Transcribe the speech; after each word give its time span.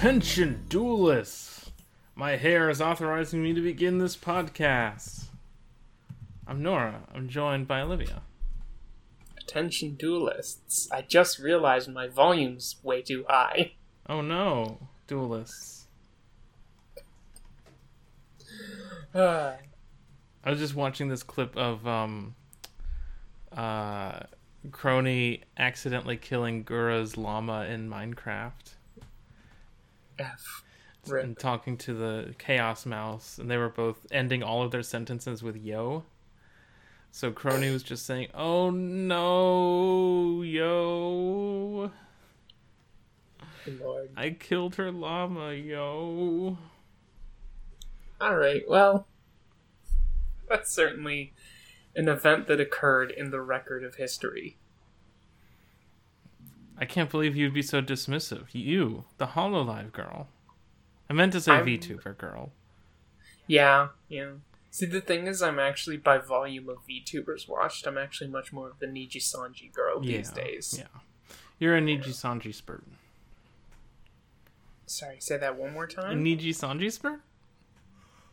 Attention, 0.00 0.64
duelists! 0.70 1.72
My 2.14 2.36
hair 2.36 2.70
is 2.70 2.80
authorizing 2.80 3.42
me 3.42 3.52
to 3.52 3.60
begin 3.60 3.98
this 3.98 4.16
podcast. 4.16 5.26
I'm 6.46 6.62
Nora. 6.62 7.02
I'm 7.14 7.28
joined 7.28 7.68
by 7.68 7.82
Olivia. 7.82 8.22
Attention 9.38 9.96
duelists. 9.96 10.88
I 10.90 11.02
just 11.02 11.38
realized 11.38 11.92
my 11.92 12.08
volume's 12.08 12.76
way 12.82 13.02
too 13.02 13.26
high. 13.28 13.72
Oh 14.08 14.22
no, 14.22 14.78
duelists. 15.06 15.86
I 19.14 19.58
was 20.46 20.60
just 20.60 20.74
watching 20.74 21.10
this 21.10 21.22
clip 21.22 21.54
of 21.58 21.86
um 21.86 22.36
uh 23.54 24.20
Kronii 24.70 25.42
accidentally 25.58 26.16
killing 26.16 26.62
Gura's 26.62 27.18
llama 27.18 27.66
in 27.66 27.90
Minecraft 27.90 28.76
F. 30.20 30.64
and 31.10 31.38
talking 31.38 31.76
to 31.78 31.94
the 31.94 32.34
Chaos 32.38 32.86
Mouse, 32.86 33.38
and 33.38 33.50
they 33.50 33.56
were 33.56 33.68
both 33.68 34.06
ending 34.10 34.42
all 34.42 34.62
of 34.62 34.70
their 34.70 34.82
sentences 34.82 35.42
with 35.42 35.56
"yo." 35.56 36.04
So 37.10 37.32
Kronii 37.32 37.72
was 37.72 37.82
just 37.82 38.06
saying, 38.06 38.28
"Oh 38.34 38.70
no, 38.70 40.42
yo! 40.42 41.90
Lord. 43.80 44.10
I 44.16 44.30
killed 44.30 44.76
her 44.76 44.92
llama, 44.92 45.54
yo!" 45.54 46.58
Alright, 48.20 48.68
well. 48.68 49.06
That's 50.48 50.70
certainly 50.70 51.32
an 51.96 52.08
event 52.08 52.46
that 52.46 52.60
occurred 52.60 53.10
in 53.10 53.30
the 53.30 53.40
record 53.40 53.82
of 53.84 53.94
history. 53.96 54.58
I 56.80 56.86
can't 56.86 57.10
believe 57.10 57.36
you'd 57.36 57.52
be 57.54 57.62
so 57.62 57.82
dismissive. 57.82 58.46
You, 58.52 59.04
the 59.18 59.26
Hololive 59.28 59.92
girl. 59.92 60.28
I 61.08 61.12
meant 61.12 61.32
to 61.32 61.40
say 61.40 61.52
I'm- 61.52 61.66
VTuber 61.66 62.16
girl. 62.16 62.52
Yeah, 63.46 63.88
yeah. 64.08 64.30
See, 64.70 64.86
the 64.86 65.00
thing 65.00 65.26
is, 65.26 65.42
I'm 65.42 65.58
actually, 65.58 65.96
by 65.96 66.18
volume 66.18 66.68
of 66.68 66.78
VTubers 66.88 67.48
watched, 67.48 67.86
I'm 67.86 67.98
actually 67.98 68.30
much 68.30 68.52
more 68.52 68.68
of 68.70 68.78
the 68.78 68.86
Nijisanji 68.86 69.72
girl 69.72 70.00
these 70.00 70.30
days. 70.30 70.76
Yeah. 70.78 71.00
You're 71.58 71.76
a 71.76 71.80
Nijisanji 71.80 72.54
spurt. 72.54 72.84
Sorry, 74.86 75.16
say 75.18 75.36
that 75.36 75.56
one 75.58 75.72
more 75.72 75.84
A 75.84 75.88
time? 75.88 76.24
Nijisanji 76.24 76.90
spurt? 76.92 77.20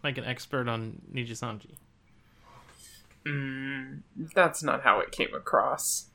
Like 0.04 0.20
an 0.20 0.26
expert 0.26 0.68
on 0.70 1.02
Nijisanji. 1.12 1.76
Mm, 3.26 4.02
that's 4.36 4.62
not 4.62 4.84
how 4.84 5.00
it 5.00 5.12
came 5.12 5.34
across. 5.34 6.08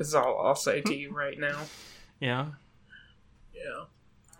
Is 0.00 0.14
all 0.14 0.40
I'll 0.46 0.54
say 0.54 0.80
to 0.82 0.94
you 0.94 1.12
right 1.12 1.38
now. 1.38 1.60
Yeah. 2.20 2.46
Yeah. 3.54 3.84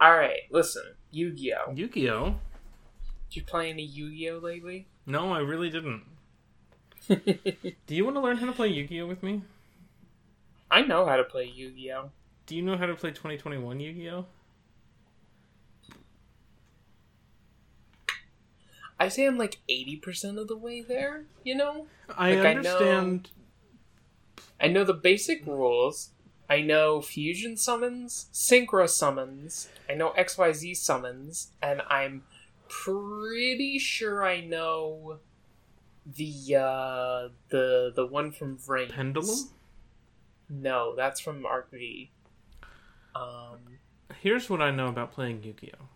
Alright, 0.01 0.41
listen. 0.51 0.83
Yu 1.11 1.33
Gi 1.33 1.53
Oh! 1.55 1.73
Yu-Gi-Oh! 1.75 2.35
Did 3.29 3.37
you 3.37 3.43
play 3.45 3.71
any 3.71 3.85
Yu 3.85 4.11
Gi 4.11 4.31
Oh 4.31 4.39
lately? 4.39 4.87
No, 5.07 5.33
I 5.33 5.39
really 5.41 5.71
didn't. 5.71 6.03
Do 7.09 7.95
you 7.95 8.05
want 8.05 8.17
to 8.17 8.21
learn 8.21 8.37
how 8.39 8.47
to 8.47 8.53
play 8.53 8.69
Yu-Gi-Oh 8.69 9.07
with 9.07 9.23
me? 9.23 9.43
I 10.71 10.83
know 10.83 11.05
how 11.07 11.17
to 11.17 11.25
play 11.25 11.45
Yu 11.45 11.71
Gi 11.73 11.93
Oh! 11.93 12.11
Do 12.47 12.57
you 12.57 12.63
know 12.63 12.77
how 12.77 12.87
to 12.87 12.95
play 12.95 13.11
2021 13.11 13.79
Yu-Gi-Oh? 13.81 14.27
I 18.99 19.09
say 19.09 19.27
I'm 19.27 19.37
like 19.39 19.59
80% 19.69 20.39
of 20.39 20.49
the 20.49 20.57
way 20.57 20.81
there, 20.81 21.25
you 21.45 21.55
know? 21.57 21.87
I 22.17 22.35
Like, 22.35 22.39
I 22.47 22.53
know- 22.55 22.59
understand. 22.59 23.31
I 24.63 24.69
know 24.69 24.85
the 24.85 24.95
basic 24.95 25.45
rules. 25.47 26.11
I 26.49 26.61
know 26.61 27.01
fusion 27.01 27.57
summons, 27.57 28.27
synchro 28.33 28.89
summons, 28.89 29.69
I 29.89 29.95
know 29.95 30.13
XYZ 30.19 30.77
summons, 30.77 31.53
and 31.63 31.81
I'm 31.89 32.25
pretty 32.69 33.79
sure 33.79 34.25
I 34.25 34.41
know 34.41 35.19
the 36.05 36.57
uh 36.57 37.29
the 37.49 37.93
the 37.95 38.07
one 38.07 38.33
from 38.33 38.59
Vrains. 38.59 38.91
Pendulum? 38.91 39.49
No, 40.51 40.95
that's 40.95 41.21
from 41.21 41.47
Arc 41.47 41.71
V. 41.71 42.11
Um 43.15 43.79
Here's 44.21 44.51
what 44.51 44.61
I 44.61 44.71
know 44.71 44.89
about 44.89 45.13
playing 45.13 45.43
Yu-Gi-Oh! 45.43 45.87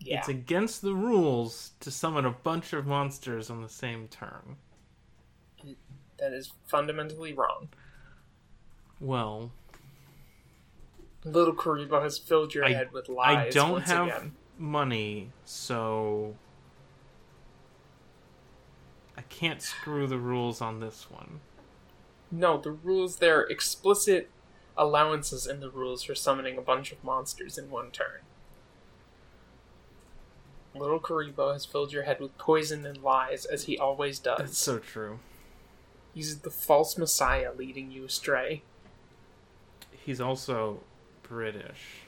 yeah. 0.00 0.18
It's 0.18 0.28
against 0.28 0.82
the 0.82 0.94
rules 0.94 1.72
to 1.80 1.90
summon 1.90 2.24
a 2.24 2.30
bunch 2.30 2.72
of 2.72 2.86
monsters 2.86 3.50
on 3.50 3.62
the 3.62 3.68
same 3.68 4.08
turn. 4.08 4.56
That 6.18 6.32
is 6.32 6.52
fundamentally 6.66 7.32
wrong. 7.32 7.68
Well, 9.00 9.52
Little 11.24 11.54
Kuriboh 11.54 12.02
has 12.02 12.18
filled 12.18 12.54
your 12.54 12.64
I- 12.64 12.72
head 12.72 12.92
with 12.92 13.08
lies. 13.08 13.46
I 13.46 13.50
don't 13.50 13.82
have 13.82 14.06
again. 14.08 14.34
money, 14.56 15.30
so 15.44 16.34
I 19.16 19.22
can't 19.22 19.62
screw 19.62 20.06
the 20.06 20.18
rules 20.18 20.60
on 20.60 20.80
this 20.80 21.10
one. 21.10 21.40
No, 22.30 22.58
the 22.58 22.70
rules 22.72 23.16
there 23.16 23.40
are 23.40 23.46
explicit 23.46 24.28
allowances 24.76 25.46
in 25.46 25.60
the 25.60 25.70
rules 25.70 26.02
for 26.02 26.14
summoning 26.14 26.56
a 26.58 26.62
bunch 26.62 26.92
of 26.92 27.02
monsters 27.02 27.56
in 27.58 27.70
one 27.70 27.90
turn. 27.90 28.20
Little 30.74 31.00
Kuriboh 31.00 31.52
has 31.54 31.64
filled 31.64 31.92
your 31.92 32.02
head 32.04 32.20
with 32.20 32.36
poison 32.38 32.84
and 32.86 33.02
lies, 33.02 33.44
as 33.44 33.64
he 33.64 33.76
always 33.78 34.18
does. 34.18 34.38
That's 34.38 34.58
so 34.58 34.78
true. 34.78 35.18
He's 36.18 36.38
the 36.40 36.50
false 36.50 36.98
messiah 36.98 37.52
leading 37.56 37.92
you 37.92 38.04
astray. 38.06 38.62
He's 40.04 40.20
also 40.20 40.80
British. 41.22 42.00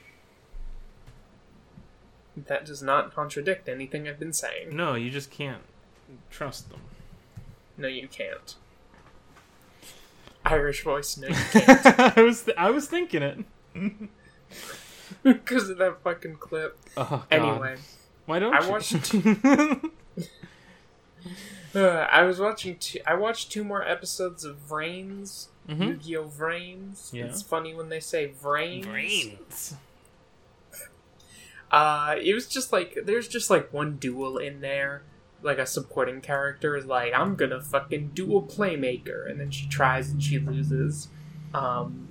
That 2.35 2.65
does 2.65 2.83
not 2.83 3.15
contradict 3.15 3.69
anything 3.69 4.09
I've 4.09 4.19
been 4.19 4.33
saying. 4.33 4.75
No, 4.75 4.95
you 4.95 5.09
just 5.11 5.31
can't 5.31 5.61
trust 6.29 6.69
them. 6.71 6.81
No, 7.77 7.87
you 7.87 8.09
can't. 8.09 8.55
Irish 10.43 10.83
voice, 10.83 11.15
no, 11.15 11.29
you 11.29 11.33
can't. 11.53 12.17
I 12.17 12.21
was 12.21 12.41
th- 12.43 12.57
I 12.57 12.69
was 12.69 12.87
thinking 12.87 13.21
it. 13.23 13.45
Because 15.23 15.69
of 15.69 15.77
that 15.77 16.01
fucking 16.03 16.35
clip. 16.35 16.77
Oh. 16.97 17.23
Anyway, 17.31 17.77
why 18.25 18.39
don't 18.39 18.53
I 18.53 18.61
you? 18.61 18.69
watched- 18.71 19.15
I 21.75 22.23
was 22.23 22.39
watching. 22.39 22.77
Two, 22.77 22.99
I 23.05 23.13
watched 23.15 23.51
two 23.51 23.63
more 23.63 23.87
episodes 23.87 24.43
of 24.43 24.57
Vrains. 24.67 25.47
Mhm. 25.69 25.87
Yu-Gi-Oh! 25.87 26.25
Vrains. 26.27 27.13
Yeah. 27.13 27.25
It's 27.25 27.41
funny 27.41 27.73
when 27.73 27.89
they 27.89 27.99
say 27.99 28.29
Vrains. 28.41 28.85
Brains. 28.85 29.75
Uh, 31.71 32.15
it 32.21 32.33
was 32.33 32.47
just 32.47 32.73
like 32.73 32.97
there's 33.05 33.27
just 33.27 33.49
like 33.49 33.71
one 33.71 33.95
duel 33.97 34.37
in 34.37 34.61
there. 34.61 35.03
Like 35.43 35.57
a 35.57 35.65
supporting 35.65 36.21
character 36.21 36.75
is 36.75 36.85
like, 36.85 37.13
I'm 37.15 37.35
gonna 37.35 37.61
fucking 37.61 38.11
duel 38.13 38.43
playmaker, 38.43 39.29
and 39.29 39.39
then 39.39 39.49
she 39.51 39.67
tries 39.67 40.09
and 40.09 40.21
she 40.21 40.37
loses. 40.37 41.07
Um, 41.53 42.09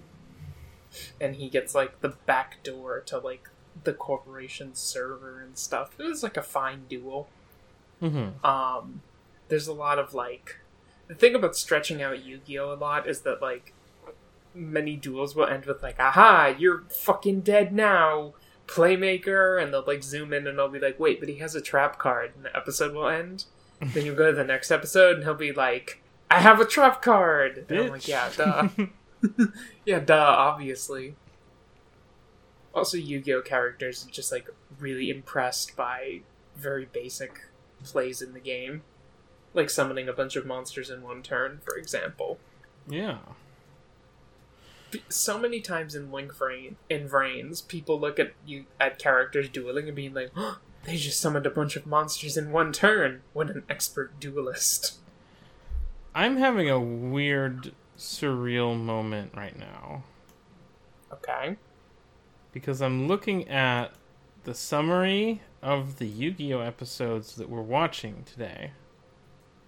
and 1.21 1.37
he 1.37 1.49
gets 1.49 1.75
like 1.75 2.01
the 2.01 2.15
back 2.27 2.63
door 2.65 3.01
to 3.07 3.19
like 3.19 3.49
the 3.85 3.93
corporation's 3.93 4.79
server 4.79 5.41
and 5.41 5.57
stuff. 5.57 5.95
It 5.99 6.05
was 6.05 6.23
like 6.23 6.37
a 6.37 6.43
fine 6.43 6.85
duel. 6.89 7.29
Mm-hmm. 8.03 8.43
um 8.47 9.03
there's 9.51 9.69
a 9.69 9.73
lot 9.75 9.99
of 9.99 10.15
like 10.15 10.57
the 11.09 11.15
thing 11.15 11.35
about 11.35 11.57
stretching 11.57 12.01
out 12.01 12.25
yu-gi-oh 12.25 12.73
a 12.73 12.75
lot 12.75 13.07
is 13.07 13.23
that 13.23 13.43
like 13.43 13.75
many 14.55 14.97
duels 14.97 15.35
will 15.35 15.47
end 15.47 15.67
with 15.67 15.83
like 15.83 15.99
aha 16.01 16.55
you're 16.59 16.85
fucking 16.89 17.41
dead 17.41 17.73
now 17.73 18.33
playmaker 18.67 19.61
and 19.61 19.73
they'll 19.73 19.85
like 19.87 20.03
zoom 20.03 20.33
in 20.33 20.47
and 20.47 20.57
they'll 20.57 20.69
be 20.69 20.79
like 20.79 20.99
wait 20.99 21.19
but 21.21 21.29
he 21.29 21.37
has 21.37 21.55
a 21.55 21.61
trap 21.61 21.99
card 21.99 22.33
and 22.37 22.45
the 22.45 22.57
episode 22.57 22.95
will 22.95 23.09
end. 23.09 23.45
Then 23.81 24.05
you 24.05 24.15
go 24.15 24.31
to 24.31 24.37
the 24.37 24.45
next 24.45 24.71
episode 24.71 25.17
and 25.17 25.25
he'll 25.25 25.35
be 25.35 25.53
like 25.53 26.03
i 26.31 26.41
have 26.41 26.61
a 26.61 26.65
trap 26.65 27.03
card! 27.03 27.67
And 27.69 27.79
i'm 27.81 27.89
like 27.89 28.07
yeah 28.09 28.31
duh. 28.37 28.69
Yeah 29.85 29.99
duh 29.99 30.15
obviously. 30.15 31.17
Also 32.73 32.97
yu-gi-oh 32.97 33.43
characters 33.43 34.07
are 34.07 34.11
just 34.11 34.31
like 34.31 34.49
really 34.79 35.11
impressed 35.11 35.77
by 35.77 36.21
very 36.57 36.87
basic 36.87 37.41
plays 37.83 38.23
in 38.23 38.33
the 38.35 38.41
game 38.41 38.83
like 39.55 39.71
summoning 39.71 40.09
a 40.09 40.13
bunch 40.13 40.37
of 40.37 40.47
monsters 40.47 40.91
in 40.91 41.03
one 41.03 41.23
turn 41.23 41.61
for 41.65 41.77
example. 41.77 42.39
Yeah. 42.89 43.19
so 45.09 45.39
many 45.39 45.61
times 45.61 45.95
in 45.95 46.11
link 46.11 46.35
Vrain, 46.35 46.77
in 46.89 47.09
Vrains, 47.09 47.67
people 47.67 47.99
look 47.99 48.19
at 48.19 48.33
you 48.45 48.65
at 48.81 48.99
characters 48.99 49.49
dueling 49.49 49.87
and 49.87 49.97
being 49.97 50.15
like 50.15 50.31
oh, 50.37 50.59
they 50.85 50.97
just 50.97 51.21
summoned 51.21 51.47
a 51.47 51.51
bunch 51.51 51.77
of 51.77 51.87
monsters 51.87 52.37
in 52.37 52.53
one 52.53 52.73
turn. 52.73 53.23
What 53.33 53.51
an 53.51 53.65
expert 53.69 54.19
duelist. 54.19 54.99
I'm 56.15 56.39
having 56.39 56.69
a 56.69 56.81
weird, 56.81 57.73
surreal 57.97 58.79
moment 58.79 59.33
right 59.37 59.57
now. 59.57 60.03
Okay. 61.13 61.57
Because 62.53 62.83
I'm 62.83 63.07
looking 63.07 63.49
at 63.49 63.93
the 64.45 64.55
summary 64.55 65.43
of 65.63 65.99
the 65.99 66.07
Yu-Gi-Oh 66.07 66.61
episodes 66.61 67.37
that 67.37 67.49
we're 67.49 67.61
watching 67.61 68.25
today, 68.25 68.73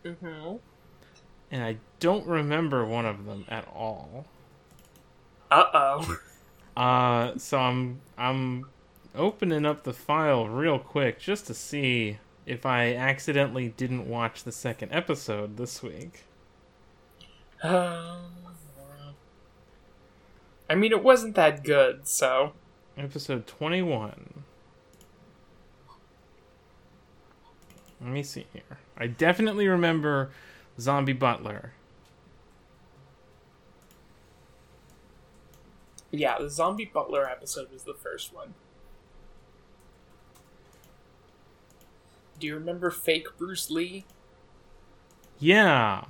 mm-hmm 0.04 0.56
and 1.52 1.62
I 1.62 1.76
don't 2.00 2.26
remember 2.26 2.84
one 2.84 3.04
of 3.04 3.26
them 3.26 3.44
at 3.48 3.68
all. 3.68 4.24
uh-oh 5.50 6.18
Uh, 6.74 7.36
so 7.36 7.58
I'm 7.58 8.00
I'm 8.16 8.70
opening 9.14 9.66
up 9.66 9.84
the 9.84 9.92
file 9.92 10.48
real 10.48 10.78
quick 10.78 11.20
just 11.20 11.46
to 11.48 11.54
see 11.54 12.18
if 12.46 12.64
I 12.64 12.94
accidentally 12.94 13.68
didn't 13.68 14.08
watch 14.08 14.44
the 14.44 14.52
second 14.52 14.90
episode 14.90 15.58
this 15.58 15.82
week. 15.82 16.24
Um, 17.62 18.32
I 20.70 20.74
mean, 20.74 20.92
it 20.92 21.04
wasn't 21.04 21.34
that 21.34 21.62
good, 21.62 22.08
so. 22.08 22.54
Episode 22.96 23.46
21. 23.46 24.44
Let 28.00 28.10
me 28.10 28.22
see 28.22 28.46
here. 28.54 28.78
I 29.02 29.08
definitely 29.08 29.66
remember 29.66 30.30
Zombie 30.78 31.12
Butler. 31.12 31.72
Yeah, 36.12 36.38
the 36.38 36.48
Zombie 36.48 36.84
Butler 36.84 37.28
episode 37.28 37.72
was 37.72 37.82
the 37.82 37.94
first 37.94 38.32
one. 38.32 38.54
Do 42.38 42.46
you 42.46 42.54
remember 42.54 42.90
fake 42.92 43.26
Bruce 43.36 43.72
Lee? 43.72 44.04
Yeah. 45.40 46.04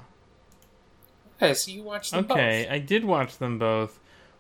Okay, 1.37 1.55
so 1.55 1.71
you 1.71 1.83
watched 1.83 2.11
them 2.11 2.27
Okay, 2.31 2.65
both. 2.65 2.73
I 2.75 2.79
did 2.79 3.05
watch 3.07 3.39
them 3.39 3.59
both, 3.59 3.99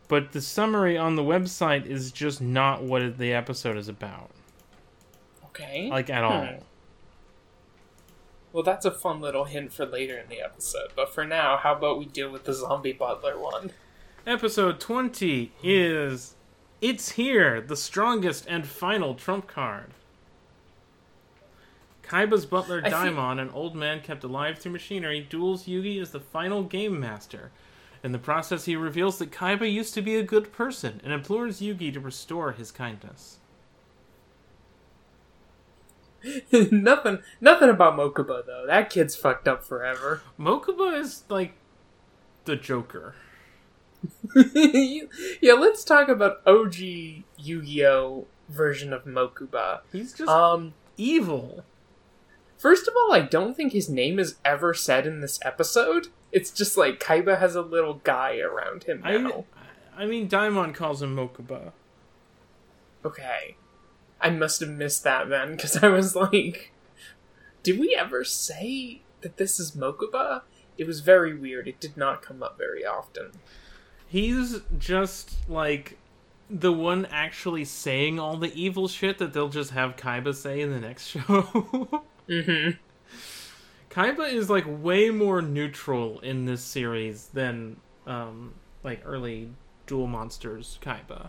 but 0.08 0.32
the 0.32 0.42
summary 0.42 0.98
on 0.98 1.16
the 1.16 1.22
website 1.22 1.86
is 1.86 2.12
just 2.12 2.42
not 2.42 2.82
what 2.82 3.16
the 3.16 3.32
episode 3.32 3.78
is 3.78 3.88
about. 3.88 4.30
Okay. 5.46 5.88
Like, 5.88 6.10
at 6.10 6.18
Hmm. 6.22 6.24
all. 6.30 6.66
Well, 8.52 8.62
that's 8.62 8.84
a 8.84 8.90
fun 8.90 9.20
little 9.20 9.44
hint 9.44 9.72
for 9.72 9.86
later 9.86 10.16
in 10.18 10.28
the 10.28 10.40
episode. 10.42 10.90
But 10.94 11.12
for 11.14 11.24
now, 11.24 11.56
how 11.56 11.74
about 11.74 11.98
we 11.98 12.04
deal 12.04 12.30
with 12.30 12.44
the 12.44 12.52
Zombie 12.52 12.92
Butler 12.92 13.38
one? 13.38 13.70
Episode 14.26 14.78
20 14.78 15.52
is 15.62 16.34
It's 16.80 17.12
Here, 17.12 17.60
the 17.60 17.76
strongest 17.76 18.46
and 18.48 18.66
final 18.66 19.14
trump 19.14 19.46
card. 19.48 19.90
Kaiba's 22.02 22.44
butler 22.44 22.82
I 22.84 22.90
feel- 22.90 22.98
Daimon, 23.04 23.38
an 23.40 23.48
old 23.50 23.74
man 23.74 24.00
kept 24.02 24.22
alive 24.22 24.58
through 24.58 24.72
machinery, 24.72 25.26
duels 25.28 25.64
Yugi 25.64 26.00
as 26.00 26.10
the 26.10 26.20
final 26.20 26.62
game 26.62 27.00
master. 27.00 27.50
In 28.04 28.12
the 28.12 28.18
process, 28.18 28.64
he 28.66 28.76
reveals 28.76 29.18
that 29.18 29.30
Kaiba 29.30 29.72
used 29.72 29.94
to 29.94 30.02
be 30.02 30.16
a 30.16 30.22
good 30.22 30.52
person 30.52 31.00
and 31.04 31.12
implores 31.12 31.60
Yugi 31.60 31.92
to 31.94 32.00
restore 32.00 32.52
his 32.52 32.70
kindness. 32.70 33.38
nothing, 36.70 37.18
nothing 37.40 37.68
about 37.70 37.96
Mokuba 37.96 38.44
though. 38.46 38.64
That 38.66 38.90
kid's 38.90 39.16
fucked 39.16 39.48
up 39.48 39.64
forever. 39.64 40.22
Mokuba 40.38 40.98
is 40.98 41.24
like 41.28 41.54
the 42.44 42.56
Joker. 42.56 43.14
yeah, 44.34 45.52
let's 45.54 45.84
talk 45.84 46.08
about 46.08 46.40
OG 46.46 46.74
Yu-Gi-Oh 47.38 48.26
version 48.48 48.92
of 48.92 49.04
Mokuba. 49.04 49.80
He's 49.92 50.12
just 50.12 50.28
Um, 50.28 50.74
evil. 50.96 51.64
first 52.58 52.88
of 52.88 52.94
all, 52.96 53.12
I 53.12 53.20
don't 53.20 53.56
think 53.56 53.72
his 53.72 53.88
name 53.88 54.18
is 54.18 54.36
ever 54.44 54.74
said 54.74 55.06
in 55.06 55.20
this 55.20 55.38
episode. 55.44 56.08
It's 56.32 56.50
just 56.50 56.76
like 56.76 56.98
Kaiba 56.98 57.38
has 57.38 57.54
a 57.54 57.62
little 57.62 58.00
guy 58.04 58.38
around 58.38 58.84
him 58.84 59.02
now. 59.02 59.44
I, 59.96 60.02
I 60.02 60.06
mean, 60.06 60.28
Daimon 60.28 60.72
calls 60.74 61.02
him 61.02 61.14
Mokuba. 61.14 61.72
Okay. 63.04 63.56
I 64.22 64.30
must 64.30 64.60
have 64.60 64.70
missed 64.70 65.04
that 65.04 65.28
then, 65.28 65.56
because 65.56 65.82
I 65.82 65.88
was 65.88 66.14
like, 66.16 66.72
did 67.62 67.78
we 67.78 67.94
ever 67.94 68.24
say 68.24 69.02
that 69.20 69.36
this 69.36 69.58
is 69.60 69.72
Mokuba? 69.72 70.42
It 70.78 70.86
was 70.86 71.00
very 71.00 71.34
weird. 71.34 71.68
It 71.68 71.80
did 71.80 71.96
not 71.96 72.22
come 72.22 72.42
up 72.42 72.56
very 72.56 72.84
often. 72.84 73.32
He's 74.06 74.60
just 74.78 75.48
like 75.48 75.98
the 76.48 76.72
one 76.72 77.06
actually 77.06 77.64
saying 77.64 78.18
all 78.18 78.36
the 78.36 78.52
evil 78.54 78.88
shit 78.88 79.18
that 79.18 79.32
they'll 79.32 79.48
just 79.48 79.70
have 79.70 79.96
Kaiba 79.96 80.34
say 80.34 80.60
in 80.60 80.70
the 80.70 80.80
next 80.80 81.06
show. 81.08 81.20
Mm-hmm. 82.28 82.78
Kaiba 83.90 84.32
is 84.32 84.48
like 84.48 84.64
way 84.66 85.10
more 85.10 85.42
neutral 85.42 86.20
in 86.20 86.46
this 86.46 86.62
series 86.62 87.26
than 87.28 87.76
um 88.06 88.54
like 88.82 89.02
early 89.04 89.50
Duel 89.86 90.06
Monsters 90.06 90.78
Kaiba. 90.82 91.28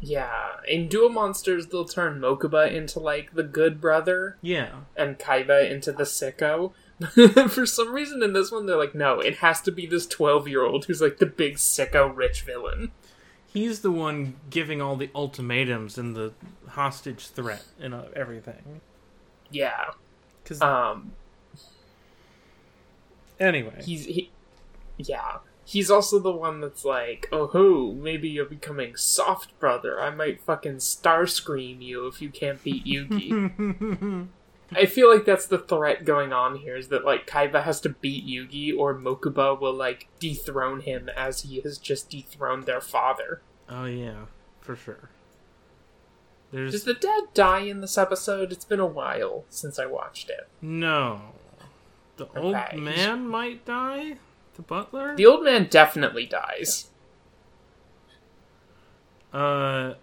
Yeah. 0.00 0.56
In 0.68 0.88
Duel 0.88 1.08
Monsters, 1.08 1.66
they'll 1.68 1.84
turn 1.86 2.20
Mokuba 2.20 2.70
into, 2.72 3.00
like, 3.00 3.32
the 3.34 3.42
good 3.42 3.80
brother, 3.80 4.36
Yeah. 4.42 4.80
and 4.96 5.18
Kaiba 5.18 5.70
into 5.70 5.90
the 5.92 6.04
sicko. 6.04 6.72
For 7.50 7.66
some 7.66 7.92
reason, 7.92 8.22
in 8.22 8.32
this 8.32 8.50
one, 8.52 8.66
they're 8.66 8.76
like, 8.76 8.94
no, 8.94 9.20
it 9.20 9.36
has 9.38 9.60
to 9.62 9.72
be 9.72 9.86
this 9.86 10.06
12 10.06 10.48
year 10.48 10.62
old 10.62 10.84
who's, 10.86 11.00
like, 11.00 11.18
the 11.18 11.26
big 11.26 11.56
sicko 11.56 12.14
rich 12.14 12.42
villain. 12.42 12.92
He's 13.46 13.80
the 13.80 13.90
one 13.90 14.36
giving 14.50 14.82
all 14.82 14.96
the 14.96 15.10
ultimatums 15.14 15.96
and 15.96 16.14
the 16.14 16.32
hostage 16.68 17.28
threat 17.28 17.64
and 17.80 17.94
uh, 17.94 18.02
everything. 18.14 18.82
Yeah. 19.50 19.92
Cuz 20.44 20.60
Um, 20.60 21.12
anyway, 23.40 23.82
he's 23.84 24.04
he, 24.04 24.30
yeah 24.98 25.38
he's 25.66 25.90
also 25.90 26.20
the 26.20 26.30
one 26.30 26.60
that's 26.60 26.84
like 26.84 27.28
oh 27.32 27.48
ho 27.48 27.92
maybe 27.92 28.28
you're 28.28 28.44
becoming 28.44 28.94
soft 28.94 29.58
brother 29.58 30.00
i 30.00 30.08
might 30.10 30.40
fucking 30.40 30.76
Starscream 30.76 31.82
you 31.82 32.06
if 32.06 32.22
you 32.22 32.30
can't 32.30 32.62
beat 32.62 32.84
yugi 32.84 34.28
i 34.72 34.86
feel 34.86 35.12
like 35.12 35.24
that's 35.24 35.46
the 35.46 35.58
threat 35.58 36.04
going 36.04 36.32
on 36.32 36.58
here 36.58 36.76
is 36.76 36.86
that 36.88 37.04
like 37.04 37.26
kaiba 37.26 37.64
has 37.64 37.80
to 37.80 37.88
beat 37.88 38.24
yugi 38.24 38.72
or 38.76 38.94
mokuba 38.94 39.60
will 39.60 39.74
like 39.74 40.06
dethrone 40.20 40.80
him 40.80 41.10
as 41.16 41.42
he 41.42 41.60
has 41.60 41.78
just 41.78 42.08
dethroned 42.10 42.64
their 42.64 42.80
father 42.80 43.42
oh 43.68 43.84
yeah, 43.84 44.26
for 44.60 44.76
sure. 44.76 45.10
There's 46.52 46.70
does 46.70 46.84
the 46.84 46.94
dad 46.94 47.24
die 47.34 47.62
in 47.62 47.80
this 47.80 47.98
episode 47.98 48.52
it's 48.52 48.64
been 48.64 48.78
a 48.78 48.86
while 48.86 49.44
since 49.48 49.80
i 49.80 49.86
watched 49.86 50.30
it 50.30 50.48
No. 50.62 51.20
The 52.18 52.28
old 52.38 52.54
man 52.76 53.26
might 53.28 53.66
die? 53.66 54.16
The 54.56 54.62
butler? 54.62 55.14
the 55.16 55.26
old 55.26 55.44
man 55.44 55.68
definitely 55.70 56.26
dies 56.26 56.90
uh 59.32 59.94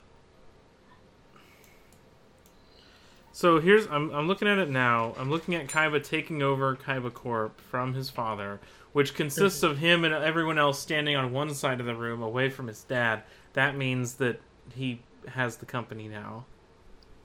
So 3.35 3.59
here's 3.59 3.87
I'm 3.87 4.11
I'm 4.11 4.27
looking 4.27 4.47
at 4.47 4.59
it 4.59 4.69
now. 4.69 5.15
I'm 5.17 5.31
looking 5.31 5.55
at 5.55 5.67
Kaiba 5.67 6.01
taking 6.03 6.43
over 6.43 6.75
Kaiba 6.75 7.11
Corp 7.11 7.59
from 7.59 7.95
his 7.95 8.09
father, 8.09 8.61
which 8.93 9.15
consists 9.15 9.63
of 9.63 9.79
him 9.79 10.05
and 10.05 10.13
everyone 10.13 10.59
else 10.59 10.79
standing 10.79 11.15
on 11.15 11.33
one 11.33 11.53
side 11.55 11.79
of 11.79 11.87
the 11.87 11.95
room 11.95 12.21
away 12.21 12.49
from 12.51 12.67
his 12.67 12.83
dad. 12.83 13.23
That 13.53 13.75
means 13.75 14.13
that 14.15 14.39
he 14.75 15.01
has 15.27 15.57
the 15.57 15.65
company 15.65 16.07
now. 16.07 16.45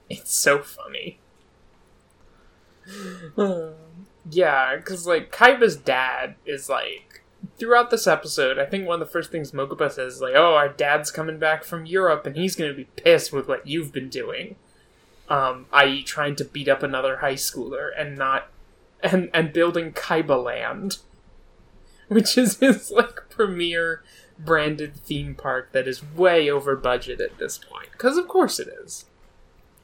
It's 0.09 0.33
so 0.33 0.59
funny. 0.59 1.19
yeah, 4.31 4.75
because 4.77 5.05
like 5.05 5.31
Kaiba's 5.31 5.77
dad 5.77 6.35
is 6.43 6.67
like 6.67 7.18
throughout 7.57 7.89
this 7.89 8.07
episode. 8.07 8.57
I 8.57 8.65
think 8.65 8.87
one 8.87 9.01
of 9.01 9.07
the 9.07 9.11
first 9.11 9.31
things 9.31 9.51
Mokuba 9.51 9.91
says 9.91 10.15
is 10.15 10.21
like, 10.21 10.35
"Oh, 10.35 10.55
our 10.55 10.69
dad's 10.69 11.11
coming 11.11 11.39
back 11.39 11.63
from 11.63 11.85
Europe, 11.85 12.25
and 12.25 12.35
he's 12.35 12.55
gonna 12.55 12.73
be 12.73 12.85
pissed 12.95 13.31
with 13.31 13.47
what 13.47 13.67
you've 13.67 13.91
been 13.91 14.09
doing." 14.09 14.55
Um, 15.29 15.67
i.e., 15.71 16.03
trying 16.03 16.35
to 16.37 16.45
beat 16.45 16.67
up 16.67 16.81
another 16.81 17.17
high 17.17 17.35
schooler 17.35 17.89
and 17.95 18.17
not 18.17 18.49
and 19.01 19.29
and 19.33 19.53
building 19.53 19.93
Kaiba 19.93 20.43
Land, 20.43 20.97
which 22.07 22.37
is 22.37 22.57
his 22.57 22.91
like 22.91 23.29
premier 23.29 24.03
branded 24.37 24.95
theme 24.95 25.35
park 25.35 25.71
that 25.73 25.87
is 25.87 26.03
way 26.15 26.49
over 26.49 26.75
budget 26.75 27.19
at 27.19 27.37
this 27.37 27.57
point. 27.57 27.91
Because 27.91 28.17
of 28.17 28.27
course 28.27 28.59
it 28.59 28.67
is. 28.67 29.05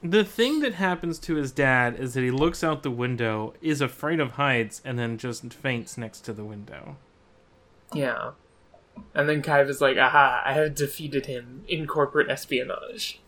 The 0.02 0.24
thing 0.24 0.60
that 0.60 0.76
happens 0.76 1.18
to 1.20 1.36
his 1.36 1.52
dad 1.52 2.00
is 2.00 2.14
that 2.14 2.22
he 2.22 2.30
looks 2.30 2.64
out 2.64 2.84
the 2.84 2.92
window, 2.92 3.54
is 3.62 3.82
afraid 3.82 4.20
of 4.20 4.32
heights, 4.32 4.82
and 4.86 5.00
then 5.00 5.18
just 5.18 5.52
faints 5.52 5.98
next 5.98 6.22
to 6.22 6.34
the 6.34 6.44
window. 6.44 6.98
Yeah. 7.96 8.32
And 9.14 9.28
then 9.28 9.42
Kaiba's 9.42 9.82
like, 9.82 9.98
aha, 9.98 10.44
I 10.46 10.54
have 10.54 10.76
defeated 10.76 11.26
him 11.26 11.64
in 11.68 11.88
corporate 11.88 12.30
espionage. 12.30 13.20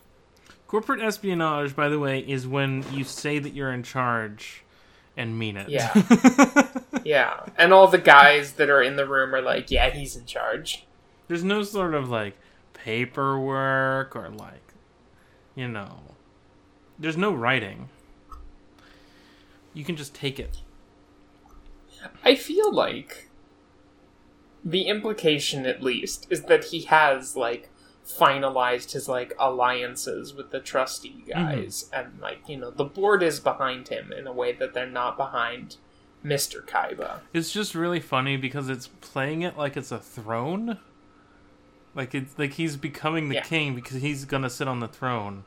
Corporate 0.67 1.01
espionage, 1.01 1.75
by 1.75 1.89
the 1.89 1.99
way, 1.99 2.19
is 2.19 2.47
when 2.47 2.85
you 2.91 3.03
say 3.03 3.39
that 3.39 3.53
you're 3.53 3.71
in 3.71 3.83
charge 3.83 4.63
and 5.15 5.37
mean 5.39 5.57
it. 5.57 5.69
Yeah. 5.69 5.93
Yeah. 7.03 7.45
And 7.57 7.71
all 7.71 7.87
the 7.87 7.97
guys 7.97 8.53
that 8.53 8.69
are 8.69 8.81
in 8.81 8.97
the 8.97 9.07
room 9.07 9.33
are 9.33 9.41
like, 9.41 9.71
yeah, 9.71 9.89
he's 9.89 10.17
in 10.17 10.25
charge. 10.25 10.85
There's 11.29 11.43
no 11.43 11.63
sort 11.63 11.93
of 11.93 12.09
like 12.09 12.37
paperwork 12.73 14.13
or 14.13 14.27
like, 14.29 14.73
you 15.55 15.69
know, 15.69 16.01
there's 16.99 17.15
no 17.15 17.33
writing. 17.33 17.87
You 19.73 19.85
can 19.85 19.95
just 19.95 20.13
take 20.13 20.37
it. 20.37 20.57
I 22.25 22.35
feel 22.35 22.73
like 22.73 23.26
the 24.63 24.83
implication, 24.83 25.65
at 25.65 25.81
least, 25.83 26.27
is 26.29 26.43
that 26.43 26.65
he 26.65 26.81
has, 26.83 27.35
like, 27.35 27.69
finalized 28.05 28.91
his, 28.93 29.07
like, 29.09 29.33
alliances 29.39 30.33
with 30.33 30.51
the 30.51 30.59
trustee 30.59 31.23
guys. 31.27 31.89
And, 31.93 32.19
like, 32.21 32.47
you 32.47 32.57
know, 32.57 32.71
the 32.71 32.83
board 32.85 33.21
is 33.23 33.39
behind 33.39 33.89
him 33.89 34.11
in 34.11 34.27
a 34.27 34.33
way 34.33 34.51
that 34.53 34.73
they're 34.73 34.85
not 34.89 35.17
behind 35.17 35.77
Mr. 36.25 36.65
Kaiba. 36.65 37.19
It's 37.33 37.51
just 37.51 37.75
really 37.75 37.99
funny 37.99 38.37
because 38.37 38.69
it's 38.69 38.87
playing 39.01 39.43
it 39.43 39.57
like 39.57 39.77
it's 39.77 39.91
a 39.91 39.99
throne. 39.99 40.79
Like 41.95 42.13
it's 42.13 42.37
like 42.37 42.53
he's 42.53 42.75
becoming 42.75 43.29
the 43.29 43.35
Yeah. 43.35 43.43
king 43.43 43.75
because 43.75 44.01
he's 44.01 44.25
gonna 44.25 44.49
sit 44.49 44.67
on 44.67 44.79
the 44.79 44.87
throne. 44.87 45.43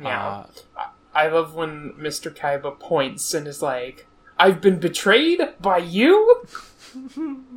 Yeah. 0.00 0.44
Uh, 0.76 0.86
I 1.14 1.26
love 1.28 1.54
when 1.54 1.92
Mr. 1.98 2.34
Kaiba 2.34 2.78
points 2.78 3.34
and 3.34 3.48
is 3.48 3.60
like, 3.62 4.06
I've 4.38 4.60
been 4.60 4.78
betrayed 4.78 5.40
by 5.60 5.78
you? 5.78 6.44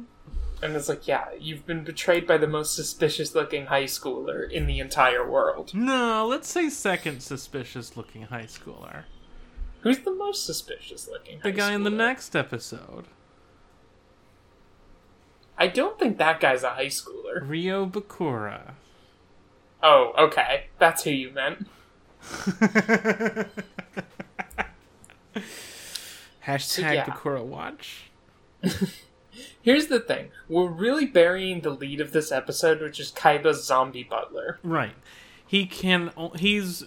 and 0.63 0.75
it's 0.75 0.88
like, 0.88 1.08
yeah, 1.08 1.25
you've 1.38 1.65
been 1.65 1.84
betrayed 1.84 2.25
by 2.25 2.38
the 2.38 2.48
most 2.48 2.75
suspicious 2.75 3.36
looking 3.36 3.65
high 3.65 3.84
schooler 3.84 4.50
in 4.50 4.65
the 4.65 4.79
entire 4.79 5.29
world. 5.29 5.74
no, 5.74 6.25
let's 6.25 6.48
say 6.48 6.70
second 6.70 7.22
suspicious 7.22 7.98
looking 7.98 8.24
high 8.24 8.46
schooler. 8.46 9.03
Who's 9.82 10.00
the 10.00 10.15
most 10.15 10.46
suspicious 10.46 11.10
looking 11.10 11.41
The 11.43 11.51
guy 11.51 11.74
in 11.74 11.84
the 11.84 11.89
next 11.89 12.36
episode, 12.36 13.05
I 15.58 15.67
don't 15.67 16.00
think 16.00 16.17
that 16.17 16.39
guy's 16.39 16.63
a 16.63 16.72
high 16.72 16.88
schooler. 16.88 17.48
Rio 17.48 17.86
Bakura. 17.86 18.75
Oh, 19.82 20.13
okay. 20.17 20.67
That's 20.79 21.03
who 21.03 21.12
you 21.12 21.32
meant. 21.32 21.67
Hashtag 26.46 26.93
yeah. 26.93 27.05
Bakura 27.05 27.43
watch. 27.43 28.12
Here's 29.62 29.88
the 29.88 30.00
thing. 30.00 30.30
We're 30.48 30.68
really 30.68 31.06
burying 31.06 31.62
the 31.62 31.70
lead 31.70 32.02
of 32.02 32.12
this 32.12 32.32
episode, 32.32 32.82
which 32.82 33.00
is 33.00 33.12
Kaiba's 33.12 33.63
zombie 33.66 34.04
butler. 34.04 34.60
Right. 34.63 34.96
He 35.46 35.66
can. 35.66 36.12
He's 36.38 36.86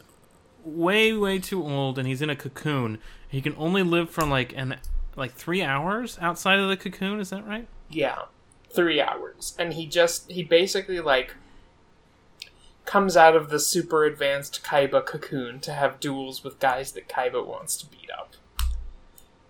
way, 0.64 1.12
way 1.12 1.38
too 1.38 1.62
old, 1.62 1.98
and 1.98 2.06
he's 2.06 2.22
in 2.22 2.30
a 2.30 2.36
cocoon. 2.36 2.98
He 3.28 3.40
can 3.40 3.54
only 3.56 3.82
live 3.82 4.10
for 4.10 4.24
like 4.24 4.52
an 4.56 4.78
like 5.16 5.32
three 5.32 5.62
hours 5.62 6.18
outside 6.20 6.58
of 6.58 6.68
the 6.68 6.76
cocoon. 6.76 7.20
Is 7.20 7.30
that 7.30 7.46
right? 7.46 7.66
Yeah. 7.88 8.22
Three 8.70 9.00
hours. 9.00 9.54
And 9.58 9.72
he 9.72 9.86
just, 9.86 10.30
he 10.30 10.42
basically, 10.42 11.00
like, 11.00 11.34
comes 12.84 13.16
out 13.16 13.34
of 13.34 13.48
the 13.48 13.58
super 13.58 14.04
advanced 14.04 14.62
Kaiba 14.62 15.06
cocoon 15.06 15.60
to 15.60 15.72
have 15.72 15.98
duels 15.98 16.44
with 16.44 16.58
guys 16.58 16.92
that 16.92 17.08
Kaiba 17.08 17.46
wants 17.46 17.76
to 17.78 17.86
beat 17.86 18.10
up. 18.16 18.34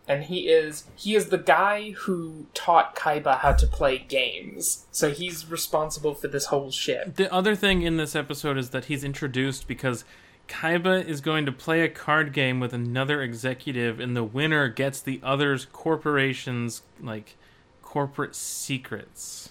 And 0.09 0.25
he 0.25 0.49
is, 0.49 0.85
he 0.95 1.17
is 1.17 1.31
the 1.31 1.39
guy 1.39 1.91
who 1.91 2.47
taught 2.55 2.95
Kaiba 2.95 3.39
how 3.39 3.53
to 3.55 3.67
play 3.67 3.99
games. 3.99 4.87
So 4.93 5.11
he's 5.11 5.51
responsible 5.51 6.15
for 6.15 6.29
this 6.29 6.47
whole 6.47 6.71
shit. 6.71 7.17
The 7.17 7.33
other 7.33 7.57
thing 7.57 7.83
in 7.83 7.97
this 7.97 8.15
episode 8.15 8.57
is 8.57 8.71
that 8.71 8.85
he's 8.85 9.03
introduced 9.03 9.67
because 9.67 10.05
Kaiba 10.49 11.05
is 11.05 11.21
going 11.21 11.45
to 11.47 11.53
play 11.53 11.83
a 11.83 11.89
card 11.89 12.33
game 12.33 12.61
with 12.61 12.73
another 12.73 13.21
executive, 13.21 13.99
and 13.99 14.17
the 14.17 14.25
winner 14.25 14.69
gets 14.69 15.01
the 15.01 15.21
other's 15.23 15.65
corporation's 15.65 16.83
like 17.01 17.37
corporate 17.83 18.37
secrets. 18.37 19.51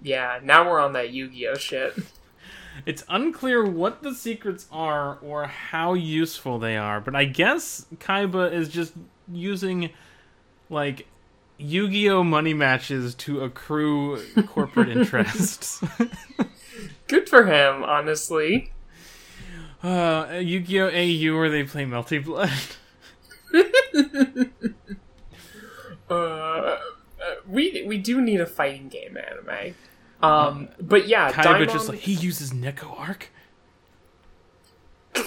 Yeah, 0.00 0.40
now 0.42 0.68
we're 0.68 0.80
on 0.80 0.94
that 0.94 1.12
Yu-Gi-Oh 1.12 1.54
shit. 1.54 1.94
It's 2.86 3.04
unclear 3.08 3.62
what 3.64 4.02
the 4.02 4.14
secrets 4.14 4.66
are 4.72 5.18
or 5.18 5.46
how 5.46 5.92
useful 5.92 6.58
they 6.58 6.76
are, 6.76 7.00
but 7.00 7.14
I 7.14 7.26
guess 7.26 7.86
Kaiba 7.96 8.50
is 8.50 8.70
just 8.70 8.94
using 9.32 9.90
like 10.70 11.06
Yu-Gi-Oh 11.58 12.24
money 12.24 12.54
matches 12.54 13.14
to 13.16 13.40
accrue 13.42 14.20
corporate 14.46 14.88
interests. 14.96 15.82
Good 17.08 17.28
for 17.28 17.44
him, 17.46 17.82
honestly. 17.82 18.72
uh, 19.82 20.38
Yu-Gi-Oh 20.40 20.88
AU 20.88 21.36
where 21.36 21.50
they 21.50 21.64
play 21.64 21.84
Melty 21.84 22.24
Blood. 22.24 22.50
Uh, 26.10 26.14
uh, 26.14 26.78
we 27.46 27.84
we 27.86 27.96
do 27.96 28.20
need 28.20 28.40
a 28.40 28.44
fighting 28.46 28.88
game 28.88 29.16
anime. 29.16 29.74
Um, 30.22 30.68
but 30.78 31.08
yeah, 31.08 31.32
Kaiba 31.32 31.60
Daimon, 31.66 31.72
just 31.72 31.88
like 31.88 32.00
he 32.00 32.12
uses 32.12 32.52
Neko 32.52 32.98
Arc. 32.98 33.30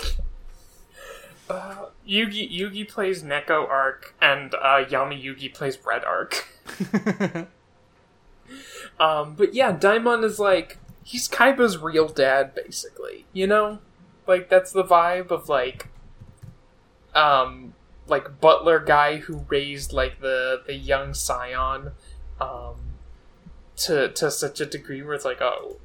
Yugi 1.49 2.51
Yugi 2.51 2.87
plays 2.87 3.23
Neko 3.23 3.69
Arc 3.69 4.15
and 4.21 4.53
uh, 4.55 4.83
Yami 4.85 5.21
Yugi 5.23 5.53
plays 5.53 5.77
Red 5.85 6.03
Arc. 6.03 6.47
Um, 8.99 9.35
but 9.35 9.53
yeah, 9.53 9.71
Daimon 9.71 10.23
is 10.23 10.39
like 10.39 10.77
he's 11.03 11.27
Kaiba's 11.27 11.77
real 11.77 12.07
dad, 12.07 12.55
basically. 12.55 13.25
You 13.33 13.47
know, 13.47 13.79
like 14.27 14.49
that's 14.49 14.71
the 14.71 14.83
vibe 14.83 15.31
of 15.31 15.49
like, 15.49 15.87
um, 17.13 17.73
like 18.07 18.39
butler 18.39 18.79
guy 18.79 19.17
who 19.17 19.45
raised 19.49 19.93
like 19.93 20.21
the 20.21 20.61
the 20.65 20.75
young 20.75 21.13
scion, 21.13 21.91
um, 22.39 22.75
to 23.77 24.09
to 24.09 24.31
such 24.31 24.61
a 24.61 24.65
degree 24.65 25.01
where 25.01 25.13
it's 25.13 25.25
like, 25.25 25.41
oh, 25.41 25.77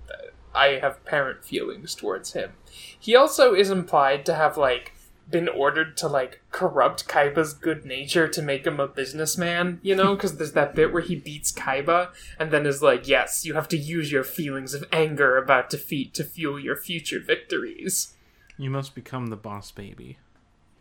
I 0.54 0.78
have 0.80 1.04
parent 1.04 1.44
feelings 1.44 1.94
towards 1.94 2.32
him. 2.32 2.52
He 2.98 3.16
also 3.16 3.54
is 3.54 3.70
implied 3.70 4.24
to 4.26 4.34
have 4.34 4.56
like 4.56 4.92
been 5.30 5.48
ordered 5.48 5.96
to 5.98 6.08
like 6.08 6.40
corrupt 6.50 7.06
Kaiba's 7.08 7.52
good 7.52 7.84
nature 7.84 8.28
to 8.28 8.42
make 8.42 8.66
him 8.66 8.80
a 8.80 8.88
businessman, 8.88 9.80
you 9.82 9.94
know, 9.94 10.14
because 10.14 10.36
there's 10.36 10.52
that 10.52 10.74
bit 10.74 10.92
where 10.92 11.02
he 11.02 11.16
beats 11.16 11.52
Kaiba 11.52 12.10
and 12.38 12.50
then 12.50 12.66
is 12.66 12.82
like, 12.82 13.06
"Yes, 13.08 13.44
you 13.44 13.54
have 13.54 13.68
to 13.68 13.76
use 13.76 14.12
your 14.12 14.24
feelings 14.24 14.74
of 14.74 14.84
anger 14.92 15.36
about 15.36 15.70
defeat 15.70 16.14
to 16.14 16.24
fuel 16.24 16.58
your 16.58 16.76
future 16.76 17.20
victories." 17.20 18.16
You 18.56 18.70
must 18.70 18.94
become 18.94 19.28
the 19.28 19.36
boss 19.36 19.70
baby. 19.70 20.18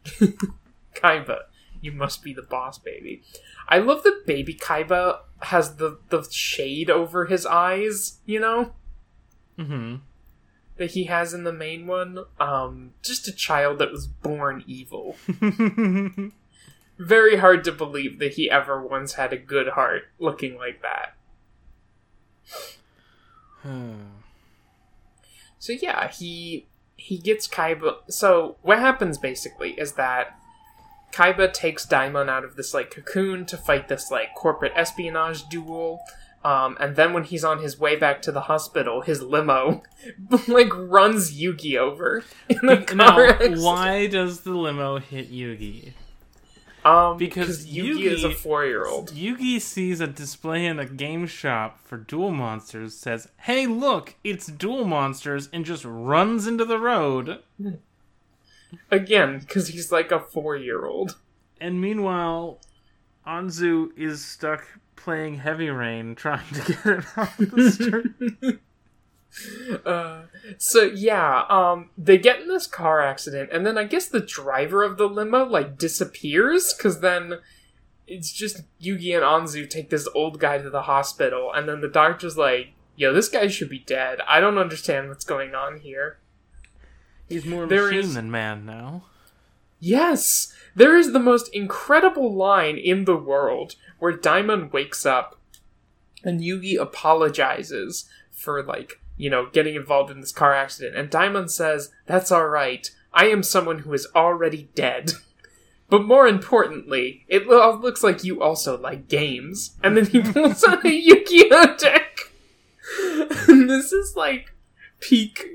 Kaiba, 0.96 1.44
you 1.82 1.92
must 1.92 2.24
be 2.24 2.34
the 2.34 2.42
boss, 2.42 2.78
baby. 2.78 3.22
I 3.68 3.78
love 3.78 4.04
that 4.04 4.26
baby 4.26 4.54
Kaiba 4.54 5.20
has 5.44 5.76
the 5.76 6.00
the 6.10 6.28
shade 6.30 6.90
over 6.90 7.26
his 7.26 7.46
eyes, 7.46 8.20
you 8.26 8.40
know, 8.40 8.74
Mm-hmm. 9.60 9.96
That 10.80 10.92
he 10.92 11.04
has 11.04 11.34
in 11.34 11.44
the 11.44 11.54
main 11.54 11.86
one. 11.86 12.26
Um, 12.40 12.94
just 13.04 13.28
a 13.28 13.32
child 13.32 13.78
that 13.80 13.92
was 13.92 14.08
born 14.08 14.64
evil. 14.66 15.16
Very 16.98 17.38
hard 17.38 17.64
to 17.66 17.72
believe 17.72 18.18
that 18.20 18.34
he 18.34 18.50
ever 18.50 18.82
once 18.82 19.14
had 19.14 19.32
a 19.32 19.38
good 19.38 19.70
heart 19.70 20.04
looking 20.18 20.58
like 20.58 20.82
that. 20.82 21.14
So 25.62 25.74
yeah, 25.74 26.08
he 26.08 26.68
he 26.96 27.18
gets 27.18 27.46
Kaiba. 27.46 27.98
So 28.08 28.56
what 28.62 28.80
happens 28.80 29.18
basically 29.18 29.72
is 29.72 29.94
that 29.94 30.40
Kaiba 31.12 31.52
takes 31.52 31.86
Daimon 31.86 32.30
out 32.30 32.44
of 32.44 32.56
this 32.56 32.74
like 32.74 32.92
cocoon 32.92 33.46
to 33.48 33.58
fight 33.58 33.88
this 33.88 34.10
like 34.10 34.34
corporate 34.36 34.74
espionage 34.76 35.48
duel. 35.50 36.00
Um, 36.44 36.78
and 36.80 36.96
then 36.96 37.12
when 37.12 37.26
he's 37.26 37.44
on 37.44 37.62
his 37.62 37.78
way 37.78 37.98
back 37.98 38.22
to 38.24 38.32
the 38.32 38.42
hospital, 38.42 39.02
his 39.02 39.22
limo 39.22 39.84
like 40.48 40.70
runs 40.74 41.38
Yugi 41.38 41.76
over 41.78 42.24
in 42.48 42.70
a 42.70 42.82
car 42.82 43.38
now, 43.50 43.62
why 43.62 44.08
does 44.08 44.42
the 44.42 44.54
limo 44.54 45.00
hit 45.00 45.32
Yugi? 45.32 45.94
Um, 46.86 47.18
Because 47.18 47.66
because 47.66 47.68
Yugi, 47.68 48.06
is 48.06 48.24
a 48.24 48.32
four-year-old. 48.32 49.12
Yugi 49.12 49.60
sees 49.60 50.00
a 50.00 50.08
display 50.08 50.66
in 50.66 50.80
a 50.80 50.86
game 50.86 51.28
shop 51.28 51.80
for 51.84 51.98
Duel 51.98 52.32
Monsters, 52.32 52.96
says, 52.96 53.28
Hey, 53.40 53.68
look, 53.68 54.16
it's 54.24 54.48
Duel 54.48 54.86
Monsters, 54.86 55.50
and 55.52 55.66
just 55.66 55.84
runs 55.84 56.48
into 56.48 56.64
the 56.64 56.80
road. 56.80 57.40
Again, 58.90 59.40
because 59.40 59.68
he's 59.70 59.92
like 59.92 60.12
a 60.12 60.20
four-year-old. 60.22 61.18
And 61.60 61.82
meanwhile, 61.82 62.62
Anzu 63.28 63.90
is 63.98 64.24
stuck 64.24 64.66
playing 65.00 65.38
Heavy 65.40 65.70
Rain, 65.70 66.16
trying 66.24 66.48
to 66.54 66.62
get 66.74 66.86
it 66.86 67.06
off 67.18 67.38
the 67.38 67.72
street. 67.72 68.60
Uh, 69.86 70.24
so 70.58 70.82
yeah, 70.82 71.44
um, 71.50 71.92
they 71.96 72.18
get 72.18 72.42
in 72.42 72.48
this 72.48 72.66
car 72.66 73.00
accident, 73.00 73.52
and 73.54 73.64
then 73.64 73.78
I 73.78 73.84
guess 73.84 74.08
the 74.08 74.20
driver 74.20 74.82
of 74.84 74.98
the 74.98 75.06
limo 75.08 75.46
like 75.46 75.78
disappears 75.78 76.74
because 76.74 77.02
then 77.02 77.36
it's 78.08 78.32
just 78.32 78.64
Yugi 78.82 79.14
and 79.16 79.24
Anzu 79.24 79.70
take 79.70 79.92
this 79.92 80.08
old 80.16 80.40
guy 80.40 80.58
to 80.58 80.70
the 80.72 80.82
hospital, 80.82 81.54
and 81.54 81.70
then 81.70 81.80
the 81.82 81.88
doctor's 81.88 82.38
like, 82.38 82.70
"Yo, 82.96 83.14
this 83.14 83.30
guy 83.30 83.48
should 83.48 83.70
be 83.70 83.78
dead. 83.80 84.20
I 84.28 84.40
don't 84.40 84.58
understand 84.58 85.10
what's 85.10 85.24
going 85.26 85.54
on 85.54 85.80
here." 85.82 86.18
He's 87.30 87.46
more 87.46 87.68
There 87.68 87.86
machine 87.86 88.00
is- 88.00 88.14
than 88.16 88.32
man 88.32 88.66
now. 88.66 89.04
Yes, 89.80 90.52
there 90.76 90.98
is 90.98 91.14
the 91.14 91.20
most 91.20 91.54
incredible 91.54 92.34
line 92.34 92.78
in 92.78 93.06
the 93.06 93.18
world 93.18 93.76
where 94.00 94.14
Daimon 94.14 94.72
wakes 94.72 95.06
up 95.06 95.40
and 96.24 96.42
Yugi 96.42 96.80
apologizes 96.80 98.10
for 98.32 98.64
like, 98.64 99.02
you 99.18 99.30
know, 99.30 99.48
getting 99.52 99.76
involved 99.76 100.12
in 100.12 100.22
this 100.22 100.32
car 100.32 100.54
accident 100.54 100.96
and 100.96 101.10
Daimon 101.10 101.50
says, 101.50 101.92
"That's 102.06 102.32
all 102.32 102.48
right. 102.48 102.90
I 103.14 103.26
am 103.28 103.44
someone 103.44 103.80
who 103.80 103.94
is 103.94 104.08
already 104.16 104.70
dead." 104.76 105.12
But 105.90 106.06
more 106.06 106.28
importantly, 106.28 107.26
it 107.28 107.48
lo- 107.48 107.76
looks 107.76 108.04
like 108.04 108.24
you 108.24 108.44
also 108.44 108.78
like 108.78 109.08
games. 109.08 109.76
And 109.84 109.98
then 109.98 110.06
he 110.06 110.22
pulls 110.22 110.64
out 110.64 110.86
a 110.86 110.94
Yu-Gi-Oh 110.94 111.78
deck. 111.78 112.20
and 113.48 113.68
this 113.70 113.92
is 113.92 114.16
like 114.16 114.54
peak 115.00 115.48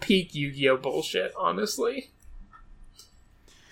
peak 0.00 0.34
Yu-Gi-Oh 0.34 0.76
bullshit, 0.76 1.32
honestly. 1.36 2.10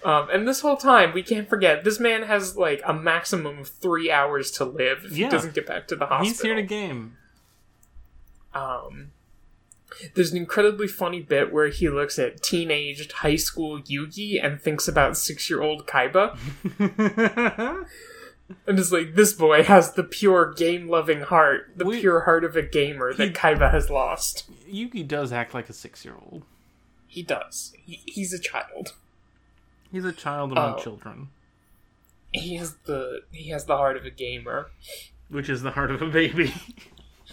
Um, 0.04 0.28
and 0.30 0.46
this 0.46 0.60
whole 0.60 0.76
time, 0.76 1.14
we 1.14 1.22
can't 1.22 1.48
forget 1.48 1.82
this 1.84 1.98
man 1.98 2.24
has 2.24 2.56
like 2.56 2.82
a 2.84 2.92
maximum 2.92 3.60
of 3.60 3.68
three 3.68 4.10
hours 4.10 4.50
to 4.52 4.64
live 4.64 5.04
if 5.06 5.12
Yeah. 5.12 5.26
he 5.26 5.30
doesn't 5.30 5.54
get 5.54 5.66
back 5.66 5.88
to 5.88 5.96
the 5.96 6.06
hospital. 6.06 6.24
He's 6.32 6.40
here 6.42 6.54
to 6.56 6.62
game. 6.62 7.16
Um, 8.52 9.12
There's 10.14 10.30
an 10.32 10.36
incredibly 10.36 10.88
funny 10.88 11.20
bit 11.22 11.52
where 11.52 11.68
he 11.68 11.88
looks 11.88 12.18
at 12.18 12.42
teenaged 12.42 13.12
high 13.12 13.36
school 13.36 13.80
Yugi 13.80 14.44
and 14.44 14.60
thinks 14.60 14.86
about 14.88 15.16
six 15.16 15.48
year 15.48 15.62
old 15.62 15.86
Kaiba. 15.86 16.36
and 18.66 18.78
is 18.78 18.92
like, 18.92 19.14
this 19.14 19.32
boy 19.32 19.62
has 19.62 19.92
the 19.94 20.04
pure 20.04 20.52
game 20.52 20.88
loving 20.88 21.22
heart, 21.22 21.72
the 21.76 21.84
We- 21.86 22.00
pure 22.00 22.20
heart 22.20 22.44
of 22.44 22.56
a 22.56 22.62
gamer 22.62 23.14
that 23.14 23.34
Kaiba 23.34 23.70
has 23.70 23.88
lost. 23.88 24.50
Yugi 24.70 25.06
does 25.06 25.32
act 25.32 25.54
like 25.54 25.68
a 25.68 25.72
six 25.72 26.04
year 26.04 26.14
old. 26.14 26.44
He 27.06 27.22
does. 27.22 27.72
He, 27.84 28.02
he's 28.06 28.32
a 28.34 28.38
child. 28.38 28.94
He's 29.94 30.04
a 30.04 30.12
child 30.12 30.50
among 30.50 30.74
Oh. 30.74 30.82
children, 30.82 31.28
He 32.32 32.56
has 32.56 32.74
the 32.84 33.20
he 33.30 33.50
has 33.50 33.66
the 33.66 33.76
heart 33.76 33.96
of 33.96 34.04
a 34.04 34.10
gamer. 34.10 34.72
which 35.28 35.48
is 35.48 35.62
the 35.62 35.70
heart 35.70 35.92
of 35.92 36.02
a 36.02 36.06
baby. 36.08 36.52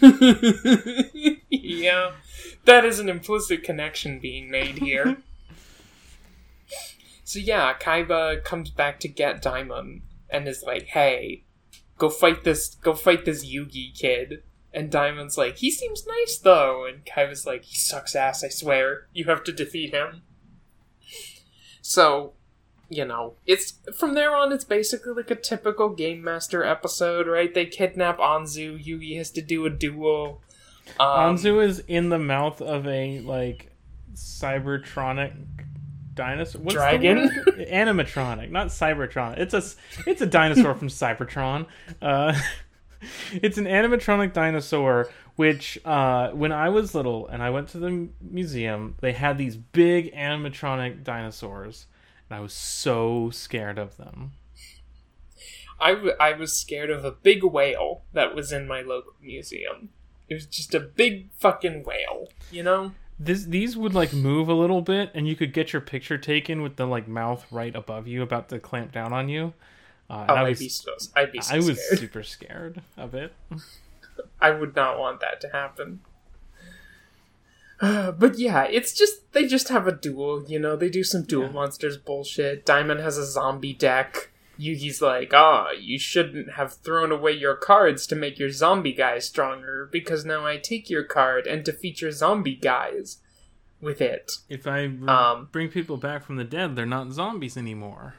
yeah, 1.50 2.12
that 2.64 2.84
is 2.84 2.98
an 3.00 3.08
implicit 3.08 3.64
connection 3.64 4.20
being 4.20 4.48
made 4.48 4.78
here. 4.78 5.16
so 7.24 7.40
yeah, 7.40 7.74
Kaiba 7.74 8.44
comes 8.44 8.70
back 8.70 9.00
to 9.00 9.08
get 9.08 9.42
Daimon 9.42 10.02
and 10.30 10.46
is 10.46 10.62
like, 10.62 10.84
"Hey, 10.86 11.42
go 11.98 12.08
fight 12.08 12.44
this, 12.44 12.76
go 12.76 12.94
fight 12.94 13.24
this 13.24 13.44
Yugi 13.44 13.92
kid." 13.98 14.44
And 14.72 14.88
Daimon's 14.90 15.36
like, 15.36 15.56
"He 15.58 15.70
seems 15.72 16.06
nice 16.06 16.38
though," 16.38 16.86
and 16.86 17.04
Kaiba's 17.04 17.44
like, 17.44 17.64
"He 17.64 17.74
sucks 17.76 18.14
ass. 18.14 18.44
I 18.44 18.48
swear. 18.50 19.08
You 19.12 19.24
have 19.24 19.42
to 19.44 19.52
defeat 19.52 19.92
him." 19.92 20.22
So, 21.82 22.34
you 22.92 23.04
know, 23.04 23.34
it's 23.46 23.74
from 23.96 24.14
there 24.14 24.34
on. 24.34 24.52
It's 24.52 24.64
basically 24.64 25.12
like 25.12 25.30
a 25.30 25.36
typical 25.36 25.88
game 25.88 26.22
master 26.22 26.64
episode, 26.64 27.26
right? 27.26 27.52
They 27.52 27.66
kidnap 27.66 28.18
Anzu. 28.18 28.84
Yugi 28.84 29.16
has 29.18 29.30
to 29.32 29.42
do 29.42 29.64
a 29.66 29.70
duel. 29.70 30.40
Um, 30.98 31.36
Anzu 31.36 31.64
is 31.64 31.80
in 31.80 32.08
the 32.08 32.18
mouth 32.18 32.60
of 32.60 32.86
a 32.86 33.20
like 33.20 33.72
cybertronic 34.14 35.32
dinosaur. 36.14 36.60
What's 36.62 36.74
Dragon? 36.74 37.28
Animatronic, 37.48 38.50
not 38.50 38.68
cybertronic. 38.68 39.38
It's 39.38 39.54
a 39.54 39.62
it's 40.06 40.20
a 40.20 40.26
dinosaur 40.26 40.74
from 40.74 40.88
Cybertron. 40.88 41.66
Uh, 42.00 42.38
it's 43.32 43.58
an 43.58 43.64
animatronic 43.64 44.32
dinosaur. 44.32 45.10
Which, 45.34 45.78
uh, 45.86 46.30
when 46.32 46.52
I 46.52 46.68
was 46.68 46.94
little 46.94 47.26
and 47.26 47.42
I 47.42 47.48
went 47.48 47.68
to 47.68 47.78
the 47.78 48.08
museum, 48.20 48.96
they 49.00 49.12
had 49.12 49.38
these 49.38 49.56
big 49.56 50.12
animatronic 50.14 51.04
dinosaurs, 51.04 51.86
I 52.34 52.40
was 52.40 52.52
so 52.52 53.30
scared 53.30 53.78
of 53.78 53.96
them. 53.96 54.32
I, 55.80 55.94
w- 55.94 56.14
I 56.20 56.32
was 56.32 56.54
scared 56.54 56.90
of 56.90 57.04
a 57.04 57.10
big 57.10 57.42
whale 57.42 58.02
that 58.12 58.34
was 58.34 58.52
in 58.52 58.68
my 58.68 58.82
local 58.82 59.14
museum. 59.20 59.88
It 60.28 60.34
was 60.34 60.46
just 60.46 60.74
a 60.74 60.80
big 60.80 61.30
fucking 61.34 61.82
whale, 61.84 62.28
you 62.50 62.62
know? 62.62 62.92
This 63.18 63.44
these 63.44 63.76
would 63.76 63.94
like 63.94 64.12
move 64.12 64.48
a 64.48 64.54
little 64.54 64.80
bit, 64.82 65.10
and 65.14 65.28
you 65.28 65.36
could 65.36 65.52
get 65.52 65.72
your 65.72 65.82
picture 65.82 66.18
taken 66.18 66.62
with 66.62 66.76
the 66.76 66.86
like 66.86 67.06
mouth 67.06 67.44
right 67.52 67.74
above 67.76 68.06
you, 68.08 68.22
about 68.22 68.48
to 68.48 68.58
clamp 68.58 68.92
down 68.92 69.12
on 69.12 69.28
you. 69.28 69.52
Uh, 70.08 70.26
Oh, 70.28 70.34
I 70.34 70.42
I'd 70.42 70.48
was 70.50 70.58
be 70.58 70.68
so, 70.68 70.92
I'd 71.14 71.32
be 71.32 71.40
so 71.40 71.54
I 71.54 71.58
was 71.58 71.78
scared. 71.80 71.98
super 72.00 72.22
scared 72.22 72.82
of 72.96 73.14
it. 73.14 73.32
I 74.40 74.50
would 74.50 74.74
not 74.74 74.98
want 74.98 75.20
that 75.20 75.40
to 75.42 75.48
happen. 75.50 76.00
Uh, 77.82 78.12
but 78.22 78.38
yeah, 78.38 78.62
it's 78.64 78.94
just 78.94 79.30
they 79.32 79.46
just 79.46 79.68
have 79.68 79.86
a 79.86 79.92
duel, 79.92 80.44
you 80.48 80.58
know. 80.58 80.76
They 80.76 80.88
do 80.88 81.04
some 81.04 81.24
duel 81.24 81.46
Yeah. 81.48 81.52
monsters 81.52 81.98
bullshit. 81.98 82.64
Daimon 82.64 83.00
has 83.02 83.18
a 83.18 83.26
zombie 83.26 83.74
deck. 83.74 84.30
Yugi's 84.60 85.02
like, 85.02 85.32
ah, 85.34 85.70
you 85.72 85.98
shouldn't 85.98 86.52
have 86.52 86.74
thrown 86.74 87.10
away 87.10 87.32
your 87.32 87.56
cards 87.56 88.06
to 88.06 88.14
make 88.14 88.38
your 88.38 88.50
zombie 88.50 88.92
guy 88.92 89.18
stronger 89.18 89.88
because 89.90 90.24
now 90.24 90.46
I 90.46 90.56
take 90.58 90.88
your 90.88 91.02
card 91.04 91.46
and 91.46 91.64
defeat 91.64 92.00
your 92.00 92.12
zombie 92.12 92.54
guys 92.54 93.18
with 93.80 94.00
it. 94.00 94.30
If 94.48 94.66
I 94.66 94.82
re- 94.84 95.08
Um, 95.08 95.48
bring 95.50 95.68
people 95.68 95.96
back 95.96 96.24
from 96.24 96.36
the 96.36 96.44
dead, 96.44 96.76
they're 96.76 96.86
not 96.86 97.10
zombies 97.12 97.56
anymore. 97.56 98.14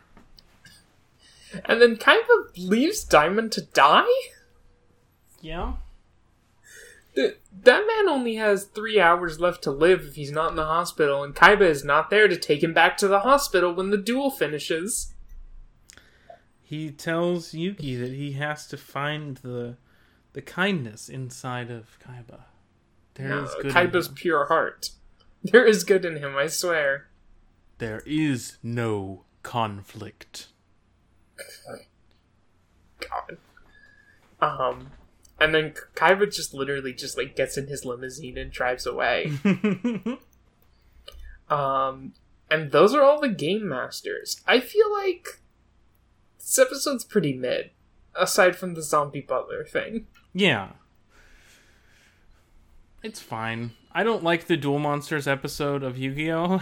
And 1.66 1.80
then 1.80 1.96
kind 1.98 2.24
of 2.24 2.58
leaves 2.58 3.06
Daimon 3.06 3.50
to 3.52 3.62
die? 3.62 4.10
Yeah. 5.40 5.74
Th- 7.16 7.38
That 7.64 7.86
man 7.88 8.10
only 8.10 8.36
has 8.36 8.66
three 8.66 9.00
hours 9.00 9.40
left 9.40 9.62
to 9.64 9.72
live 9.72 10.02
if 10.02 10.16
he's 10.16 10.32
not 10.32 10.50
in 10.52 10.56
the 10.56 10.66
hospital, 10.66 11.24
and 11.24 11.36
Kaiba 11.36 11.62
is 11.62 11.84
not 11.84 12.10
there 12.10 12.28
to 12.28 12.36
take 12.38 12.64
him 12.64 12.74
back 12.74 12.98
to 12.98 13.08
the 13.08 13.20
hospital 13.20 13.74
when 13.74 13.90
the 13.92 13.98
duel 13.98 14.32
finishes. 14.32 15.14
He 16.62 16.90
tells 16.90 17.52
Yugi 17.52 18.00
that 18.00 18.14
he 18.14 18.32
has 18.34 18.66
to 18.68 18.78
find 18.78 19.38
the 19.38 19.78
the 20.34 20.42
kindness 20.42 21.08
inside 21.10 21.70
of 21.70 22.00
Kaiba. 22.00 22.46
There 23.14 23.30
No, 23.30 23.44
is 23.44 23.54
good. 23.56 23.66
in 23.68 23.72
Kaiba's 23.72 24.08
pure 24.08 24.46
heart. 24.46 24.90
There 25.44 25.66
is 25.66 25.84
good 25.84 26.06
in 26.06 26.16
him, 26.18 26.36
I 26.38 26.48
swear. 26.48 27.10
There 27.78 28.02
is 28.06 28.58
no 28.64 29.26
conflict. 29.44 30.48
God. 33.00 33.38
Um, 34.40 34.88
and 35.44 35.54
then 35.54 35.74
Kaiba 35.96 36.34
just 36.34 36.54
literally 36.54 36.94
just 36.94 37.18
like 37.18 37.36
gets 37.36 37.58
in 37.58 37.68
his 37.68 37.84
limousine 37.86 38.38
and 38.38 38.52
drives 38.52 38.86
away. 38.86 39.32
Um, 41.50 42.14
and 42.50 42.72
those 42.72 42.96
are 42.96 43.04
all 43.04 43.20
the 43.22 43.30
game 43.30 43.68
masters. 43.68 44.42
I 44.48 44.60
feel 44.60 44.92
like 44.92 45.40
this 46.40 46.58
episode's 46.58 47.04
pretty 47.04 47.34
mid, 47.34 47.72
aside 48.16 48.56
from 48.56 48.74
the 48.74 48.82
zombie 48.82 49.22
butler 49.22 49.64
thing. 49.64 50.08
Yeah. 50.34 50.70
It's 53.04 53.20
fine. 53.20 53.72
I 53.92 54.04
don't 54.04 54.24
like 54.24 54.48
the 54.48 54.58
Duel 54.58 54.80
Monsters 54.80 55.28
episode 55.28 55.84
of 55.84 55.98
Yu-Gi-Oh. 55.98 56.48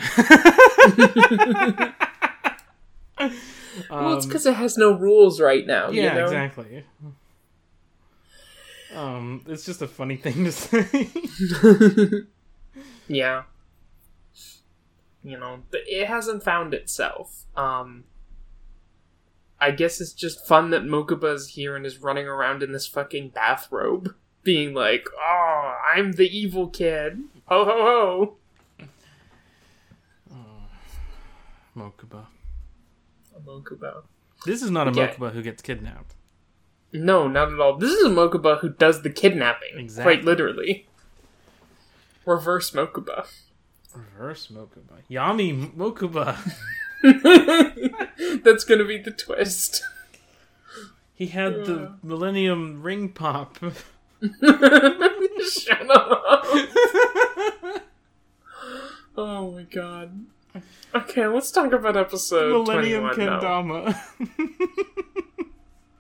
well, 3.18 4.18
it's 4.18 4.26
Um, 4.26 4.28
because 4.28 4.46
it 4.46 4.56
has 4.56 4.78
no 4.78 4.92
rules 4.92 5.40
right 5.40 5.66
now. 5.66 5.90
yeah, 5.90 6.04
you 6.16 6.20
know? 6.20 6.26
exactly. 6.26 6.84
Um, 8.94 9.44
it's 9.48 9.66
just 9.66 9.82
a 9.82 9.88
funny 9.88 10.18
thing 10.18 10.44
to 10.46 10.52
say. 10.52 11.10
yeah. 13.08 13.44
You 15.24 15.38
know, 15.38 15.62
but 15.70 15.82
it 15.86 16.08
hasn't 16.08 16.44
found 16.44 16.74
itself. 16.74 17.46
Um, 17.56 18.06
I 19.60 19.72
guess 19.72 20.02
it's 20.02 20.14
just 20.14 20.48
fun 20.48 20.72
that 20.72 20.84
Mokuba's 20.84 21.50
here 21.50 21.76
and 21.76 21.86
is 21.86 22.00
running 22.00 22.28
around 22.28 22.64
in 22.64 22.72
this 22.72 22.88
fucking 22.88 23.30
bathrobe, 23.30 24.16
being 24.44 24.74
like, 24.74 25.06
"Oh, 25.16 25.76
I'm 25.94 26.14
the 26.14 26.28
evil 26.28 26.68
kid." 26.68 27.20
Ho 27.46 27.66
ho 27.66 28.38
ho. 28.80 28.88
Mokuba. 31.78 32.26
Mokuba. 33.46 34.04
This 34.46 34.64
is 34.64 34.72
not 34.72 34.88
a 34.88 34.92
Yeah. 34.92 35.14
Mokuba 35.14 35.32
who 35.34 35.44
gets 35.44 35.62
kidnapped. 35.62 36.16
No, 36.94 37.28
not 37.28 37.52
at 37.52 37.60
all. 37.60 37.78
This 37.78 37.92
is 37.92 38.06
a 38.06 38.10
Mokuba 38.10 38.60
who 38.60 38.70
does 38.70 39.02
the 39.02 39.10
kidnapping. 39.10 39.78
Exactly. 39.78 40.16
Quite 40.16 40.26
literally. 40.26 40.88
Reverse 42.26 42.72
Mokuba. 42.72 43.28
Reverse 43.94 44.48
Mokuba. 44.48 45.02
Yami 45.10 45.74
Mokuba. 45.74 46.38
That's 48.44 48.64
gonna 48.64 48.86
be 48.86 48.98
the 48.98 49.12
twist. 49.12 49.84
He 51.14 51.28
had 51.28 51.66
the 51.66 51.94
Millennium 52.04 52.82
Ring 52.82 53.10
Pop. 53.10 53.58
Shut 54.22 55.90
up. 55.90 56.34
oh 59.18 59.52
my 59.52 59.64
god. 59.64 60.26
Okay, 60.94 61.28
let's 61.28 61.52
talk 61.52 61.72
about 61.72 61.96
episode 61.96 62.52
Millennium 62.52 63.10
21 63.14 63.18
now. 63.26 63.40
Kendama. 63.40 63.96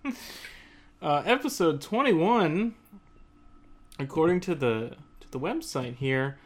uh, 1.02 1.24
episode 1.26 1.82
21, 1.82 2.76
according 4.00 4.40
to 4.42 4.56
the 4.56 4.96
to 5.20 5.32
the 5.32 5.40
website 5.40 5.96
here, 5.98 6.38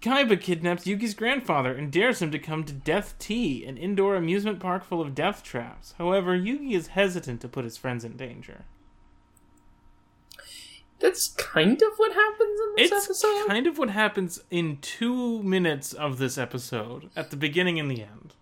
Kaiba 0.00 0.40
kidnaps 0.40 0.84
Yugi's 0.86 1.14
grandfather 1.14 1.72
and 1.74 1.90
dares 1.90 2.20
him 2.22 2.30
to 2.30 2.38
come 2.38 2.64
to 2.64 2.72
Death-T, 2.72 3.64
an 3.64 3.76
indoor 3.76 4.14
amusement 4.16 4.60
park 4.60 4.84
full 4.84 5.00
of 5.00 5.14
death 5.14 5.42
traps. 5.42 5.94
However, 5.98 6.34
Yuki 6.36 6.74
is 6.74 6.88
hesitant 6.88 7.40
to 7.40 7.48
put 7.48 7.64
his 7.64 7.76
friends 7.76 8.04
in 8.04 8.16
danger. 8.16 8.64
That's 10.98 11.28
kind 11.28 11.80
of 11.82 11.92
what 11.98 12.12
happens 12.14 12.60
in 12.60 12.74
this 12.76 12.92
It's 12.92 13.04
episode. 13.06 13.46
kind 13.48 13.66
of 13.66 13.78
what 13.78 13.90
happens 13.90 14.42
in 14.50 14.78
two 14.80 15.42
minutes 15.42 15.92
of 15.92 16.18
this 16.18 16.38
episode, 16.38 17.10
at 17.14 17.30
the 17.30 17.36
beginning 17.36 17.78
and 17.78 17.90
the 17.90 18.02
end. 18.02 18.34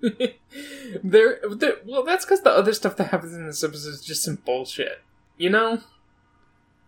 there, 1.02 1.40
well, 1.84 2.04
that's 2.04 2.24
because 2.24 2.42
the 2.42 2.50
other 2.50 2.72
stuff 2.72 2.96
that 2.96 3.08
happens 3.08 3.34
in 3.34 3.46
this 3.46 3.64
episode 3.64 3.90
is 3.90 4.04
just 4.04 4.22
some 4.22 4.36
bullshit. 4.36 5.02
You 5.36 5.50
know? 5.50 5.80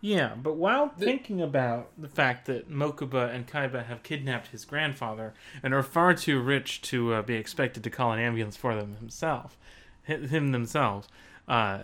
Yeah, 0.01 0.35
but 0.35 0.57
while 0.57 0.88
thinking 0.88 1.42
about 1.42 1.90
the 1.99 2.09
fact 2.09 2.46
that 2.46 2.70
Mokuba 2.70 3.35
and 3.35 3.46
Kaiba 3.46 3.85
have 3.85 4.03
kidnapped 4.03 4.49
his 4.49 4.64
grandfather 4.64 5.35
and 5.62 5.75
are 5.75 5.83
far 5.83 6.14
too 6.14 6.40
rich 6.40 6.81
to 6.83 7.14
uh, 7.14 7.23
be 7.23 7.35
expected 7.35 7.85
to 7.85 7.90
call 7.90 8.12
an 8.12 8.18
ambulance 8.18 8.57
for 8.57 8.75
them 8.75 8.96
himself, 8.96 9.59
him 10.05 10.53
themselves, 10.53 11.07
uh, 11.49 11.81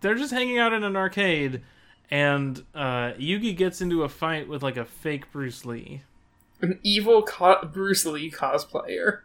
they're 0.00 0.14
just 0.14 0.32
hanging 0.32 0.58
out 0.58 0.72
in 0.72 0.82
an 0.82 0.96
arcade, 0.96 1.60
and 2.10 2.64
uh, 2.74 3.12
Yugi 3.18 3.54
gets 3.54 3.82
into 3.82 4.02
a 4.02 4.08
fight 4.08 4.48
with 4.48 4.62
like 4.62 4.78
a 4.78 4.86
fake 4.86 5.30
Bruce 5.30 5.66
Lee. 5.66 6.02
An 6.62 6.78
evil 6.82 7.22
co- 7.22 7.66
Bruce 7.70 8.06
Lee 8.06 8.30
cosplayer. 8.30 9.20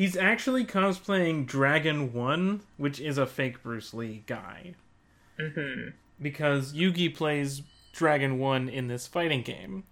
He's 0.00 0.16
actually 0.16 0.64
cosplaying 0.64 1.44
Dragon 1.44 2.14
One, 2.14 2.62
which 2.78 2.98
is 2.98 3.18
a 3.18 3.26
fake 3.26 3.62
Bruce 3.62 3.92
Lee 3.92 4.22
guy. 4.26 4.72
hmm 5.38 5.88
Because 6.22 6.72
Yugi 6.72 7.14
plays 7.14 7.60
Dragon 7.92 8.38
One 8.38 8.70
in 8.70 8.88
this 8.88 9.06
fighting 9.06 9.42
game. 9.42 9.84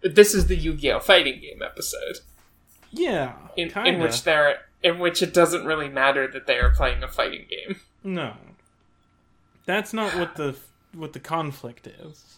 This 0.00 0.32
is 0.32 0.46
the 0.46 0.54
Yu-Gi-Oh 0.54 1.00
fighting 1.00 1.40
game 1.40 1.60
episode, 1.60 2.18
Yeah, 2.92 3.32
in, 3.56 3.72
in 3.84 3.98
which 3.98 4.22
they're 4.22 4.58
in 4.84 5.00
which 5.00 5.22
it 5.22 5.34
doesn't 5.34 5.64
really 5.66 5.88
matter 5.88 6.28
that 6.28 6.46
they 6.46 6.58
are 6.60 6.70
playing 6.70 7.02
a 7.02 7.08
fighting 7.08 7.46
game. 7.50 7.80
no, 8.04 8.34
that's 9.66 9.92
not 9.92 10.14
what 10.14 10.36
the 10.36 10.54
what 10.92 11.14
the 11.14 11.18
conflict 11.20 11.88
is. 11.88 12.36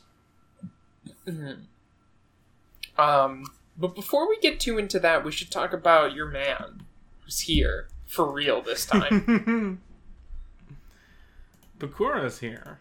Um, 2.97 3.45
but 3.79 3.95
before 3.95 4.29
we 4.29 4.39
get 4.41 4.61
too 4.61 4.79
into 4.79 4.99
that, 5.01 5.25
we 5.25 5.33
should 5.33 5.51
talk 5.51 5.73
about 5.73 6.15
your 6.15 6.27
man 6.27 6.83
who's 7.25 7.41
here 7.41 7.89
for 8.07 8.31
real 8.31 8.63
this 8.63 8.87
time. 8.87 9.81
Bakura's 11.79 12.39
here. 12.39 12.79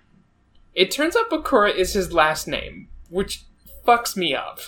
it 0.73 0.89
turns 0.91 1.15
out 1.15 1.29
Bakura 1.29 1.73
is 1.75 1.93
his 1.93 2.13
last 2.13 2.47
name, 2.47 2.87
which 3.09 3.43
fucks 3.85 4.15
me 4.15 4.33
up. 4.33 4.59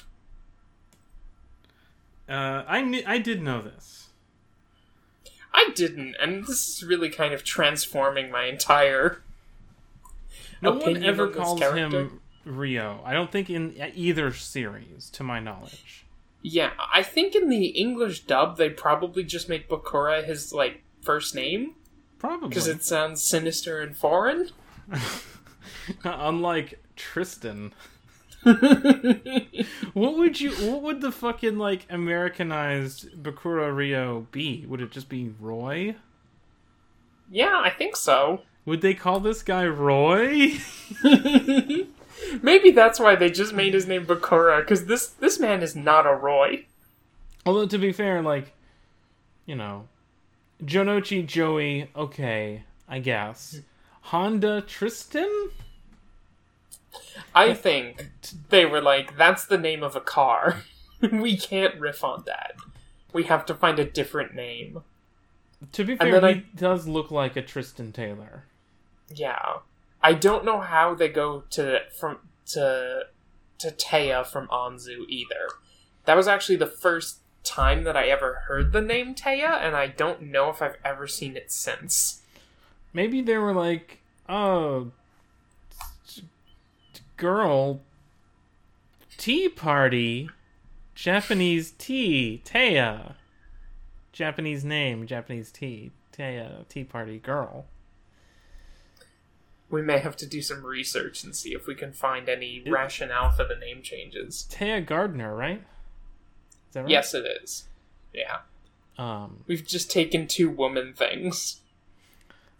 Uh, 2.28 2.64
I 2.68 2.82
knew, 2.82 3.02
I 3.08 3.20
did 3.20 3.42
know 3.42 3.62
this. 3.62 4.10
I 5.54 5.70
didn't, 5.76 6.16
and 6.22 6.46
this 6.46 6.68
is 6.68 6.84
really 6.84 7.10
kind 7.10 7.34
of 7.34 7.44
transforming 7.44 8.30
my 8.30 8.46
entire. 8.46 9.22
No 10.62 10.74
one 10.74 11.04
ever 11.04 11.30
calls 11.30 11.60
character. 11.60 12.02
him 12.02 12.22
Rio. 12.44 13.02
I 13.06 13.14
don't 13.14 13.32
think 13.32 13.50
in 13.50 13.76
either 13.96 14.34
series, 14.34 15.10
to 15.12 15.24
my 15.24 15.40
knowledge. 15.40 16.06
Yeah, 16.42 16.72
I 16.94 17.04
think 17.04 17.36
in 17.36 17.50
the 17.50 17.68
English 17.68 18.26
dub 18.26 18.58
they 18.58 18.70
probably 18.70 19.24
just 19.24 19.50
make 19.50 19.68
Bakura 19.70 20.24
his 20.24 20.54
like 20.54 20.84
first 21.02 21.36
name 21.36 21.76
Probably 22.20 22.50
because 22.50 22.68
it 22.68 22.84
sounds 22.84 23.24
sinister 23.28 23.82
and 23.82 23.96
foreign. 23.96 24.50
unlike 26.04 26.80
Tristan. 26.96 27.74
What 29.94 30.18
would 30.18 30.40
you? 30.40 30.52
What 30.52 30.84
would 30.84 31.02
the 31.02 31.12
fucking 31.12 31.58
like 31.58 31.86
Americanized 31.90 33.12
Bakura 33.22 33.76
Rio 33.76 34.28
be? 34.32 34.64
Would 34.68 34.80
it 34.80 34.92
just 34.92 35.10
be 35.10 35.34
Roy? 35.40 35.96
yeah, 37.32 37.60
I 37.64 37.72
think 37.72 37.96
so. 37.96 38.42
Would 38.66 38.82
they 38.82 38.94
call 38.94 39.20
this 39.20 39.42
guy 39.42 39.66
Roy? 39.66 40.54
Maybe 42.42 42.72
that's 42.72 43.00
why 43.00 43.16
they 43.16 43.30
just 43.30 43.54
made 43.54 43.74
his 43.74 43.88
name 43.88 44.06
Bakura 44.06 44.60
because 44.60 44.86
this 44.86 45.08
this 45.08 45.40
man 45.40 45.62
is 45.64 45.76
not 45.76 46.06
a 46.06 46.14
Roy. 46.14 46.66
Although 47.46 47.68
to 47.68 47.78
be 47.78 47.92
fair, 47.92 48.22
like, 48.22 48.54
you 49.46 49.56
know, 49.56 49.88
Jonochi 50.64 51.26
Joey, 51.26 51.90
okay, 51.96 52.64
I 52.88 53.00
guess. 53.00 53.62
Honda 54.02 54.62
Tristan? 54.62 55.50
I 57.36 57.54
think 57.54 58.08
they 58.50 58.66
were 58.66 58.82
like, 58.82 59.18
that's 59.18 59.46
the 59.46 59.58
name 59.58 59.84
of 59.84 59.96
a 59.96 60.02
car. 60.02 60.64
we 61.12 61.38
can't 61.38 61.80
riff 61.80 62.04
on 62.04 62.24
that. 62.26 62.56
We 63.14 63.24
have 63.24 63.46
to 63.48 63.54
find 63.56 63.80
a 63.80 63.86
different 63.86 64.34
name. 64.34 64.82
To 65.74 65.84
be 65.84 65.94
And 65.94 66.00
fair, 66.02 66.20
then 66.22 66.34
he 66.36 66.40
I- 66.42 66.44
does 66.56 66.88
look 66.88 67.12
like 67.12 67.36
a 67.36 67.42
Tristan 67.42 67.92
Taylor. 67.92 68.44
Yeah. 69.14 69.58
I 70.02 70.14
don't 70.14 70.46
know 70.46 70.60
how 70.62 70.94
they 70.94 71.08
go 71.10 71.44
to 71.52 71.82
from 72.00 72.18
to 72.50 73.08
to 73.60 73.72
Taya 73.72 74.26
from 74.26 74.48
Anzu 74.48 75.08
either. 75.08 75.50
That 76.06 76.16
was 76.16 76.28
actually 76.28 76.58
the 76.58 76.68
first 76.68 77.20
time 77.44 77.84
that 77.84 77.98
I 77.98 78.08
ever 78.08 78.44
heard 78.48 78.72
the 78.72 78.82
name 78.82 79.16
Taya, 79.16 79.62
and 79.62 79.76
I 79.76 79.88
don't 79.88 80.22
know 80.24 80.50
if 80.50 80.62
I've 80.62 80.78
ever 80.84 81.08
seen 81.08 81.36
it 81.36 81.52
since. 81.52 82.22
Maybe 82.94 83.22
they 83.22 83.38
were 83.38 83.54
like, 83.54 84.00
oh, 84.30 84.92
girl, 87.16 87.82
tea 89.18 89.50
party, 89.50 90.30
Japanese 90.96 91.72
tea, 91.72 92.42
Taya. 92.46 93.16
Japanese 94.12 94.64
name, 94.64 95.06
Japanese 95.06 95.52
tea, 95.52 95.92
Taya, 96.12 96.68
tea 96.70 96.84
party, 96.84 97.20
girl. 97.20 97.66
We 99.70 99.82
may 99.82 100.00
have 100.00 100.16
to 100.18 100.26
do 100.26 100.42
some 100.42 100.66
research 100.66 101.24
and 101.24 101.36
see 101.36 101.54
if 101.54 101.68
we 101.68 101.76
can 101.76 101.92
find 101.92 102.30
any 102.30 102.64
rationale 102.66 103.32
for 103.32 103.44
the 103.44 103.56
name 103.56 103.82
changes. 103.82 104.48
Taya 104.50 104.86
Gardner, 104.86 105.36
right? 105.36 105.62
Is 106.70 106.74
that 106.74 106.82
right? 106.82 106.90
Yes, 106.90 107.14
it 107.14 107.26
is. 107.44 107.66
Yeah. 108.14 108.38
Um, 108.98 109.44
We've 109.46 109.66
just 109.66 109.92
taken 109.92 110.28
two 110.28 110.50
woman 110.50 110.94
things. 110.94 111.60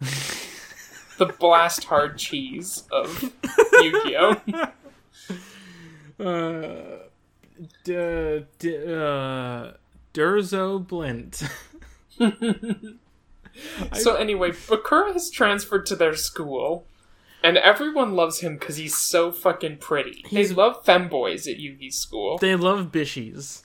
the 0.00 1.26
Blast 1.38 1.86
Hardcheese 1.88 2.84
of 2.90 3.32
Yu-Gi-Oh! 3.82 4.36
uh, 6.24 6.98
d- 7.84 8.44
d- 8.58 8.76
uh, 8.94 9.72
Durzo 10.14 10.86
Blint. 10.86 11.42
So 13.94 14.14
anyway, 14.14 14.50
Bakura 14.52 15.12
has 15.14 15.30
transferred 15.30 15.84
to 15.86 15.96
their 15.96 16.14
school, 16.14 16.84
and 17.42 17.56
everyone 17.56 18.14
loves 18.14 18.40
him 18.40 18.56
because 18.56 18.76
he's 18.76 18.96
so 18.96 19.30
fucking 19.32 19.78
pretty. 19.78 20.24
He's- 20.28 20.48
They 20.48 20.54
love 20.54 20.84
femboys 20.84 21.50
at 21.50 21.58
Yugi's 21.58 21.96
school. 21.96 22.38
they 22.38 22.56
love 22.56 22.90
bishies. 22.92 23.62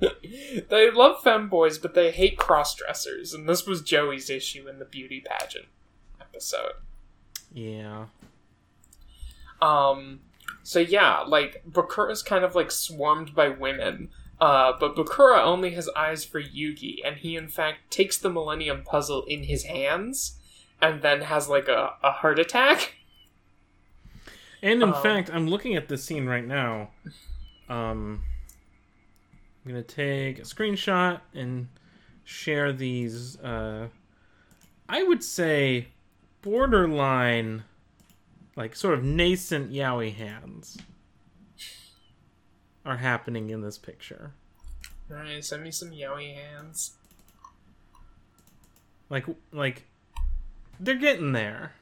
They 0.70 0.90
love 0.92 1.22
femboys, 1.24 1.80
but 1.82 1.94
they 1.94 2.12
hate 2.12 2.38
cross-dressers, 2.38 3.34
and 3.34 3.48
this 3.48 3.66
was 3.66 3.82
Joey's 3.82 4.30
issue 4.30 4.68
in 4.68 4.78
the 4.78 4.84
beauty 4.84 5.20
pageant 5.26 5.66
episode. 6.20 6.74
Yeah. 7.52 8.06
Um, 9.60 10.20
so 10.62 10.78
yeah, 10.78 11.20
like 11.26 11.62
Bakura's 11.68 12.22
kind 12.22 12.44
of 12.44 12.54
like 12.54 12.70
swarmed 12.70 13.34
by 13.34 13.48
women. 13.48 14.10
Uh, 14.40 14.72
but 14.78 14.94
Bakura 14.94 15.42
only 15.42 15.70
has 15.72 15.88
eyes 15.96 16.24
for 16.24 16.40
Yugi, 16.40 16.98
and 17.04 17.16
he 17.16 17.34
in 17.34 17.48
fact 17.48 17.90
takes 17.90 18.16
the 18.18 18.30
Millennium 18.30 18.84
Puzzle 18.84 19.24
in 19.24 19.44
his 19.44 19.64
hands, 19.64 20.37
and 20.80 21.02
then 21.02 21.22
has 21.22 21.48
like 21.48 21.68
a, 21.68 21.94
a 22.02 22.10
heart 22.12 22.38
attack. 22.38 22.94
And 24.62 24.82
in 24.82 24.92
Um, 24.92 25.02
fact, 25.02 25.30
I'm 25.32 25.48
looking 25.48 25.76
at 25.76 25.88
this 25.88 26.04
scene 26.04 26.26
right 26.26 26.44
now. 26.46 26.90
Um, 27.68 28.24
I'm 29.64 29.70
gonna 29.72 29.82
take 29.82 30.38
a 30.38 30.42
screenshot 30.42 31.20
and 31.34 31.68
share 32.24 32.72
these. 32.72 33.38
Uh, 33.40 33.88
I 34.88 35.02
would 35.02 35.22
say 35.22 35.88
borderline, 36.42 37.64
like 38.56 38.74
sort 38.74 38.94
of 38.94 39.04
nascent 39.04 39.70
yaoi 39.70 40.14
hands 40.14 40.78
are 42.84 42.96
happening 42.96 43.50
in 43.50 43.60
this 43.60 43.78
picture. 43.78 44.32
Alright, 45.10 45.44
send 45.44 45.62
me 45.62 45.70
some 45.70 45.90
yaoi 45.90 46.34
hands. 46.34 46.96
Like, 49.10 49.26
like 49.52 49.84
they're 50.80 50.94
getting 50.94 51.32
there. 51.32 51.72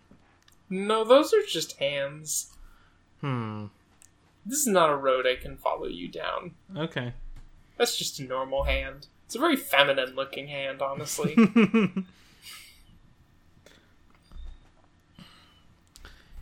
No, 0.68 1.04
those 1.04 1.32
are 1.32 1.42
just 1.46 1.78
hands. 1.78 2.52
Hmm. 3.20 3.66
This 4.44 4.60
is 4.60 4.66
not 4.66 4.90
a 4.90 4.96
road 4.96 5.26
I 5.26 5.36
can 5.36 5.56
follow 5.56 5.86
you 5.86 6.08
down. 6.08 6.54
Okay. 6.76 7.12
That's 7.76 7.96
just 7.96 8.20
a 8.20 8.24
normal 8.24 8.64
hand. 8.64 9.06
It's 9.26 9.34
a 9.34 9.38
very 9.38 9.56
feminine 9.56 10.14
looking 10.14 10.48
hand, 10.48 10.82
honestly. 10.82 11.36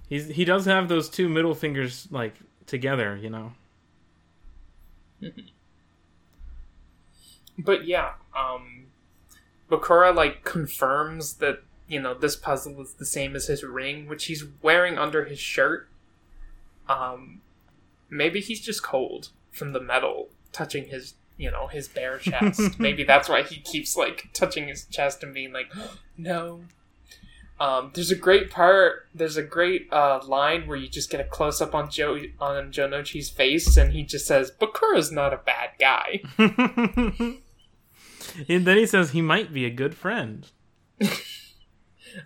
He's 0.09 0.29
he 0.29 0.45
does 0.45 0.67
have 0.67 0.89
those 0.89 1.09
two 1.09 1.29
middle 1.31 1.55
fingers 1.55 2.07
like 2.11 2.35
together, 2.67 3.17
you 3.17 3.31
know. 3.31 3.53
But 7.57 7.87
yeah, 7.87 8.15
um, 8.37 8.87
Bakura 9.71 10.15
like 10.15 10.45
confirms 10.45 11.35
that 11.35 11.63
you 11.87 12.01
know 12.01 12.15
this 12.15 12.37
puzzle 12.37 12.81
is 12.81 12.95
the 12.95 13.07
same 13.07 13.37
as 13.37 13.47
his 13.47 13.63
ring, 13.63 14.09
which 14.09 14.27
he's 14.27 14.45
wearing 14.63 14.99
under 14.99 15.25
his 15.25 15.39
shirt. 15.39 15.89
Um, 16.89 17.41
maybe 18.11 18.41
he's 18.41 18.61
just 18.61 18.83
cold 18.83 19.31
from 19.51 19.73
the 19.73 19.81
metal 19.81 20.29
touching 20.53 20.89
his 20.89 21.15
you 21.37 21.51
know 21.51 21.67
his 21.67 21.89
bare 21.89 22.19
chest. 22.19 22.79
maybe 22.79 23.05
that's 23.05 23.29
why 23.29 23.43
he 23.43 23.61
keeps 23.61 23.97
like 23.97 24.29
touching 24.33 24.69
his 24.69 24.85
chest 24.87 25.23
and 25.23 25.35
being 25.35 25.53
like, 25.53 25.73
no. 26.17 26.63
Um, 27.61 27.93
there's 27.95 28.11
a 28.11 28.17
great 28.17 28.51
part. 28.51 29.07
There's 29.15 29.37
a 29.37 29.43
great 29.43 29.87
uh, 29.93 30.21
line 30.27 30.67
where 30.67 30.77
you 30.77 30.89
just 30.89 31.09
get 31.09 31.21
a 31.21 31.25
close 31.25 31.61
up 31.61 31.73
on 31.73 31.89
Joe 31.89 32.21
on 32.41 32.73
Jonochi's 32.73 33.31
face, 33.31 33.77
and 33.77 33.93
he 33.93 34.03
just 34.03 34.27
says, 34.27 34.51
"Bakura's 34.51 35.13
not 35.13 35.33
a 35.33 35.37
bad 35.37 35.71
guy." 35.79 36.23
and 38.49 38.67
then 38.67 38.77
he 38.77 38.87
says 38.87 39.13
he 39.13 39.23
might 39.23 39.55
be 39.55 39.65
a 39.65 39.71
good 39.71 39.95
friend. 39.95 40.51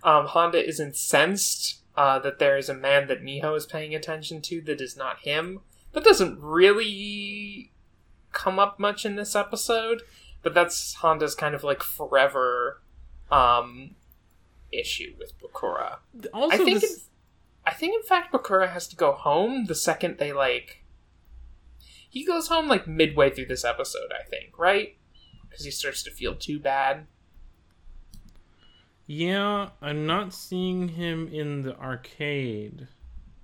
Um, 0.03 0.27
Honda 0.27 0.65
is 0.65 0.79
incensed 0.79 1.81
uh, 1.95 2.19
that 2.19 2.39
there 2.39 2.57
is 2.57 2.69
a 2.69 2.73
man 2.73 3.07
that 3.07 3.23
Miho 3.23 3.55
is 3.57 3.65
paying 3.65 3.93
attention 3.95 4.41
to 4.43 4.61
that 4.61 4.81
is 4.81 4.95
not 4.95 5.19
him. 5.19 5.59
That 5.93 6.03
doesn't 6.03 6.39
really 6.39 7.71
come 8.31 8.59
up 8.59 8.79
much 8.79 9.05
in 9.05 9.15
this 9.15 9.35
episode, 9.35 10.03
but 10.43 10.53
that's 10.53 10.95
Honda's 10.95 11.35
kind 11.35 11.55
of 11.55 11.63
like 11.63 11.81
forever 11.83 12.81
um, 13.31 13.95
issue 14.71 15.15
with 15.17 15.33
Bakura. 15.39 15.97
Also, 16.33 16.55
I 16.55 16.57
think 16.57 16.81
this- 16.81 16.93
in, 16.93 16.99
I 17.65 17.73
think 17.73 17.95
in 17.95 18.03
fact 18.03 18.33
Bakura 18.33 18.69
has 18.71 18.87
to 18.87 18.95
go 18.95 19.11
home 19.11 19.65
the 19.65 19.75
second 19.75 20.17
they 20.17 20.31
like 20.31 20.83
he 22.09 22.25
goes 22.25 22.47
home 22.47 22.67
like 22.67 22.87
midway 22.87 23.29
through 23.29 23.45
this 23.47 23.63
episode, 23.65 24.11
I 24.11 24.23
think, 24.27 24.57
right? 24.57 24.97
Because 25.47 25.65
he 25.65 25.71
starts 25.71 26.01
to 26.03 26.11
feel 26.11 26.35
too 26.35 26.59
bad. 26.59 27.05
Yeah, 29.11 29.69
I'm 29.81 30.05
not 30.05 30.35
seeing 30.35 30.89
him 30.89 31.27
in 31.29 31.63
the 31.63 31.75
arcade 31.79 32.87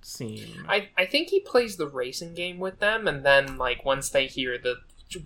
scene. 0.00 0.64
I 0.68 0.90
I 0.96 1.06
think 1.06 1.30
he 1.30 1.40
plays 1.40 1.76
the 1.76 1.88
racing 1.88 2.34
game 2.34 2.60
with 2.60 2.78
them, 2.78 3.08
and 3.08 3.26
then 3.26 3.58
like 3.58 3.84
once 3.84 4.08
they 4.08 4.28
hear 4.28 4.58
the 4.58 4.76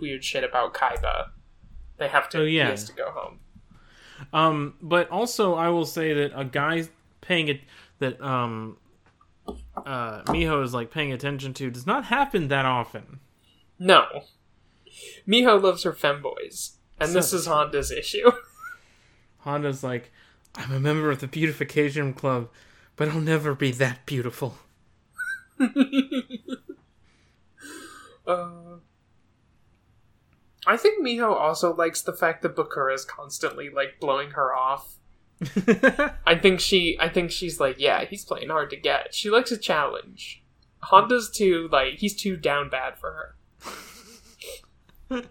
weird 0.00 0.24
shit 0.24 0.42
about 0.42 0.72
Kaiba, 0.72 1.32
they 1.98 2.08
have 2.08 2.30
to. 2.30 2.38
Oh, 2.38 2.44
yeah. 2.44 2.64
he 2.64 2.70
has 2.70 2.84
to 2.84 2.94
go 2.94 3.10
home. 3.10 3.40
Um, 4.32 4.76
but 4.80 5.10
also 5.10 5.56
I 5.56 5.68
will 5.68 5.84
say 5.84 6.14
that 6.14 6.32
a 6.34 6.46
guy 6.46 6.88
paying 7.20 7.48
it 7.48 7.60
that 7.98 8.18
um 8.22 8.78
uh 9.76 10.22
Miho 10.22 10.64
is 10.64 10.72
like 10.72 10.90
paying 10.90 11.12
attention 11.12 11.52
to 11.52 11.70
does 11.70 11.86
not 11.86 12.06
happen 12.06 12.48
that 12.48 12.64
often. 12.64 13.20
No, 13.78 14.24
Miho 15.28 15.62
loves 15.62 15.82
her 15.82 15.92
femboys, 15.92 16.76
and 16.98 17.12
this 17.12 17.34
is 17.34 17.44
Honda's 17.44 17.90
issue. 17.90 18.32
Honda's 19.40 19.82
like, 19.82 20.12
I'm 20.56 20.72
a 20.72 20.80
member 20.80 21.10
of 21.10 21.20
the 21.20 21.26
beautification 21.26 22.12
club, 22.12 22.48
but 22.96 23.08
I'll 23.08 23.20
never 23.20 23.54
be 23.54 23.70
that 23.72 24.06
beautiful. 24.06 24.58
Uh, 28.26 28.76
I 30.66 30.76
think 30.76 31.04
Miho 31.04 31.32
also 31.32 31.74
likes 31.74 32.02
the 32.02 32.12
fact 32.12 32.42
that 32.42 32.54
Bakura 32.54 32.94
is 32.94 33.04
constantly 33.04 33.70
like 33.70 33.98
blowing 33.98 34.30
her 34.32 34.54
off. 34.54 34.96
I 36.26 36.38
think 36.40 36.60
she, 36.60 36.96
I 37.00 37.08
think 37.08 37.30
she's 37.30 37.58
like, 37.58 37.76
yeah, 37.78 38.04
he's 38.04 38.24
playing 38.24 38.50
hard 38.50 38.70
to 38.70 38.76
get. 38.76 39.14
She 39.14 39.30
likes 39.30 39.50
a 39.50 39.58
challenge. 39.58 40.44
Honda's 40.82 41.30
too 41.30 41.68
like 41.72 41.94
he's 41.94 42.14
too 42.14 42.36
down 42.36 42.68
bad 42.70 42.98
for 42.98 43.34
her. 45.10 45.22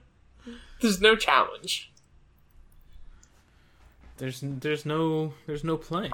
There's 0.82 1.00
no 1.00 1.16
challenge. 1.16 1.94
There's 4.20 4.42
there's 4.44 4.86
no 4.86 5.34
there's 5.48 5.64
no 5.64 5.78
play. 5.78 6.12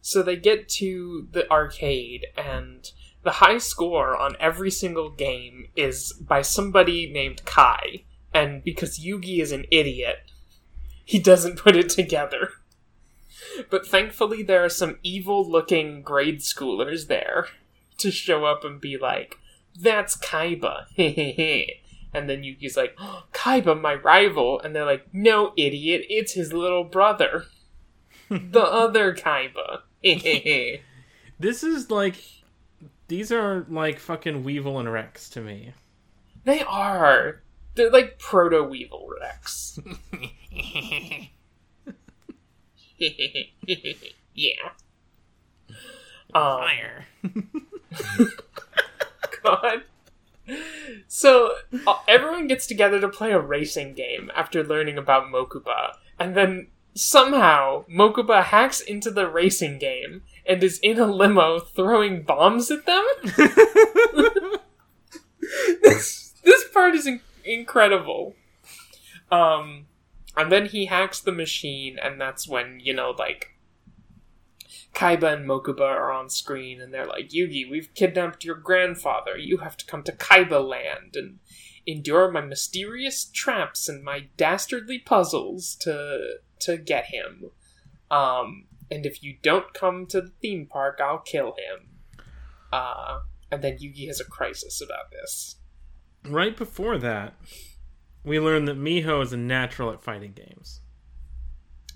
So 0.00 0.22
they 0.22 0.36
get 0.36 0.68
to 0.70 1.28
the 1.30 1.50
arcade, 1.50 2.26
and 2.36 2.90
the 3.22 3.32
high 3.32 3.58
score 3.58 4.16
on 4.16 4.36
every 4.40 4.70
single 4.70 5.10
game 5.10 5.68
is 5.76 6.12
by 6.14 6.42
somebody 6.42 7.10
named 7.10 7.44
Kai. 7.44 8.04
And 8.32 8.62
because 8.62 8.98
Yugi 8.98 9.40
is 9.40 9.52
an 9.52 9.66
idiot, 9.70 10.30
he 11.04 11.18
doesn't 11.18 11.58
put 11.58 11.76
it 11.76 11.88
together. 11.88 12.52
But 13.70 13.86
thankfully, 13.86 14.42
there 14.42 14.64
are 14.64 14.68
some 14.70 14.98
evil 15.02 15.48
looking 15.48 16.02
grade 16.02 16.40
schoolers 16.40 17.08
there 17.08 17.46
to 17.98 18.10
show 18.10 18.44
up 18.44 18.64
and 18.64 18.80
be 18.80 18.96
like, 18.96 19.36
That's 19.78 20.16
Kaiba. 20.16 20.86
and 22.18 22.28
then 22.28 22.42
Yugi's 22.42 22.76
like, 22.76 22.94
oh, 22.98 23.24
Kaiba, 23.32 23.80
my 23.80 23.94
rival. 23.94 24.60
And 24.60 24.74
they're 24.74 24.84
like, 24.84 25.06
No, 25.12 25.52
idiot, 25.56 26.04
it's 26.10 26.32
his 26.32 26.52
little 26.52 26.84
brother. 26.84 27.44
the 28.28 28.62
other 28.62 29.14
Kaiba. 29.14 29.82
This 31.40 31.62
is 31.62 31.88
like 31.88 32.16
these 33.06 33.30
are 33.30 33.64
like 33.68 34.00
fucking 34.00 34.42
Weevil 34.42 34.80
and 34.80 34.92
Rex 34.92 35.30
to 35.30 35.40
me. 35.40 35.72
they 36.44 36.62
are. 36.62 37.42
They're 37.76 37.92
like 37.92 38.18
proto 38.18 38.64
Weevil 38.64 39.08
Rex. 39.20 39.78
yeah. 44.34 44.70
Um, 46.34 46.58
Fire. 46.58 47.06
God. 49.44 49.82
So 51.06 51.52
uh, 51.86 51.98
everyone 52.06 52.46
gets 52.46 52.66
together 52.66 53.00
to 53.00 53.08
play 53.08 53.32
a 53.32 53.40
racing 53.40 53.94
game 53.94 54.30
after 54.34 54.62
learning 54.64 54.98
about 54.98 55.26
Mokuba, 55.26 55.94
and 56.18 56.36
then 56.36 56.68
somehow 56.94 57.84
Mokuba 57.86 58.44
hacks 58.44 58.80
into 58.80 59.10
the 59.10 59.28
racing 59.28 59.78
game 59.78 60.22
and 60.46 60.62
is 60.62 60.78
in 60.82 60.98
a 60.98 61.06
limo 61.06 61.60
throwing 61.60 62.22
bombs 62.22 62.70
at 62.70 62.86
them. 62.86 63.04
this 65.82 66.34
this 66.42 66.64
part 66.72 66.94
is 66.94 67.06
in- 67.06 67.20
incredible. 67.44 68.34
Um, 69.30 69.86
and 70.36 70.50
then 70.50 70.66
he 70.66 70.86
hacks 70.86 71.20
the 71.20 71.32
machine, 71.32 71.98
and 72.02 72.20
that's 72.20 72.48
when 72.48 72.80
you 72.80 72.94
know, 72.94 73.14
like, 73.18 73.54
Kaiba 74.98 75.32
and 75.32 75.48
Mokuba 75.48 75.82
are 75.82 76.10
on 76.10 76.28
screen, 76.28 76.80
and 76.80 76.92
they're 76.92 77.06
like, 77.06 77.28
"Yugi, 77.28 77.70
we've 77.70 77.94
kidnapped 77.94 78.44
your 78.44 78.56
grandfather. 78.56 79.36
You 79.36 79.58
have 79.58 79.76
to 79.76 79.86
come 79.86 80.02
to 80.02 80.10
Kaiba 80.10 80.60
Land 80.60 81.14
and 81.14 81.38
endure 81.86 82.32
my 82.32 82.40
mysterious 82.40 83.24
traps 83.24 83.88
and 83.88 84.02
my 84.02 84.26
dastardly 84.36 84.98
puzzles 84.98 85.76
to 85.82 86.40
to 86.62 86.76
get 86.76 87.06
him. 87.06 87.52
Um, 88.10 88.66
and 88.90 89.06
if 89.06 89.22
you 89.22 89.36
don't 89.40 89.72
come 89.72 90.04
to 90.06 90.20
the 90.20 90.32
theme 90.42 90.66
park, 90.66 90.98
I'll 91.00 91.20
kill 91.20 91.54
him." 91.54 91.90
Uh, 92.72 93.20
and 93.52 93.62
then 93.62 93.78
Yugi 93.78 94.08
has 94.08 94.18
a 94.18 94.24
crisis 94.24 94.82
about 94.82 95.12
this. 95.12 95.56
right 96.24 96.56
before 96.56 96.98
that, 96.98 97.34
we 98.24 98.40
learn 98.40 98.64
that 98.64 98.76
Miho 98.76 99.22
is 99.22 99.32
a 99.32 99.36
natural 99.36 99.92
at 99.92 100.02
fighting 100.02 100.32
games. 100.32 100.80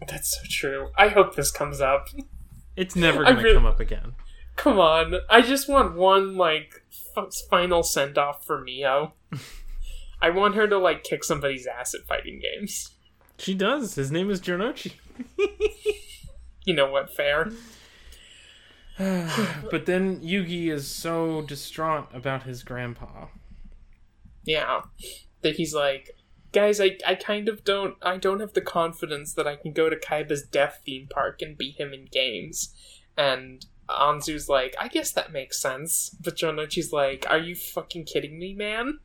That's 0.06 0.30
so 0.30 0.42
true. 0.48 0.90
I 0.96 1.08
hope 1.08 1.34
this 1.34 1.50
comes 1.50 1.80
up. 1.80 2.06
It's 2.76 2.96
never 2.96 3.24
gonna 3.24 3.42
really- 3.42 3.54
come 3.54 3.66
up 3.66 3.80
again. 3.80 4.14
Come 4.56 4.78
on. 4.78 5.14
I 5.30 5.40
just 5.42 5.68
want 5.68 5.94
one, 5.96 6.36
like, 6.36 6.84
f- 7.16 7.32
final 7.48 7.82
send 7.82 8.18
off 8.18 8.44
for 8.44 8.62
Miho. 8.64 9.12
I 10.20 10.30
want 10.30 10.54
her 10.56 10.68
to, 10.68 10.78
like, 10.78 11.04
kick 11.04 11.24
somebody's 11.24 11.66
ass 11.66 11.94
at 11.94 12.02
fighting 12.06 12.40
games. 12.40 12.90
She 13.38 13.54
does. 13.54 13.94
His 13.94 14.12
name 14.12 14.30
is 14.30 14.40
Jonochi. 14.40 14.92
You 16.64 16.74
know 16.74 16.88
what? 16.88 17.12
Fair. 17.12 17.50
but 18.98 19.86
then 19.86 20.20
Yugi 20.20 20.70
is 20.70 20.86
so 20.88 21.42
distraught 21.42 22.08
about 22.14 22.44
his 22.44 22.62
grandpa. 22.62 23.26
Yeah. 24.44 24.82
That 25.40 25.56
he's 25.56 25.74
like, 25.74 26.10
guys, 26.52 26.80
I, 26.80 26.98
I 27.06 27.14
kind 27.14 27.48
of 27.48 27.64
don't, 27.64 27.96
I 28.02 28.18
don't 28.18 28.40
have 28.40 28.52
the 28.52 28.60
confidence 28.60 29.34
that 29.34 29.46
I 29.46 29.56
can 29.56 29.72
go 29.72 29.88
to 29.88 29.96
Kaiba's 29.96 30.42
death 30.42 30.82
theme 30.84 31.08
park 31.10 31.42
and 31.42 31.56
beat 31.56 31.78
him 31.78 31.92
in 31.92 32.06
games. 32.10 32.74
And 33.16 33.64
Anzu's 33.88 34.48
like, 34.48 34.74
I 34.80 34.88
guess 34.88 35.12
that 35.12 35.32
makes 35.32 35.60
sense. 35.60 36.10
But 36.22 36.36
Jonochi's 36.36 36.92
like, 36.92 37.26
are 37.28 37.38
you 37.38 37.54
fucking 37.54 38.04
kidding 38.04 38.38
me, 38.38 38.54
man? 38.54 38.98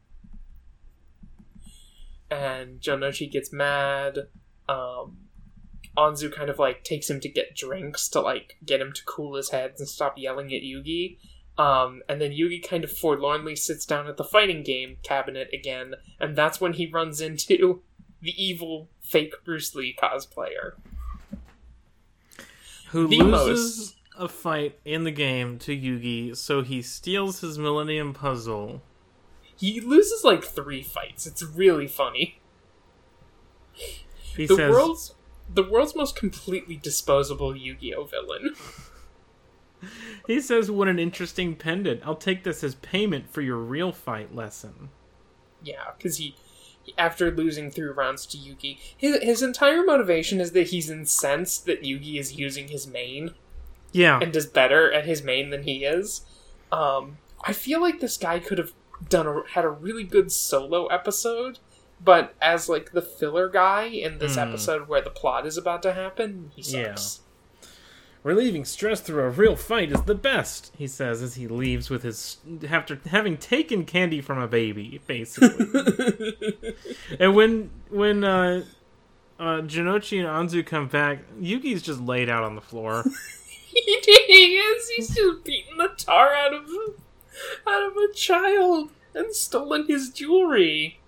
And 2.30 2.82
Jonochi 2.82 3.32
gets 3.32 3.54
mad. 3.54 4.28
Um, 4.68 5.18
Anzu 5.98 6.32
kind 6.34 6.50
of 6.50 6.60
like 6.60 6.84
takes 6.84 7.10
him 7.10 7.20
to 7.22 7.30
get 7.30 7.56
drinks 7.56 8.08
to 8.10 8.22
like 8.22 8.58
get 8.64 8.82
him 8.82 8.94
to 8.94 9.04
cool 9.06 9.36
his 9.36 9.50
head 9.50 9.74
and 9.80 9.88
stop 9.88 10.18
yelling 10.18 10.48
at 10.48 10.62
Yugi. 10.62 11.18
Um, 11.58 12.04
and 12.08 12.22
then 12.22 12.32
Yugi 12.32 12.68
kind 12.68 12.84
of 12.84 12.92
forlornly 12.92 13.56
sits 13.56 13.86
down 13.86 14.08
at 14.08 14.18
the 14.18 14.24
fighting 14.24 14.62
game 14.62 14.98
cabinet 15.02 15.50
again, 15.52 15.96
and 16.20 16.36
that's 16.36 16.62
when 16.62 16.74
he 16.74 16.86
runs 16.86 17.20
into 17.20 17.82
the 18.22 18.34
evil 18.44 18.90
fake 19.02 19.34
Bruce 19.44 19.74
Lee 19.74 19.96
cosplayer. 20.00 20.74
Who 22.90 23.08
The 23.08 23.22
loses 23.22 23.96
a 24.18 24.28
fight 24.28 24.80
in 24.86 25.04
the 25.04 25.12
game 25.12 25.58
to 25.60 25.76
Yugi, 25.76 26.36
so 26.36 26.62
he 26.62 26.82
steals 26.82 27.42
his 27.42 27.58
Millennium 27.58 28.14
Puzzle. 28.14 28.82
He 29.56 29.82
loses 29.82 30.24
like 30.24 30.44
three 30.44 30.84
fights. 30.84 31.26
It's 31.26 31.44
really 31.44 31.88
funny. 31.88 32.40
He 33.74 34.46
the 34.46 34.56
says, 34.56 34.72
world's 34.72 35.16
the 35.52 35.64
world's 35.64 35.96
most 35.96 36.16
completely 36.16 36.76
disposable 36.76 37.56
Yu-Gi-Oh 37.56 38.06
villain. 38.06 38.56
"He 40.26 40.42
says, 40.42 40.70
what 40.72 40.88
an 40.88 41.00
interesting 41.00 41.56
pendant. 41.56 42.02
I'll 42.06 42.16
take 42.16 42.44
this 42.44 42.64
as 42.64 42.76
payment 42.76 43.30
for 43.32 43.42
your 43.42 43.58
real 43.58 43.92
fight 43.92 44.34
lesson." 44.36 44.90
Yeah, 45.64 45.92
because 45.98 46.18
he, 46.18 46.36
after 46.98 47.32
losing 47.32 47.72
three 47.72 47.88
rounds 47.90 48.26
to 48.28 48.38
Yugi, 48.38 48.78
his 48.96 49.18
his 49.22 49.42
entire 49.42 49.84
motivation 49.84 50.40
is 50.40 50.52
that 50.54 50.68
he's 50.68 50.90
incensed 50.90 51.66
that 51.66 51.84
Yugi 51.84 52.20
is 52.20 52.34
using 52.38 52.68
his 52.70 52.88
main 52.88 53.34
Yeah, 53.92 54.20
and 54.22 54.36
is 54.36 54.46
better 54.46 54.92
at 54.92 55.06
his 55.06 55.24
main 55.24 55.50
than 55.50 55.64
he 55.64 55.84
is. 55.86 56.22
Um, 56.72 57.18
I 57.44 57.54
feel 57.54 57.80
like 57.82 58.00
this 58.00 58.18
guy 58.18 58.40
could 58.40 58.58
have 58.58 58.74
done 59.10 59.28
a, 59.28 59.44
had 59.52 59.64
a 59.66 59.70
really 59.70 60.04
good 60.04 60.32
solo 60.32 60.88
episode, 60.88 61.60
but 62.04 62.34
as 62.42 62.68
like 62.68 62.92
the 62.92 63.02
filler 63.02 63.48
guy 63.50 63.84
in 63.86 64.18
this 64.20 64.34
Hmm. 64.36 64.42
episode 64.42 64.88
where 64.88 65.02
the 65.02 65.10
plot 65.10 65.46
is 65.46 65.58
about 65.58 65.82
to 65.84 65.94
happen, 65.94 66.52
he 66.56 66.62
sucks. 66.64 67.22
Relieving 68.28 68.66
stress 68.66 69.00
through 69.00 69.24
a 69.24 69.30
real 69.30 69.56
fight 69.56 69.90
is 69.90 70.02
the 70.02 70.14
best, 70.14 70.74
he 70.78 70.86
says 70.86 71.22
as 71.22 71.36
he 71.36 71.48
leaves 71.48 71.90
with 71.90 72.04
his 72.04 72.40
after 72.70 73.00
having 73.06 73.38
taken 73.38 73.86
candy 73.86 74.20
from 74.20 74.38
a 74.38 74.50
baby, 74.50 75.00
basically. 75.08 76.36
and 77.22 77.34
when 77.34 77.70
when 77.90 78.26
uh, 78.26 78.66
uh, 79.40 79.62
Janochi 79.62 80.20
and 80.20 80.28
Anzu 80.28 80.66
come 80.66 80.90
back, 80.90 81.20
Yugi's 81.40 81.82
just 81.82 82.02
laid 82.02 82.28
out 82.28 82.44
on 82.44 82.56
the 82.56 82.62
floor. 82.62 83.06
he 83.70 83.82
is. 83.82 84.90
He's 84.90 85.16
just 85.16 85.46
beating 85.46 85.78
the 85.78 85.94
tar 85.96 86.34
out 86.34 86.54
of 86.54 86.66
out 87.66 87.84
of 87.84 87.94
a 87.96 88.14
child 88.14 88.90
and 89.16 89.34
stolen 89.34 89.88
his 89.88 90.10
jewelry. 90.10 91.00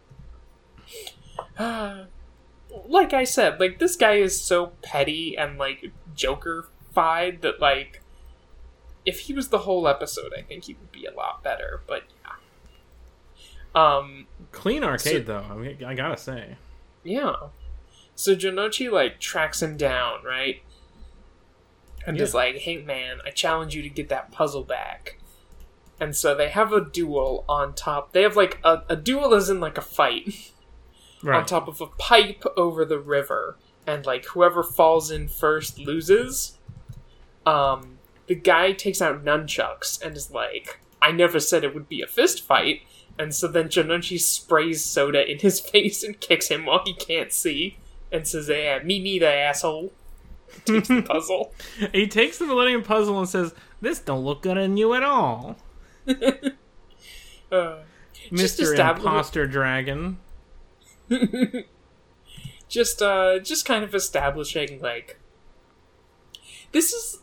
like 1.59 3.11
I 3.13 3.25
said, 3.25 3.59
like 3.59 3.79
this 3.79 3.97
guy 3.97 4.13
is 4.13 4.39
so 4.39 4.67
petty 4.81 5.37
and 5.37 5.57
like 5.57 5.91
That 7.41 7.59
like 7.59 8.01
if 9.05 9.21
he 9.21 9.33
was 9.33 9.49
the 9.49 9.59
whole 9.59 9.87
episode, 9.87 10.31
I 10.37 10.41
think 10.41 10.65
he 10.65 10.73
would 10.73 10.91
be 10.91 11.05
a 11.05 11.13
lot 11.13 11.43
better. 11.43 11.81
But 11.87 12.03
yeah. 12.23 12.33
Um, 13.75 14.27
Clean 14.51 14.83
arcade 14.83 15.27
so, 15.27 15.33
though. 15.33 15.45
I, 15.49 15.55
mean, 15.55 15.83
I 15.83 15.93
gotta 15.93 16.17
say. 16.17 16.57
Yeah. 17.03 17.35
So 18.15 18.35
Jonochi 18.35 18.91
like 18.91 19.19
tracks 19.19 19.61
him 19.61 19.77
down, 19.77 20.23
right? 20.23 20.61
And 22.05 22.17
yeah. 22.17 22.23
is 22.23 22.33
like, 22.33 22.57
"Hey 22.57 22.77
man, 22.77 23.19
I 23.25 23.31
challenge 23.31 23.75
you 23.75 23.81
to 23.81 23.89
get 23.89 24.09
that 24.09 24.31
puzzle 24.31 24.63
back." 24.63 25.19
And 25.99 26.15
so 26.15 26.33
they 26.33 26.49
have 26.49 26.71
a 26.71 26.83
duel 26.83 27.43
on 27.47 27.73
top. 27.73 28.13
They 28.13 28.21
have 28.23 28.35
like 28.35 28.59
a, 28.63 28.83
a 28.89 28.95
duel 28.95 29.33
is 29.33 29.49
in 29.49 29.59
like 29.59 29.77
a 29.77 29.81
fight 29.81 30.51
right. 31.23 31.39
on 31.39 31.45
top 31.45 31.67
of 31.67 31.81
a 31.81 31.87
pipe 31.87 32.43
over 32.55 32.85
the 32.85 32.99
river, 32.99 33.57
and 33.85 34.05
like 34.05 34.25
whoever 34.27 34.63
falls 34.63 35.11
in 35.11 35.27
first 35.27 35.79
loses. 35.79 36.57
Um, 37.45 37.99
the 38.27 38.35
guy 38.35 38.73
takes 38.73 39.01
out 39.01 39.25
nunchucks 39.25 40.01
and 40.01 40.15
is 40.15 40.31
like, 40.31 40.79
"I 41.01 41.11
never 41.11 41.39
said 41.39 41.63
it 41.63 41.73
would 41.73 41.89
be 41.89 42.01
a 42.01 42.07
fist 42.07 42.41
fight." 42.41 42.81
And 43.17 43.35
so 43.35 43.47
then 43.47 43.67
Jonochi 43.67 44.19
sprays 44.19 44.83
soda 44.83 45.29
in 45.29 45.39
his 45.39 45.59
face 45.71 46.03
and 46.03 46.19
kicks 46.19 46.47
him 46.47 46.65
while 46.65 46.81
he 46.85 46.93
can't 46.93 47.31
see, 47.31 47.77
and 48.11 48.27
says, 48.27 48.49
"Yeah, 48.49 48.79
me 48.83 48.99
neither, 48.99 49.27
asshole." 49.27 49.91
Takes 50.65 50.87
the 50.87 51.01
puzzle. 51.03 51.53
he 51.93 52.07
takes 52.07 52.39
the 52.39 52.45
Millennium 52.45 52.81
Puzzle 52.81 53.19
and 53.19 53.29
says, 53.29 53.53
"This 53.81 53.99
don't 53.99 54.23
look 54.23 54.41
good 54.41 54.57
on 54.57 54.77
you 54.77 54.93
at 54.95 55.03
all." 55.03 55.57
uh, 56.07 56.13
Mr. 58.31 58.77
Imposter 58.77 59.45
Dragon. 59.45 60.17
just 62.67 63.01
uh 63.01 63.39
just 63.39 63.65
kind 63.65 63.83
of 63.83 63.95
establishing 63.95 64.79
like 64.79 65.19
this 66.71 66.93
is 66.93 67.19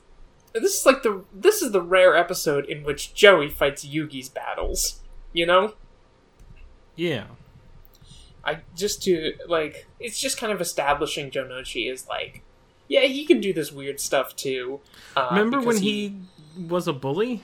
this 0.61 0.81
is 0.81 0.87
like 0.87 1.03
the 1.03 1.25
this 1.33 1.63
is 1.63 1.73
the 1.73 1.83
rare 1.83 2.17
episode 2.17 2.65
in 2.67 2.85
which 2.85 3.15
Joey 3.15 3.49
fights 3.49 3.85
Yugi's 3.85 4.29
battles, 4.29 5.01
you 5.33 5.47
know? 5.47 5.75
Yeah. 6.95 7.25
I 8.45 8.61
just 8.75 9.03
to 9.05 9.35
like 9.49 9.87
it's 9.99 10.21
just 10.21 10.39
kind 10.39 10.53
of 10.53 10.61
establishing 10.61 11.31
Jonochi 11.31 11.91
is 11.91 12.09
like 12.09 12.43
yeah, 12.89 13.01
he 13.01 13.25
can 13.25 13.41
do 13.41 13.53
this 13.53 13.73
weird 13.73 13.99
stuff 13.99 14.37
too. 14.37 14.81
Uh, 15.17 15.29
Remember 15.33 15.61
when 15.61 15.79
he... 15.79 16.15
he 16.55 16.63
was 16.63 16.87
a 16.87 16.93
bully? 16.93 17.43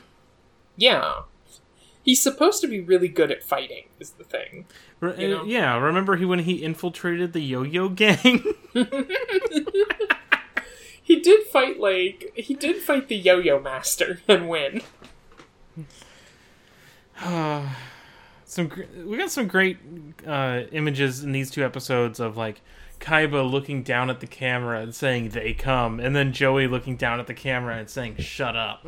Yeah 0.76 1.22
he's 2.02 2.20
supposed 2.20 2.60
to 2.60 2.66
be 2.66 2.80
really 2.80 3.08
good 3.08 3.30
at 3.30 3.42
fighting 3.42 3.84
is 3.98 4.10
the 4.12 4.24
thing 4.24 4.66
you 5.18 5.28
know? 5.28 5.44
yeah 5.44 5.76
remember 5.76 6.16
he 6.16 6.24
when 6.24 6.40
he 6.40 6.62
infiltrated 6.62 7.32
the 7.32 7.40
yo-yo 7.40 7.88
gang 7.88 8.42
he 11.12 11.20
did 11.20 11.46
fight 11.48 11.78
like 11.78 12.32
he 12.34 12.54
did 12.54 12.76
fight 12.76 13.08
the 13.08 13.16
yo-yo 13.16 13.60
master 13.60 14.20
and 14.28 14.48
win 14.48 14.80
some 18.44 18.70
we 19.04 19.18
got 19.18 19.30
some 19.30 19.46
great 19.46 19.76
uh, 20.26 20.62
images 20.72 21.22
in 21.22 21.32
these 21.32 21.50
two 21.50 21.64
episodes 21.64 22.18
of 22.18 22.36
like 22.36 22.62
Kaiba 22.98 23.48
looking 23.50 23.82
down 23.82 24.10
at 24.10 24.20
the 24.20 24.26
camera 24.26 24.80
and 24.80 24.94
saying 24.94 25.30
"they 25.30 25.54
come," 25.54 25.98
and 25.98 26.14
then 26.14 26.32
Joey 26.32 26.68
looking 26.68 26.96
down 26.96 27.18
at 27.18 27.26
the 27.26 27.34
camera 27.34 27.76
and 27.76 27.90
saying 27.90 28.16
"shut 28.18 28.56
up." 28.56 28.86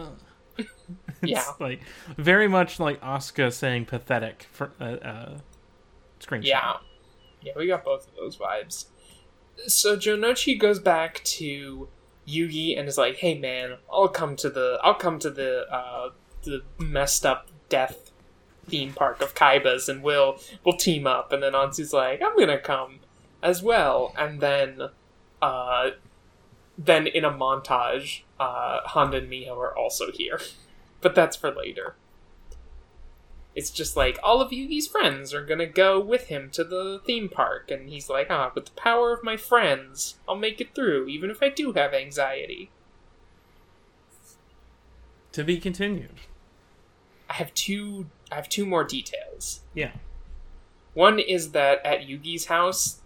yeah, 1.22 1.44
like 1.58 1.80
very 2.16 2.46
much 2.46 2.78
like 2.78 3.00
Asuka 3.00 3.52
saying 3.52 3.87
"pathetic" 3.87 4.46
for 4.52 4.70
uh, 4.80 4.84
uh, 4.84 5.38
screenshot. 6.20 6.44
Yeah, 6.44 6.76
yeah, 7.42 7.52
we 7.56 7.66
got 7.66 7.84
both 7.84 8.06
of 8.06 8.14
those 8.14 8.37
vibes. 8.37 8.87
So 9.66 9.96
Jonochi 9.96 10.58
goes 10.58 10.78
back 10.78 11.22
to 11.24 11.88
Yugi 12.26 12.78
and 12.78 12.88
is 12.88 12.98
like, 12.98 13.16
"Hey 13.16 13.38
man, 13.38 13.76
I'll 13.92 14.08
come 14.08 14.37
to 14.37 14.50
the 14.50 14.78
I'll 14.82 14.94
come 14.94 15.18
to 15.20 15.30
the 15.30 15.66
uh, 15.72 16.10
the 16.42 16.62
messed 16.78 17.26
up 17.26 17.48
death 17.68 18.10
theme 18.66 18.92
park 18.92 19.20
of 19.20 19.34
Kaiba's 19.34 19.88
and 19.88 20.02
we'll 20.02 20.38
we'll 20.64 20.76
team 20.76 21.06
up." 21.06 21.32
And 21.32 21.42
then 21.42 21.52
Anzu's 21.52 21.92
like, 21.92 22.22
"I'm 22.22 22.38
gonna 22.38 22.58
come 22.58 23.00
as 23.42 23.62
well," 23.62 24.14
and 24.16 24.40
then 24.40 24.80
uh, 25.42 25.90
then 26.78 27.06
in 27.06 27.24
a 27.24 27.30
montage, 27.30 28.22
uh, 28.40 28.80
Honda 28.87 29.18
and 29.18 29.30
Miho 29.30 29.56
are 29.56 29.76
also 29.76 30.10
here. 30.12 30.40
but 31.00 31.14
that's 31.14 31.37
for 31.37 31.50
later. 31.50 31.96
It's 33.54 33.70
just 33.70 33.96
like 33.96 34.18
all 34.22 34.40
of 34.40 34.50
Yugi's 34.50 34.88
friends 34.88 35.32
are 35.32 35.44
gonna 35.44 35.66
go 35.66 36.00
with 36.00 36.26
him 36.26 36.50
to 36.50 36.64
the 36.64 37.00
theme 37.04 37.28
park, 37.28 37.70
and 37.70 37.88
he's 37.88 38.08
like, 38.08 38.26
ah, 38.30 38.50
with 38.54 38.66
the 38.66 38.70
power 38.72 39.12
of 39.12 39.22
my 39.22 39.36
friends, 39.36 40.16
I'll 40.28 40.36
make 40.36 40.60
it 40.60 40.74
through, 40.74 41.08
even 41.08 41.30
if 41.30 41.42
I 41.42 41.48
do 41.50 41.72
have 41.72 41.94
anxiety. 41.94 42.70
To 45.32 45.44
be 45.44 45.58
continued. 45.58 46.20
I 47.28 47.34
have 47.34 47.54
two 47.54 48.06
I 48.30 48.36
have 48.36 48.48
two 48.48 48.66
more 48.66 48.84
details. 48.84 49.60
Yeah. 49.74 49.92
One 50.94 51.18
is 51.18 51.52
that 51.52 51.84
at 51.84 52.06
Yugi's 52.06 52.46
house, 52.46 53.00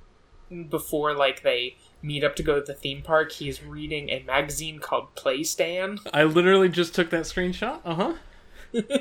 before 0.69 1.15
like 1.15 1.43
they 1.43 1.77
meet 2.03 2.25
up 2.25 2.37
to 2.37 2.43
go 2.43 2.61
to 2.61 2.65
the 2.65 2.75
theme 2.75 3.03
park, 3.03 3.33
he's 3.33 3.63
reading 3.63 4.11
a 4.11 4.23
magazine 4.23 4.79
called 4.79 5.15
Playstand. 5.15 6.01
I 6.13 6.25
literally 6.25 6.69
just 6.69 6.95
took 6.95 7.11
that 7.11 7.23
screenshot. 7.23 7.81
Uh 7.85 8.15
huh. 8.75 9.01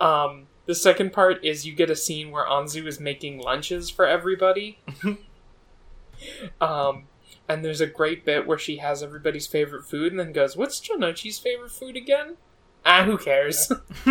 um, 0.04 0.46
the 0.66 0.74
second 0.74 1.12
part 1.12 1.44
is 1.44 1.66
you 1.66 1.74
get 1.74 1.90
a 1.90 1.96
scene 1.96 2.30
where 2.30 2.44
Anzu 2.46 2.86
is 2.86 3.00
making 3.00 3.38
lunches 3.38 3.90
for 3.90 4.06
everybody. 4.06 4.78
um, 6.60 7.04
and 7.48 7.64
there's 7.64 7.80
a 7.80 7.86
great 7.86 8.24
bit 8.24 8.46
where 8.46 8.58
she 8.58 8.76
has 8.78 9.02
everybody's 9.02 9.46
favorite 9.46 9.84
food 9.84 10.12
and 10.12 10.20
then 10.20 10.32
goes, 10.32 10.56
What's 10.56 10.80
Jonochi's 10.80 11.38
favorite 11.38 11.72
food 11.72 11.96
again? 11.96 12.36
Ah, 12.84 13.04
who 13.04 13.16
cares? 13.18 13.70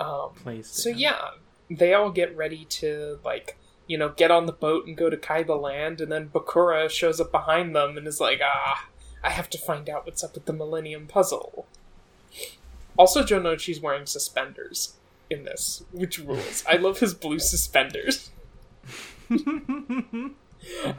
um, 0.00 0.62
so 0.62 0.90
yeah, 0.90 1.30
they 1.70 1.94
all 1.94 2.10
get 2.10 2.36
ready 2.36 2.66
to 2.66 3.18
like 3.24 3.56
you 3.86 3.96
know 3.96 4.10
get 4.10 4.30
on 4.30 4.44
the 4.46 4.52
boat 4.52 4.86
and 4.86 4.96
go 4.96 5.08
to 5.08 5.16
Kaiba 5.16 5.60
land, 5.60 6.00
and 6.00 6.12
then 6.12 6.28
Bakura 6.28 6.90
shows 6.90 7.20
up 7.20 7.32
behind 7.32 7.74
them 7.74 7.96
and 7.96 8.06
is 8.06 8.20
like, 8.20 8.40
ah, 8.44 8.86
I 9.24 9.30
have 9.30 9.48
to 9.50 9.58
find 9.58 9.88
out 9.88 10.04
what's 10.04 10.22
up 10.22 10.34
with 10.34 10.44
the 10.44 10.52
Millennium 10.52 11.06
Puzzle. 11.06 11.66
Also, 12.96 13.22
Jonochi's 13.22 13.80
wearing 13.80 14.06
suspenders 14.06 14.96
in 15.30 15.44
this, 15.44 15.82
which 15.92 16.18
rules. 16.18 16.62
I 16.68 16.76
love 16.76 17.00
his 17.00 17.14
blue 17.14 17.38
suspenders. 17.38 18.30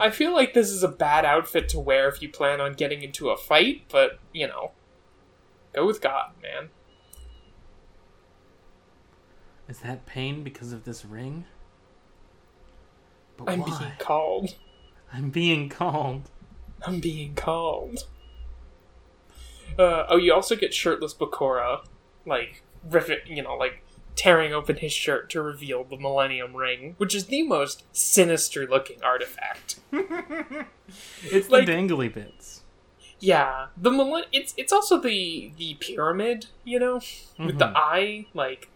I 0.00 0.10
feel 0.10 0.34
like 0.34 0.54
this 0.54 0.70
is 0.70 0.82
a 0.82 0.88
bad 0.88 1.24
outfit 1.24 1.68
to 1.70 1.80
wear 1.80 2.08
if 2.08 2.20
you 2.20 2.28
plan 2.28 2.60
on 2.60 2.72
getting 2.74 3.02
into 3.02 3.30
a 3.30 3.36
fight, 3.36 3.84
but 3.88 4.18
you 4.32 4.48
know, 4.48 4.72
go 5.72 5.86
with 5.86 6.00
God, 6.00 6.32
man. 6.42 6.70
Is 9.68 9.78
that 9.78 10.04
pain 10.04 10.42
because 10.42 10.72
of 10.72 10.84
this 10.84 11.04
ring? 11.04 11.44
But 13.36 13.50
I'm 13.50 13.60
why? 13.60 13.78
being 13.78 13.92
called. 13.98 14.54
I'm 15.12 15.30
being 15.30 15.68
called. 15.68 16.30
I'm 16.84 17.00
being 17.00 17.34
called. 17.34 18.04
Uh, 19.78 20.06
oh, 20.08 20.16
you 20.16 20.32
also 20.32 20.56
get 20.56 20.72
shirtless 20.72 21.14
Bakura, 21.14 21.84
like 22.24 22.62
rivet, 22.88 23.26
you 23.26 23.42
know, 23.42 23.54
like 23.54 23.82
tearing 24.14 24.54
open 24.54 24.76
his 24.76 24.92
shirt 24.92 25.28
to 25.30 25.42
reveal 25.42 25.84
the 25.84 25.98
Millennium 25.98 26.56
Ring, 26.56 26.94
which 26.98 27.14
is 27.14 27.26
the 27.26 27.42
most 27.42 27.84
sinister 27.92 28.66
looking 28.66 29.02
artifact. 29.02 29.78
it's 29.92 31.50
like, 31.50 31.66
the 31.66 31.72
dangly 31.72 32.12
bits. 32.12 32.62
Yeah, 33.18 33.68
the 33.76 33.90
millenn- 33.90 34.26
It's 34.32 34.54
it's 34.56 34.72
also 34.72 35.00
the 35.00 35.52
the 35.56 35.74
pyramid, 35.74 36.46
you 36.64 36.78
know, 36.78 36.94
with 36.94 37.38
mm-hmm. 37.38 37.58
the 37.58 37.72
eye. 37.74 38.26
Like 38.34 38.68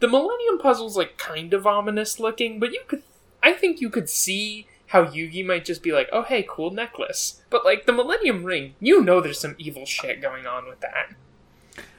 the 0.00 0.08
Millennium 0.08 0.58
Puzzle's 0.58 0.96
like 0.96 1.18
kind 1.18 1.52
of 1.52 1.66
ominous 1.66 2.20
looking, 2.20 2.60
but 2.60 2.72
you 2.72 2.80
could, 2.86 3.02
I 3.42 3.52
think 3.52 3.80
you 3.80 3.90
could 3.90 4.08
see 4.08 4.66
how 4.88 5.04
Yugi 5.04 5.44
might 5.44 5.64
just 5.64 5.82
be 5.82 5.92
like, 5.92 6.08
"Oh, 6.12 6.22
hey, 6.22 6.44
cool 6.48 6.70
necklace," 6.70 7.42
but 7.50 7.64
like 7.64 7.86
the 7.86 7.92
Millennium 7.92 8.44
Ring, 8.44 8.74
you 8.80 9.02
know, 9.02 9.20
there's 9.20 9.40
some 9.40 9.54
evil 9.58 9.86
shit 9.86 10.20
going 10.20 10.46
on 10.46 10.66
with 10.68 10.80
that. 10.80 11.14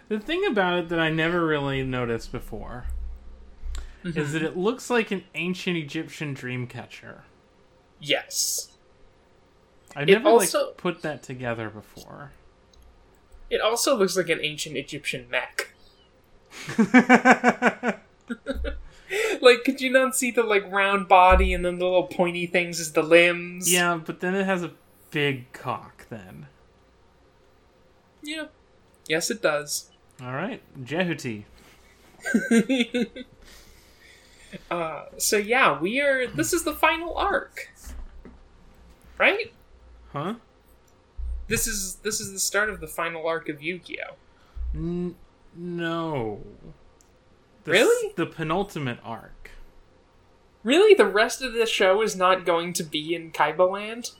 The 0.09 0.19
thing 0.19 0.45
about 0.45 0.79
it 0.79 0.89
that 0.89 0.99
I 0.99 1.09
never 1.09 1.45
really 1.45 1.83
noticed 1.83 2.31
before 2.31 2.87
mm-hmm. 4.03 4.19
is 4.19 4.33
that 4.33 4.41
it 4.41 4.57
looks 4.57 4.89
like 4.89 5.11
an 5.11 5.23
ancient 5.35 5.77
Egyptian 5.77 6.33
dream 6.33 6.67
catcher. 6.67 7.23
Yes. 7.99 8.71
I 9.95 10.05
never 10.05 10.29
also- 10.29 10.67
like 10.67 10.77
put 10.77 11.01
that 11.03 11.23
together 11.23 11.69
before. 11.69 12.31
It 13.49 13.61
also 13.61 13.95
looks 13.97 14.15
like 14.15 14.29
an 14.29 14.39
ancient 14.41 14.77
Egyptian 14.77 15.27
mech. 15.29 15.73
Like, 19.41 19.63
could 19.63 19.81
you 19.81 19.89
not 19.91 20.15
see 20.15 20.31
the 20.31 20.43
like 20.43 20.69
round 20.71 21.07
body 21.07 21.53
and 21.53 21.63
then 21.65 21.79
the 21.79 21.85
little 21.85 22.07
pointy 22.07 22.45
things 22.45 22.79
as 22.79 22.91
the 22.93 23.01
limbs? 23.03 23.71
yeah, 23.71 23.99
but 24.03 24.19
then 24.19 24.35
it 24.35 24.45
has 24.45 24.63
a 24.63 24.71
big 25.11 25.51
cock. 25.53 26.05
Then, 26.09 26.47
Yeah. 28.21 28.45
Yes, 29.07 29.31
it 29.31 29.41
does. 29.41 29.89
all 30.21 30.33
right, 30.33 30.61
Jehuti. 30.83 31.43
Uh, 34.71 35.03
so 35.17 35.37
yeah, 35.37 35.79
we 35.79 36.01
are. 36.01 36.25
This 36.25 36.53
is 36.53 36.63
the 36.63 36.73
final 36.73 37.15
arc, 37.15 37.69
right? 39.19 39.53
Huh? 40.11 40.35
This 41.47 41.67
is 41.67 41.95
this 41.97 42.19
is 42.19 42.31
the 42.33 42.39
start 42.39 42.71
of 42.71 42.79
the 42.79 42.87
final 42.87 43.27
arc 43.27 43.47
of 43.47 43.61
Yu-Gi-Oh. 43.61 44.15
N- 44.73 45.15
no. 45.55 46.41
The 47.69 47.73
Really? 47.73 48.13
The 48.15 48.25
penultimate 48.25 48.99
arc. 49.03 49.51
Really, 50.63 50.93
the 50.93 51.05
rest 51.05 51.41
of 51.41 51.53
the 51.53 51.65
show 51.65 52.01
is 52.01 52.15
not 52.15 52.45
going 52.45 52.73
to 52.73 52.83
be 52.83 53.13
in 53.15 53.31
Kaiba 53.31 53.69
Land. 53.71 54.11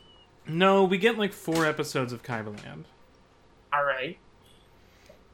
No, 0.48 0.84
we 0.84 0.98
get 0.98 1.18
like 1.18 1.34
four 1.34 1.66
episodes 1.66 2.14
of 2.14 2.24
Kaibaland. 2.24 2.86
All 3.74 3.84
right. 3.84 4.18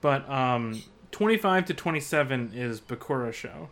But 0.01 0.29
um 0.29 0.81
25 1.11 1.65
to 1.65 1.73
27 1.73 2.51
is 2.53 2.81
Bakura 2.81 3.33
show. 3.33 3.69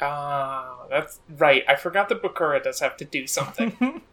Ah, 0.00 0.86
that's 0.88 1.20
right. 1.28 1.64
I 1.68 1.74
forgot 1.74 2.08
that 2.08 2.22
Bakura 2.22 2.62
does 2.62 2.80
have 2.80 2.96
to 2.98 3.04
do 3.04 3.26
something. 3.26 4.02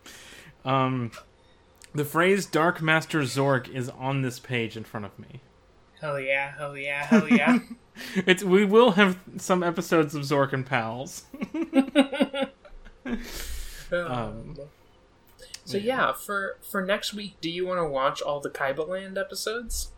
Um 0.65 1.11
the 1.93 2.03
phrase 2.03 2.47
Dark 2.47 2.81
Master 2.81 3.19
Zork 3.21 3.69
is 3.69 3.87
on 3.89 4.23
this 4.23 4.39
page 4.39 4.75
in 4.75 4.83
front 4.83 5.05
of 5.05 5.17
me. 5.19 5.41
hell 6.01 6.19
yeah! 6.19 6.53
Hell 6.57 6.75
yeah! 6.75 7.05
Hell 7.05 7.29
yeah! 7.29 7.59
It's 8.15 8.43
we 8.43 8.65
will 8.65 8.91
have 8.91 9.17
some 9.37 9.63
episodes 9.63 10.15
of 10.15 10.23
Zork 10.23 10.53
and 10.53 10.65
Pals. 10.65 11.23
Um, 13.91 14.55
so 15.63 15.77
yeah, 15.77 16.11
for 16.13 16.57
for 16.61 16.83
next 16.83 17.13
week, 17.13 17.35
do 17.39 17.49
you 17.49 17.65
want 17.67 17.79
to 17.79 17.85
watch 17.85 18.21
all 18.21 18.39
the 18.39 18.49
Kaiba 18.49 18.87
Land 18.87 19.17
episodes? 19.17 19.91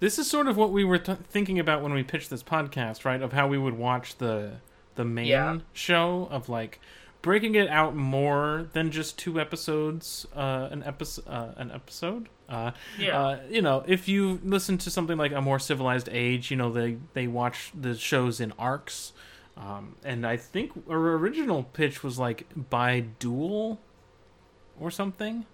This 0.00 0.18
is 0.18 0.28
sort 0.28 0.48
of 0.48 0.56
what 0.56 0.72
we 0.72 0.84
were 0.84 0.98
t- 0.98 1.14
thinking 1.30 1.58
about 1.58 1.82
when 1.82 1.92
we 1.94 2.02
pitched 2.02 2.30
this 2.30 2.42
podcast, 2.42 3.04
right? 3.04 3.22
Of 3.22 3.32
how 3.32 3.46
we 3.46 3.58
would 3.58 3.74
watch 3.78 4.18
the 4.18 4.54
the 4.96 5.04
main 5.04 5.26
Yeah. 5.26 5.58
show 5.72 6.28
of 6.30 6.48
like 6.48 6.80
breaking 7.22 7.54
it 7.54 7.68
out 7.68 7.94
more 7.96 8.66
than 8.72 8.90
just 8.90 9.18
two 9.18 9.40
episodes, 9.40 10.26
uh, 10.34 10.68
an 10.70 10.82
episode, 10.84 11.26
uh, 11.28 11.52
an 11.56 11.70
episode. 11.70 12.28
Uh, 12.48 12.70
Yeah. 12.98 13.18
uh, 13.20 13.40
you 13.50 13.60
know, 13.62 13.84
if 13.88 14.06
you 14.08 14.40
listen 14.44 14.78
to 14.78 14.90
something 14.90 15.16
like 15.18 15.32
a 15.32 15.40
more 15.40 15.58
civilized 15.58 16.08
age, 16.12 16.50
you 16.50 16.56
know 16.56 16.70
they 16.70 16.98
they 17.14 17.26
watch 17.26 17.72
the 17.78 17.94
shows 17.96 18.40
in 18.40 18.52
arcs. 18.58 19.12
Um, 19.56 19.96
and 20.04 20.26
I 20.26 20.36
think 20.36 20.72
our 20.88 21.14
original 21.14 21.62
pitch 21.64 22.02
was 22.04 22.18
like 22.18 22.46
by 22.70 23.00
duel 23.18 23.80
or 24.78 24.90
something. 24.90 25.46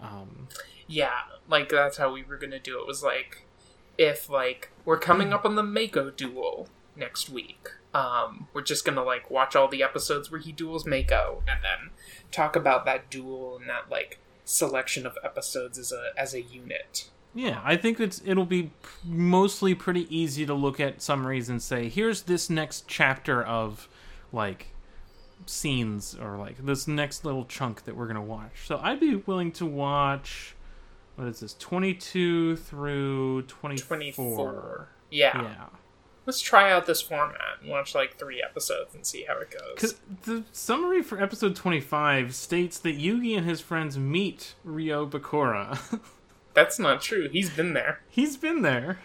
Um, 0.00 0.48
Yeah, 0.88 1.20
like 1.48 1.68
that's 1.68 1.96
how 1.98 2.12
we 2.12 2.22
were 2.22 2.36
gonna 2.38 2.58
do 2.58 2.80
it. 2.80 2.86
Was 2.86 3.02
like 3.02 3.44
if 3.98 4.28
like 4.28 4.70
we're 4.84 4.98
coming 4.98 5.32
up 5.32 5.44
on 5.44 5.54
the 5.54 5.62
Mako 5.62 6.10
duel 6.10 6.68
next 6.96 7.28
week. 7.30 7.68
Um, 7.94 8.48
we're 8.54 8.62
just 8.62 8.84
gonna 8.86 9.04
like 9.04 9.30
watch 9.30 9.54
all 9.54 9.68
the 9.68 9.82
episodes 9.82 10.30
where 10.30 10.40
he 10.40 10.50
duels 10.50 10.86
Mako, 10.86 11.42
and 11.46 11.62
then 11.62 11.90
talk 12.30 12.56
about 12.56 12.84
that 12.86 13.10
duel 13.10 13.58
and 13.60 13.68
that 13.68 13.90
like 13.90 14.18
selection 14.44 15.06
of 15.06 15.16
episodes 15.22 15.78
as 15.78 15.92
a 15.92 16.10
as 16.16 16.34
a 16.34 16.42
unit. 16.42 17.08
Yeah, 17.34 17.60
I 17.64 17.76
think 17.76 17.98
it's 17.98 18.20
it'll 18.24 18.44
be 18.44 18.72
mostly 19.04 19.74
pretty 19.74 20.14
easy 20.14 20.44
to 20.46 20.54
look 20.54 20.80
at 20.80 21.00
summaries 21.00 21.48
and 21.48 21.62
say, 21.62 21.88
here's 21.88 22.22
this 22.22 22.50
next 22.50 22.86
chapter 22.86 23.42
of 23.42 23.88
like 24.32 24.68
scenes 25.46 26.14
or 26.14 26.36
like 26.36 26.64
this 26.64 26.86
next 26.86 27.24
little 27.24 27.44
chunk 27.44 27.84
that 27.84 27.96
we're 27.96 28.06
gonna 28.06 28.22
watch. 28.22 28.66
So 28.66 28.78
I'd 28.82 29.00
be 29.00 29.16
willing 29.16 29.52
to 29.52 29.66
watch 29.66 30.54
what 31.16 31.26
is 31.28 31.40
this, 31.40 31.54
twenty 31.54 31.94
two 31.94 32.56
through 32.56 33.42
twenty 33.42 33.76
four. 34.12 34.88
Yeah. 35.10 35.42
Yeah. 35.42 35.66
Let's 36.26 36.40
try 36.40 36.70
out 36.70 36.86
this 36.86 37.00
format 37.00 37.58
and 37.60 37.70
watch 37.70 37.94
like 37.94 38.18
three 38.18 38.42
episodes 38.42 38.94
and 38.94 39.04
see 39.04 39.24
how 39.26 39.38
it 39.38 39.50
goes. 39.50 39.74
Because 39.74 40.00
the 40.24 40.44
summary 40.52 41.02
for 41.02 41.20
episode 41.22 41.56
25 41.56 42.34
states 42.34 42.78
that 42.80 42.98
Yugi 42.98 43.36
and 43.36 43.46
his 43.46 43.60
friends 43.60 43.98
meet 43.98 44.54
Ryo 44.64 45.06
Bakura. 45.06 46.00
That's 46.54 46.78
not 46.78 47.00
true. 47.00 47.28
He's 47.28 47.50
been 47.50 47.72
there. 47.72 48.00
He's 48.08 48.36
been 48.36 48.62
there. 48.62 48.98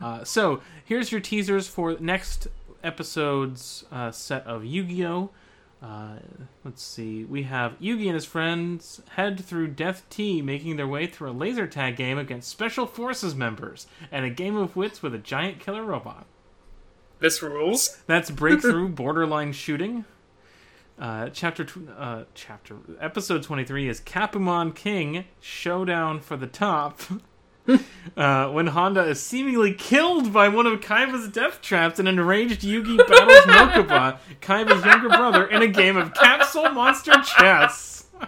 Uh, 0.00 0.24
so 0.24 0.62
here's 0.84 1.12
your 1.12 1.20
teasers 1.20 1.68
for 1.68 1.96
next 1.98 2.48
episode's 2.82 3.84
uh, 3.92 4.10
set 4.10 4.46
of 4.46 4.64
Yu-Gi-Oh. 4.64 5.30
Uh, 5.82 6.14
let's 6.64 6.82
see. 6.82 7.24
We 7.24 7.42
have 7.42 7.78
Yugi 7.80 8.06
and 8.06 8.14
his 8.14 8.24
friends 8.24 9.02
head 9.16 9.44
through 9.44 9.68
Death 9.68 10.04
T, 10.10 10.40
making 10.40 10.76
their 10.76 10.86
way 10.86 11.08
through 11.08 11.30
a 11.30 11.32
laser 11.32 11.66
tag 11.66 11.96
game 11.96 12.18
against 12.18 12.48
Special 12.48 12.86
Forces 12.86 13.34
members 13.34 13.88
and 14.12 14.24
a 14.24 14.30
game 14.30 14.56
of 14.56 14.76
wits 14.76 15.02
with 15.02 15.12
a 15.12 15.18
giant 15.18 15.58
killer 15.58 15.82
robot. 15.82 16.26
This 17.18 17.42
rules. 17.42 18.00
That's 18.06 18.30
breakthrough 18.30 18.88
borderline 18.90 19.52
shooting. 19.52 20.04
Uh, 20.98 21.30
chapter 21.30 21.64
tw- 21.64 21.88
uh, 21.96 22.24
chapter 22.34 22.76
episode 23.00 23.42
twenty 23.42 23.64
three 23.64 23.88
is 23.88 24.00
Capumon 24.00 24.74
King 24.74 25.24
showdown 25.40 26.20
for 26.20 26.36
the 26.36 26.46
top. 26.46 27.00
uh, 28.16 28.48
when 28.48 28.66
Honda 28.68 29.02
is 29.04 29.22
seemingly 29.22 29.72
killed 29.74 30.32
by 30.32 30.48
one 30.48 30.66
of 30.66 30.80
Kaiba's 30.80 31.28
death 31.28 31.60
traps, 31.62 31.98
an 31.98 32.06
enraged 32.06 32.62
Yugi 32.62 32.96
battles 32.98 33.40
Mokuba, 33.46 34.18
Kaiba's 34.40 34.84
younger 34.84 35.08
brother, 35.08 35.46
in 35.46 35.62
a 35.62 35.68
game 35.68 35.96
of 35.96 36.12
capsule 36.14 36.70
monster 36.70 37.12
chess. 37.22 38.06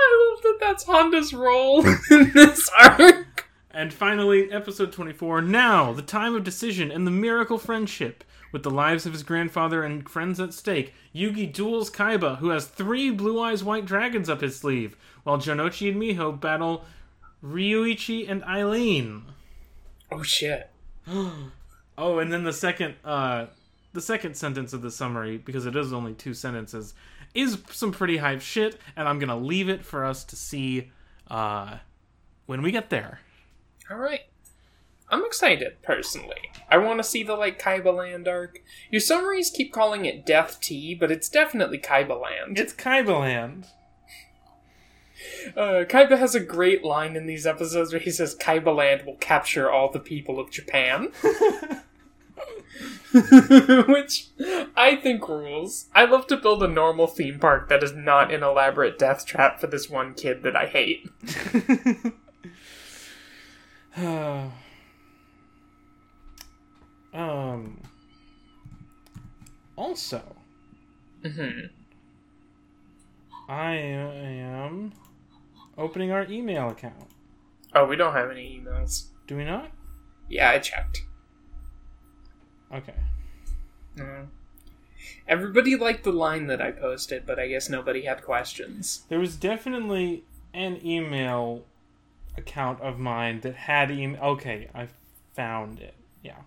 I 0.00 0.30
love 0.30 0.42
that 0.42 0.58
that's 0.60 0.84
Honda's 0.84 1.32
role 1.32 1.86
in 2.10 2.32
this 2.32 2.70
arc. 2.78 3.48
And 3.70 3.92
finally, 3.92 4.50
episode 4.50 4.92
24. 4.92 5.42
Now, 5.42 5.92
the 5.92 6.02
time 6.02 6.34
of 6.34 6.44
decision 6.44 6.90
and 6.90 7.06
the 7.06 7.10
miracle 7.10 7.58
friendship. 7.58 8.24
With 8.50 8.62
the 8.62 8.70
lives 8.70 9.04
of 9.04 9.12
his 9.12 9.22
grandfather 9.22 9.82
and 9.82 10.08
friends 10.08 10.40
at 10.40 10.54
stake, 10.54 10.94
Yugi 11.14 11.52
duels 11.52 11.90
Kaiba, 11.90 12.38
who 12.38 12.48
has 12.48 12.66
three 12.66 13.10
blue 13.10 13.40
eyes 13.40 13.62
white 13.62 13.84
dragons 13.84 14.30
up 14.30 14.40
his 14.40 14.56
sleeve, 14.56 14.96
while 15.22 15.38
Jonochi 15.38 15.90
and 15.90 16.00
Miho 16.00 16.38
battle 16.38 16.84
Ryuichi 17.44 18.28
and 18.28 18.42
Eileen. 18.44 19.24
Oh 20.10 20.22
shit. 20.22 20.70
Oh, 22.00 22.20
and 22.20 22.32
then 22.32 22.44
the 22.44 22.52
second, 22.52 22.94
uh, 23.04 23.46
the 23.92 24.00
second 24.00 24.36
sentence 24.36 24.72
of 24.72 24.82
the 24.82 24.90
summary, 24.92 25.36
because 25.36 25.66
it 25.66 25.74
is 25.74 25.92
only 25.92 26.14
two 26.14 26.32
sentences, 26.32 26.94
is 27.34 27.58
some 27.72 27.90
pretty 27.90 28.18
hype 28.18 28.40
shit, 28.40 28.78
and 28.94 29.08
I'm 29.08 29.18
gonna 29.18 29.36
leave 29.36 29.68
it 29.68 29.84
for 29.84 30.04
us 30.04 30.22
to 30.26 30.36
see, 30.36 30.92
uh, 31.28 31.78
when 32.46 32.62
we 32.62 32.70
get 32.70 32.88
there. 32.90 33.18
All 33.90 33.96
right. 33.96 34.20
I'm 35.10 35.24
excited 35.24 35.82
personally. 35.82 36.50
I 36.70 36.76
want 36.76 36.98
to 36.98 37.04
see 37.04 37.22
the 37.22 37.34
like 37.34 37.60
Kaiba 37.60 37.94
Land 37.94 38.28
arc. 38.28 38.60
Your 38.90 39.00
summaries 39.00 39.50
keep 39.50 39.72
calling 39.72 40.04
it 40.04 40.26
Death-T, 40.26 40.96
but 40.96 41.10
it's 41.10 41.28
definitely 41.28 41.78
Kaiba 41.78 42.20
Land. 42.20 42.58
It's 42.58 42.74
Kaiba 42.74 43.20
Land. 43.20 43.66
Uh, 45.56 45.84
Kaiba 45.84 46.18
has 46.18 46.34
a 46.34 46.40
great 46.40 46.84
line 46.84 47.16
in 47.16 47.26
these 47.26 47.46
episodes 47.46 47.92
where 47.92 48.00
he 48.00 48.10
says 48.10 48.36
Kaiba 48.36 48.74
Land 48.74 49.06
will 49.06 49.16
capture 49.16 49.70
all 49.70 49.90
the 49.90 49.98
people 49.98 50.38
of 50.38 50.50
Japan. 50.50 51.08
Which 53.88 54.28
I 54.76 54.96
think 55.02 55.26
rules. 55.26 55.86
I 55.94 56.04
love 56.04 56.26
to 56.26 56.36
build 56.36 56.62
a 56.62 56.68
normal 56.68 57.06
theme 57.06 57.38
park 57.38 57.70
that 57.70 57.82
is 57.82 57.94
not 57.94 58.32
an 58.32 58.42
elaborate 58.42 58.98
death 58.98 59.24
trap 59.24 59.58
for 59.60 59.66
this 59.66 59.88
one 59.88 60.12
kid 60.14 60.42
that 60.42 60.54
I 60.54 60.66
hate. 60.66 61.08
um. 67.14 67.80
Also, 69.76 70.22
hmm 71.24 71.66
I 73.48 73.72
am 73.74 74.92
opening 75.78 76.10
our 76.10 76.24
email 76.24 76.68
account. 76.68 77.08
Oh, 77.74 77.86
we 77.86 77.96
don't 77.96 78.12
have 78.12 78.30
any 78.30 78.60
emails. 78.60 79.06
Do 79.26 79.36
we 79.36 79.44
not? 79.44 79.70
Yeah, 80.28 80.50
I 80.50 80.58
checked. 80.58 81.02
Okay. 82.74 82.94
Mm. 83.96 84.26
Everybody 85.26 85.76
liked 85.76 86.04
the 86.04 86.12
line 86.12 86.46
that 86.48 86.60
I 86.60 86.70
posted, 86.72 87.24
but 87.24 87.38
I 87.38 87.48
guess 87.48 87.68
nobody 87.68 88.02
had 88.02 88.22
questions. 88.22 89.04
There 89.08 89.20
was 89.20 89.36
definitely 89.36 90.24
an 90.52 90.84
email 90.84 91.64
account 92.36 92.80
of 92.80 92.98
mine 92.98 93.40
that 93.40 93.54
had 93.54 93.90
email. 93.90 94.20
Okay, 94.22 94.68
I 94.74 94.88
found 95.34 95.80
it. 95.80 95.94
Yeah. 96.22 96.40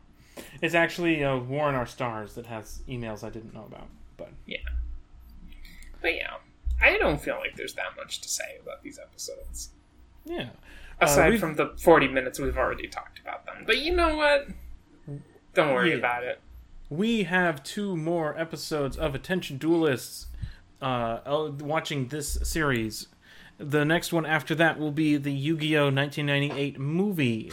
It's 0.61 0.75
actually 0.75 1.23
uh, 1.23 1.37
War 1.37 1.69
in 1.69 1.75
Our 1.75 1.85
Stars 1.85 2.35
that 2.35 2.45
has 2.47 2.81
emails 2.87 3.23
I 3.23 3.29
didn't 3.29 3.53
know 3.53 3.65
about. 3.65 3.87
But 4.17 4.29
yeah, 4.45 4.57
But 6.01 6.15
yeah, 6.15 6.35
I 6.81 6.97
don't 6.97 7.19
feel 7.21 7.35
like 7.37 7.55
there's 7.55 7.73
that 7.75 7.95
much 7.97 8.21
to 8.21 8.29
say 8.29 8.57
about 8.61 8.81
these 8.83 8.99
episodes. 8.99 9.69
yeah, 10.25 10.49
Aside 10.99 11.29
we've- 11.29 11.39
from 11.39 11.55
the 11.55 11.73
40 11.77 12.07
minutes 12.07 12.39
we've 12.39 12.57
already 12.57 12.87
talked 12.87 13.19
about 13.19 13.45
them. 13.45 13.63
But 13.65 13.79
you 13.79 13.95
know 13.95 14.15
what? 14.15 14.47
Don't 15.53 15.73
worry 15.73 15.91
Yeah. 15.91 15.97
about 15.97 16.23
it. 16.23 16.39
we 16.89 17.23
have 17.23 17.63
two 17.63 17.95
more 17.95 18.37
episodes 18.37 18.97
of 18.97 19.15
Attention 19.15 19.57
Duelists. 19.57 20.27
Uh, 20.81 21.19
uh, 21.25 21.51
watching 21.59 22.07
this 22.07 22.39
series, 22.43 23.07
the 23.59 23.85
next 23.85 24.11
one 24.11 24.25
after 24.25 24.55
that 24.55 24.79
will 24.79 24.91
be 24.91 25.15
the 25.15 25.31
Yu-Gi-Oh 25.31 25.89
1998 25.91 26.79
movie. 26.79 27.51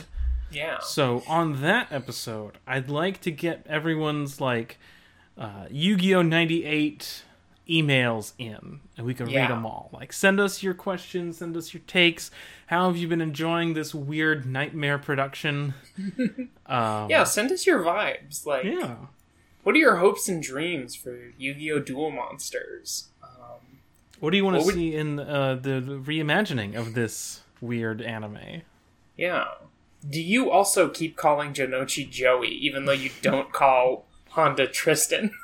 Yeah. 0.51 0.79
So 0.81 1.23
on 1.27 1.61
that 1.63 1.93
episode, 1.93 2.59
I'd 2.67 2.89
like 2.89 3.21
to 3.23 3.31
get 3.31 3.67
everyone's 3.69 4.41
like 4.41 4.79
uh, 5.37 5.67
Yu-Gi-Oh 5.71 6.23
98 6.23 7.23
emails 7.69 8.33
in, 8.39 8.81
and 8.97 9.07
we 9.07 9.13
can 9.15 9.29
Yeah. 9.29 9.43
read 9.43 9.51
them 9.51 9.67
all. 9.67 9.91
Like, 9.93 10.13
send 10.13 10.41
us 10.41 10.63
your 10.63 10.73
questions, 10.75 11.39
send 11.39 11.57
us 11.57 11.73
your 11.75 11.83
takes. 11.87 12.31
How 12.69 12.87
have 12.89 12.97
you 12.97 13.07
been 13.07 13.21
enjoying 13.21 13.75
this 13.75 13.95
weird 13.95 14.47
nightmare 14.47 14.99
production? 14.99 15.75
um, 16.67 17.11
Yeah, 17.11 17.25
send 17.25 17.53
us 17.53 17.67
your 17.67 17.81
vibes. 17.85 18.47
Like, 18.47 18.65
yeah. 18.65 18.97
what 19.65 19.75
are 19.75 19.79
your 19.79 19.97
hopes 19.97 20.29
and 20.29 20.43
dreams 20.43 20.95
for 20.97 21.15
Yu-Gi-Oh! 21.37 21.81
Duel 21.81 22.11
Monsters? 22.11 23.09
Um, 23.23 23.79
What 24.19 24.31
do 24.31 24.39
you 24.39 24.45
want 24.47 24.59
to 24.61 24.65
would- 24.65 24.75
see 24.75 24.95
in 24.95 25.21
uh, 25.21 25.55
the 25.61 25.81
reimagining 26.05 26.75
of 26.75 26.95
this 26.95 27.43
weird 27.61 28.01
anime? 28.01 28.63
yeah. 29.17 29.45
Do 30.09 30.23
you 30.23 30.51
also 30.51 30.89
keep 30.89 31.17
calling 31.17 31.53
Janochi 31.53 32.09
Joey, 32.09 32.49
even 32.49 32.87
though 32.87 32.93
you 32.93 33.11
don't 33.21 33.53
call 33.53 34.07
Honda 34.31 34.67
Tristan? 34.67 35.33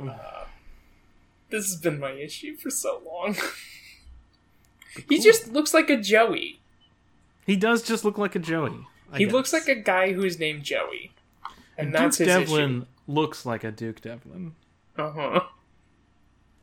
Uh, 0.00 0.46
this 1.50 1.66
has 1.66 1.76
been 1.76 2.00
my 2.00 2.12
issue 2.12 2.56
for 2.56 2.70
so 2.70 3.02
long. 3.06 3.36
he 5.08 5.20
just 5.20 5.48
looks 5.52 5.74
like 5.74 5.90
a 5.90 5.96
Joey. 5.96 6.60
He 7.46 7.56
does 7.56 7.82
just 7.82 8.04
look 8.04 8.18
like 8.18 8.34
a 8.34 8.38
Joey. 8.38 8.86
I 9.12 9.18
he 9.18 9.24
guess. 9.26 9.32
looks 9.32 9.52
like 9.52 9.68
a 9.68 9.74
guy 9.74 10.12
who's 10.12 10.38
named 10.38 10.62
Joey. 10.64 11.12
And 11.76 11.88
And 11.88 11.94
that's 11.94 12.16
Duke 12.16 12.26
his 12.26 12.36
Devlin 12.36 12.86
looks 13.06 13.44
like 13.44 13.64
a 13.64 13.70
Duke 13.70 14.00
Devlin. 14.00 14.54
Uh-huh. 14.96 15.40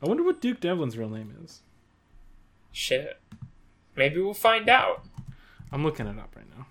I 0.02 0.08
wonder 0.08 0.24
what 0.24 0.42
Duke 0.42 0.60
Devlin's 0.60 0.98
real 0.98 1.10
name 1.10 1.36
is. 1.44 1.62
Shit. 2.72 3.20
Maybe 3.96 4.20
we'll 4.20 4.34
find 4.34 4.68
out. 4.70 5.06
I'm 5.72 5.84
looking 5.84 6.08
it 6.08 6.18
up 6.20 6.36
right 6.36 6.46
now. 6.58 6.66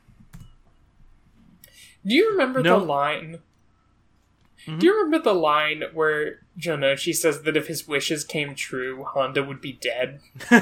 Do 2.07 2.15
you 2.15 2.31
remember 2.33 2.63
No. 2.63 2.79
the 2.81 2.85
line? 2.87 3.39
Mhm. 4.67 4.81
Do 4.81 4.87
you 4.87 4.97
remember 4.97 5.19
the 5.23 5.35
line 5.35 5.85
where 5.93 6.41
Jonochi 6.59 7.15
says 7.15 7.43
that 7.43 7.57
if 7.57 7.69
his 7.69 7.87
wishes 7.87 8.25
came 8.25 8.55
true, 8.55 9.05
Honda 9.05 9.43
would 9.45 9.61
be 9.61 9.73
dead? 9.73 10.21
Do 10.51 10.57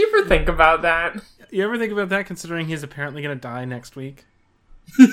you 0.00 0.08
ever 0.08 0.28
think 0.28 0.48
about 0.48 0.82
that? 0.82 1.22
you 1.50 1.62
ever 1.62 1.78
think 1.78 1.92
about 1.92 2.08
that 2.08 2.26
considering 2.26 2.66
he's 2.66 2.82
apparently 2.82 3.22
going 3.22 3.36
to 3.36 3.40
die 3.40 3.64
next 3.64 3.94
week? 3.96 4.24
Do 4.98 5.04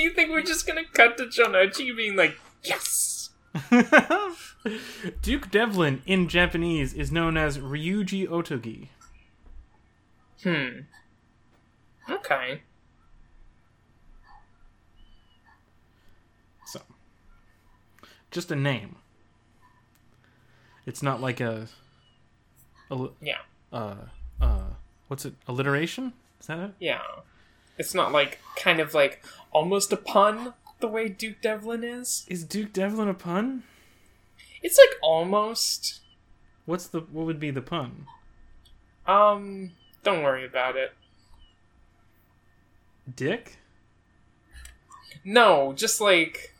you 0.00 0.10
think 0.10 0.30
we're 0.30 0.42
just 0.42 0.66
gonna 0.66 0.84
cut 0.92 1.16
to 1.18 1.24
Jonochi 1.26 1.94
being 1.96 2.16
like, 2.16 2.36
yes? 2.64 3.30
Duke 5.22 5.50
Devlin 5.50 6.02
in 6.06 6.28
Japanese 6.28 6.92
is 6.92 7.12
known 7.12 7.36
as 7.36 7.58
Ryuji 7.58 8.26
Otogi. 8.28 8.88
Hmm. 10.42 10.80
Okay. 12.08 12.62
So, 16.66 16.80
just 18.30 18.50
a 18.50 18.56
name. 18.56 18.96
It's 20.86 21.02
not 21.02 21.20
like 21.20 21.40
a, 21.40 21.68
a 22.90 23.08
Yeah. 23.20 23.38
uh, 23.72 23.96
uh, 24.40 24.62
what's 25.08 25.24
it? 25.24 25.34
Alliteration? 25.46 26.12
Is 26.40 26.46
that 26.46 26.58
it? 26.58 26.70
Yeah. 26.80 27.02
It's 27.78 27.94
not 27.94 28.12
like 28.12 28.38
kind 28.56 28.80
of 28.80 28.94
like 28.94 29.24
almost 29.52 29.92
a 29.92 29.96
pun 29.96 30.54
the 30.80 30.88
way 30.88 31.08
Duke 31.08 31.40
Devlin 31.42 31.84
is. 31.84 32.24
Is 32.28 32.44
Duke 32.44 32.72
Devlin 32.72 33.08
a 33.08 33.14
pun? 33.14 33.62
It's 34.62 34.78
like 34.78 34.98
almost. 35.02 36.00
What's 36.66 36.86
the 36.86 37.00
what 37.00 37.26
would 37.26 37.40
be 37.40 37.50
the 37.50 37.62
pun? 37.62 38.06
Um, 39.06 39.72
don't 40.02 40.22
worry 40.22 40.44
about 40.46 40.76
it. 40.76 40.92
Dick? 43.16 43.58
No, 45.24 45.72
just 45.74 46.00
like 46.00 46.54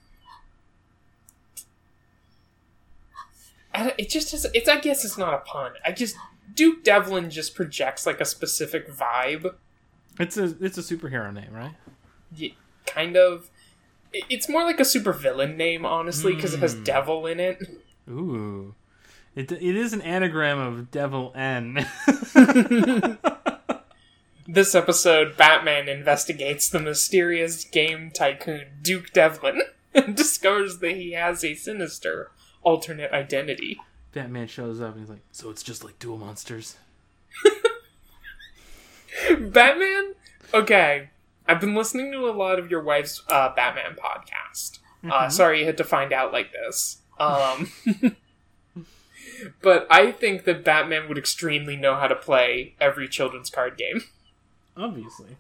it 3.74 4.09
just 4.11 4.34
is. 4.34 4.47
It's. 4.53 4.68
I 4.68 4.78
guess 4.80 5.05
it's 5.05 5.16
not 5.16 5.32
a 5.34 5.38
pun. 5.38 5.72
I 5.84 5.93
just 5.93 6.16
Duke 6.55 6.82
Devlin 6.84 7.30
just 7.30 7.55
projects 7.55 8.05
like 8.07 8.20
a 8.20 8.24
specific 8.24 8.88
vibe. 8.91 9.55
It's 10.18 10.36
a 10.36 10.55
it's 10.61 10.76
a 10.76 10.82
superhero 10.82 11.32
name, 11.32 11.53
right? 11.53 11.74
Y- 12.38 12.55
Kind 12.86 13.16
of. 13.16 13.49
It's 14.12 14.49
more 14.49 14.64
like 14.64 14.80
a 14.80 14.84
supervillain 14.84 15.57
name, 15.57 15.86
honestly, 15.86 16.34
because 16.34 16.53
it 16.55 16.59
has 16.61 16.74
Hmm. 16.74 16.82
devil 16.82 17.26
in 17.26 17.38
it. 17.38 17.62
Ooh. 18.09 18.74
It, 19.37 19.53
it 19.53 19.62
is 19.62 19.93
an 19.93 20.03
anagram 20.03 20.59
of 20.59 20.91
Devil 20.91 21.33
N. 21.35 21.87
This 24.53 24.74
episode, 24.74 25.37
Batman 25.37 25.89
investigates 25.89 26.68
the 26.68 26.81
mysterious 26.81 27.62
game 27.62 28.11
tycoon 28.11 28.66
Duke 28.83 29.12
Devlin 29.12 29.62
and 29.95 30.16
discovers 30.16 30.78
that 30.78 30.97
he 30.97 31.12
has 31.12 31.45
a 31.45 31.55
sinister 31.55 32.33
alternate 32.62 33.12
identity. 33.12 33.78
Batman 34.12 34.49
shows 34.49 34.81
up 34.81 34.95
and 34.95 35.03
he's 35.03 35.09
like, 35.09 35.22
"So 35.31 35.51
it's 35.51 35.62
just 35.62 35.85
like 35.85 36.01
Duel 36.01 36.18
Monsters." 36.18 36.78
Batman? 39.41 40.14
Okay. 40.53 41.11
I've 41.47 41.61
been 41.61 41.76
listening 41.76 42.11
to 42.11 42.28
a 42.28 42.35
lot 42.35 42.59
of 42.59 42.72
your 42.72 42.83
wife's 42.83 43.22
uh, 43.28 43.55
Batman 43.55 43.95
podcast. 43.95 44.81
Uh, 45.09 45.28
sorry 45.28 45.61
you 45.61 45.66
had 45.66 45.76
to 45.76 45.85
find 45.85 46.12
out 46.12 46.33
like 46.33 46.51
this. 46.51 46.99
Um, 47.20 47.70
but 49.62 49.86
I 49.91 50.12
think 50.12 50.45
that 50.45 50.64
Batman 50.64 51.09
would 51.09 51.18
extremely 51.18 51.76
know 51.76 51.95
how 51.95 52.09
to 52.09 52.16
play 52.16 52.74
every 52.80 53.09
children's 53.09 53.51
card 53.51 53.76
game. 53.76 54.03
Obviously, 54.76 55.36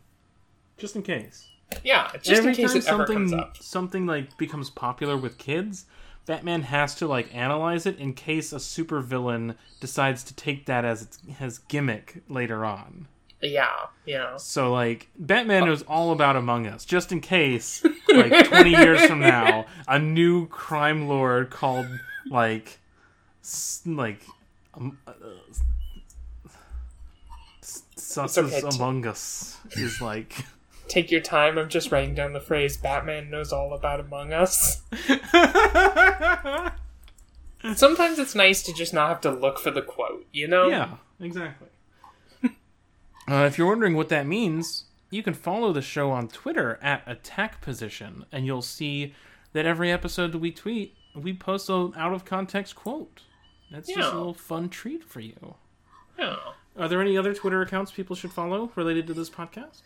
just 0.76 0.96
in 0.96 1.02
case. 1.02 1.46
Yeah, 1.84 2.10
just 2.14 2.38
Every 2.38 2.50
in 2.50 2.56
case 2.56 2.72
time 2.72 2.82
something 2.82 3.44
something 3.60 4.06
like 4.06 4.36
becomes 4.36 4.70
popular 4.70 5.16
with 5.16 5.38
kids, 5.38 5.86
Batman 6.26 6.62
has 6.62 6.94
to 6.96 7.06
like 7.06 7.34
analyze 7.34 7.86
it 7.86 7.98
in 7.98 8.14
case 8.14 8.52
a 8.52 8.56
supervillain 8.56 9.56
decides 9.80 10.22
to 10.24 10.34
take 10.34 10.66
that 10.66 10.84
as 10.84 11.02
its 11.02 11.18
his 11.38 11.58
gimmick 11.58 12.22
later 12.28 12.64
on. 12.64 13.06
Yeah, 13.42 13.86
yeah. 14.04 14.36
So 14.36 14.72
like 14.72 15.08
Batman 15.18 15.62
oh. 15.62 15.66
knows 15.66 15.82
all 15.82 16.12
about 16.12 16.36
Among 16.36 16.66
Us, 16.66 16.84
just 16.84 17.12
in 17.12 17.20
case, 17.20 17.84
like 18.08 18.48
twenty 18.48 18.70
years 18.70 19.04
from 19.06 19.20
now, 19.20 19.66
a 19.88 19.98
new 19.98 20.46
crime 20.48 21.08
lord 21.08 21.50
called 21.50 21.86
like 22.28 22.79
like 23.86 24.22
um, 24.74 24.98
uh, 25.06 25.12
okay, 28.18 28.60
t- 28.60 28.66
Among 28.76 29.06
Us 29.06 29.58
is 29.72 30.00
like. 30.00 30.44
Take 30.88 31.10
your 31.10 31.20
time. 31.20 31.56
I'm 31.58 31.68
just 31.68 31.92
writing 31.92 32.14
down 32.14 32.32
the 32.32 32.40
phrase 32.40 32.76
Batman 32.76 33.30
knows 33.30 33.52
all 33.52 33.72
about 33.72 34.00
Among 34.00 34.32
Us. 34.32 34.82
Sometimes 37.74 38.18
it's 38.18 38.34
nice 38.34 38.62
to 38.62 38.72
just 38.72 38.92
not 38.94 39.08
have 39.08 39.20
to 39.20 39.30
look 39.30 39.58
for 39.58 39.70
the 39.70 39.82
quote, 39.82 40.26
you 40.32 40.48
know? 40.48 40.68
Yeah, 40.68 40.96
exactly. 41.20 41.68
uh, 43.28 43.44
if 43.44 43.58
you're 43.58 43.68
wondering 43.68 43.94
what 43.94 44.08
that 44.08 44.26
means, 44.26 44.86
you 45.10 45.22
can 45.22 45.34
follow 45.34 45.72
the 45.72 45.82
show 45.82 46.10
on 46.10 46.26
Twitter 46.26 46.78
at 46.82 47.02
Attack 47.06 47.60
Position, 47.60 48.24
and 48.32 48.46
you'll 48.46 48.62
see 48.62 49.14
that 49.52 49.66
every 49.66 49.92
episode 49.92 50.32
that 50.32 50.38
we 50.38 50.50
tweet, 50.50 50.96
we 51.14 51.34
post 51.34 51.68
an 51.68 51.92
out 51.96 52.12
of 52.14 52.24
context 52.24 52.74
quote. 52.74 53.20
That's 53.70 53.88
just 53.88 54.12
a 54.12 54.16
little 54.16 54.34
fun 54.34 54.68
treat 54.68 55.04
for 55.04 55.20
you. 55.20 55.54
Yeah. 56.18 56.36
Are 56.78 56.88
there 56.88 57.00
any 57.00 57.16
other 57.16 57.34
Twitter 57.34 57.62
accounts 57.62 57.92
people 57.92 58.16
should 58.16 58.32
follow 58.32 58.70
related 58.74 59.06
to 59.08 59.14
this 59.14 59.30
podcast? 59.30 59.82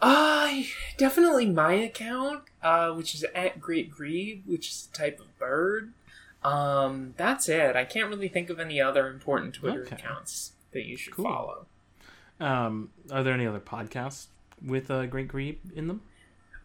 Uh, 0.00 0.52
definitely 0.98 1.46
my 1.46 1.72
account, 1.72 2.42
uh, 2.62 2.92
which 2.92 3.14
is 3.14 3.24
at 3.34 3.60
Great 3.60 3.90
Grebe, 3.90 4.42
which 4.46 4.68
is 4.68 4.88
a 4.92 4.96
type 4.96 5.20
of 5.20 5.38
bird. 5.38 5.92
Um, 6.44 7.14
that's 7.16 7.48
it. 7.48 7.76
I 7.76 7.84
can't 7.84 8.08
really 8.08 8.28
think 8.28 8.50
of 8.50 8.60
any 8.60 8.80
other 8.80 9.08
important 9.08 9.54
Twitter 9.54 9.82
Okay. 9.82 9.96
accounts 9.96 10.52
that 10.72 10.84
you 10.84 10.96
should 10.96 11.14
Cool. 11.14 11.24
follow. 11.24 11.66
Um, 12.38 12.90
are 13.10 13.22
there 13.22 13.32
any 13.34 13.46
other 13.46 13.60
podcasts 13.60 14.26
with 14.64 14.90
uh, 14.90 15.06
Great 15.06 15.28
Grebe 15.28 15.58
in 15.74 15.86
them? 15.88 16.02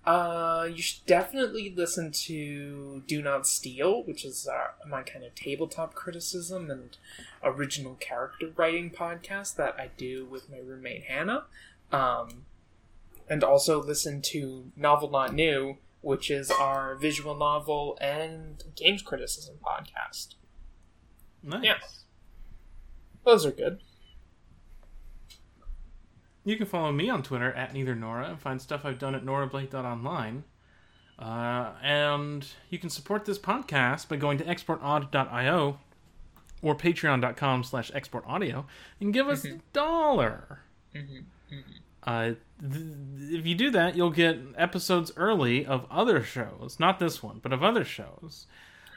Uh, 0.06 0.68
you 0.74 0.82
should 0.82 1.06
definitely 1.06 1.72
listen 1.76 2.12
to 2.12 3.04
Do 3.06 3.22
Not 3.22 3.46
Steal, 3.46 4.04
which 4.04 4.26
is 4.26 4.48
uh, 4.48 4.88
my 4.88 5.04
kind 5.04 5.24
of 5.24 5.36
tabletop 5.36 5.94
criticism 5.94 6.72
and 6.72 6.98
original 7.44 7.96
character 7.96 8.50
writing 8.56 8.90
podcast 8.90 9.56
that 9.58 9.76
I 9.80 9.92
do 9.98 10.26
with 10.26 10.50
my 10.50 10.58
roommate 10.58 11.04
Hannah. 11.04 11.44
Um, 11.92 12.46
and 13.30 13.44
also 13.44 13.82
listen 13.82 14.22
to 14.24 14.72
Novel 14.76 15.12
Not 15.12 15.34
New, 15.34 15.78
which 16.02 16.32
is 16.32 16.50
our 16.50 16.96
visual 16.96 17.36
novel 17.36 17.98
and 18.02 18.64
games 18.76 19.04
criticism 19.04 19.56
podcast. 19.64 20.36
Nice. 21.44 21.64
Yeah. 21.64 21.78
Those 23.24 23.46
are 23.46 23.52
good. 23.52 23.82
You 26.44 26.58
can 26.58 26.66
follow 26.66 26.92
me 26.92 27.10
on 27.10 27.22
Twitter 27.24 27.54
at 27.54 27.74
neither 27.74 27.96
Nora 27.96 28.30
and 28.30 28.40
find 28.40 28.62
stuff 28.62 28.84
I've 28.84 28.98
done 29.00 29.14
at 29.14 29.24
norablake.online. 29.24 30.44
Uh, 31.20 31.74
and 31.84 32.48
you 32.70 32.80
can 32.80 32.90
support 32.90 33.26
this 33.26 33.38
podcast 33.38 34.08
by 34.08 34.16
going 34.16 34.40
to 34.40 34.44
exportaud.io 34.44 35.78
or 36.64 36.76
patreon.com 36.76 37.64
slash 37.64 37.92
exportaudio 37.92 38.66
and 39.00 39.14
give 39.14 39.28
us 39.28 39.46
a 39.46 39.60
dollar. 39.72 40.62
Uh, 42.04 42.32
th- 42.60 42.86
if 43.40 43.46
you 43.46 43.54
do 43.54 43.70
that, 43.70 43.96
you'll 43.96 44.10
get 44.10 44.40
episodes 44.58 45.12
early 45.16 45.64
of 45.64 45.86
other 45.92 46.24
shows. 46.24 46.78
Not 46.80 46.98
this 46.98 47.22
one, 47.22 47.40
but 47.42 47.54
of 47.54 47.64
other 47.64 47.84
shows. 47.84 48.48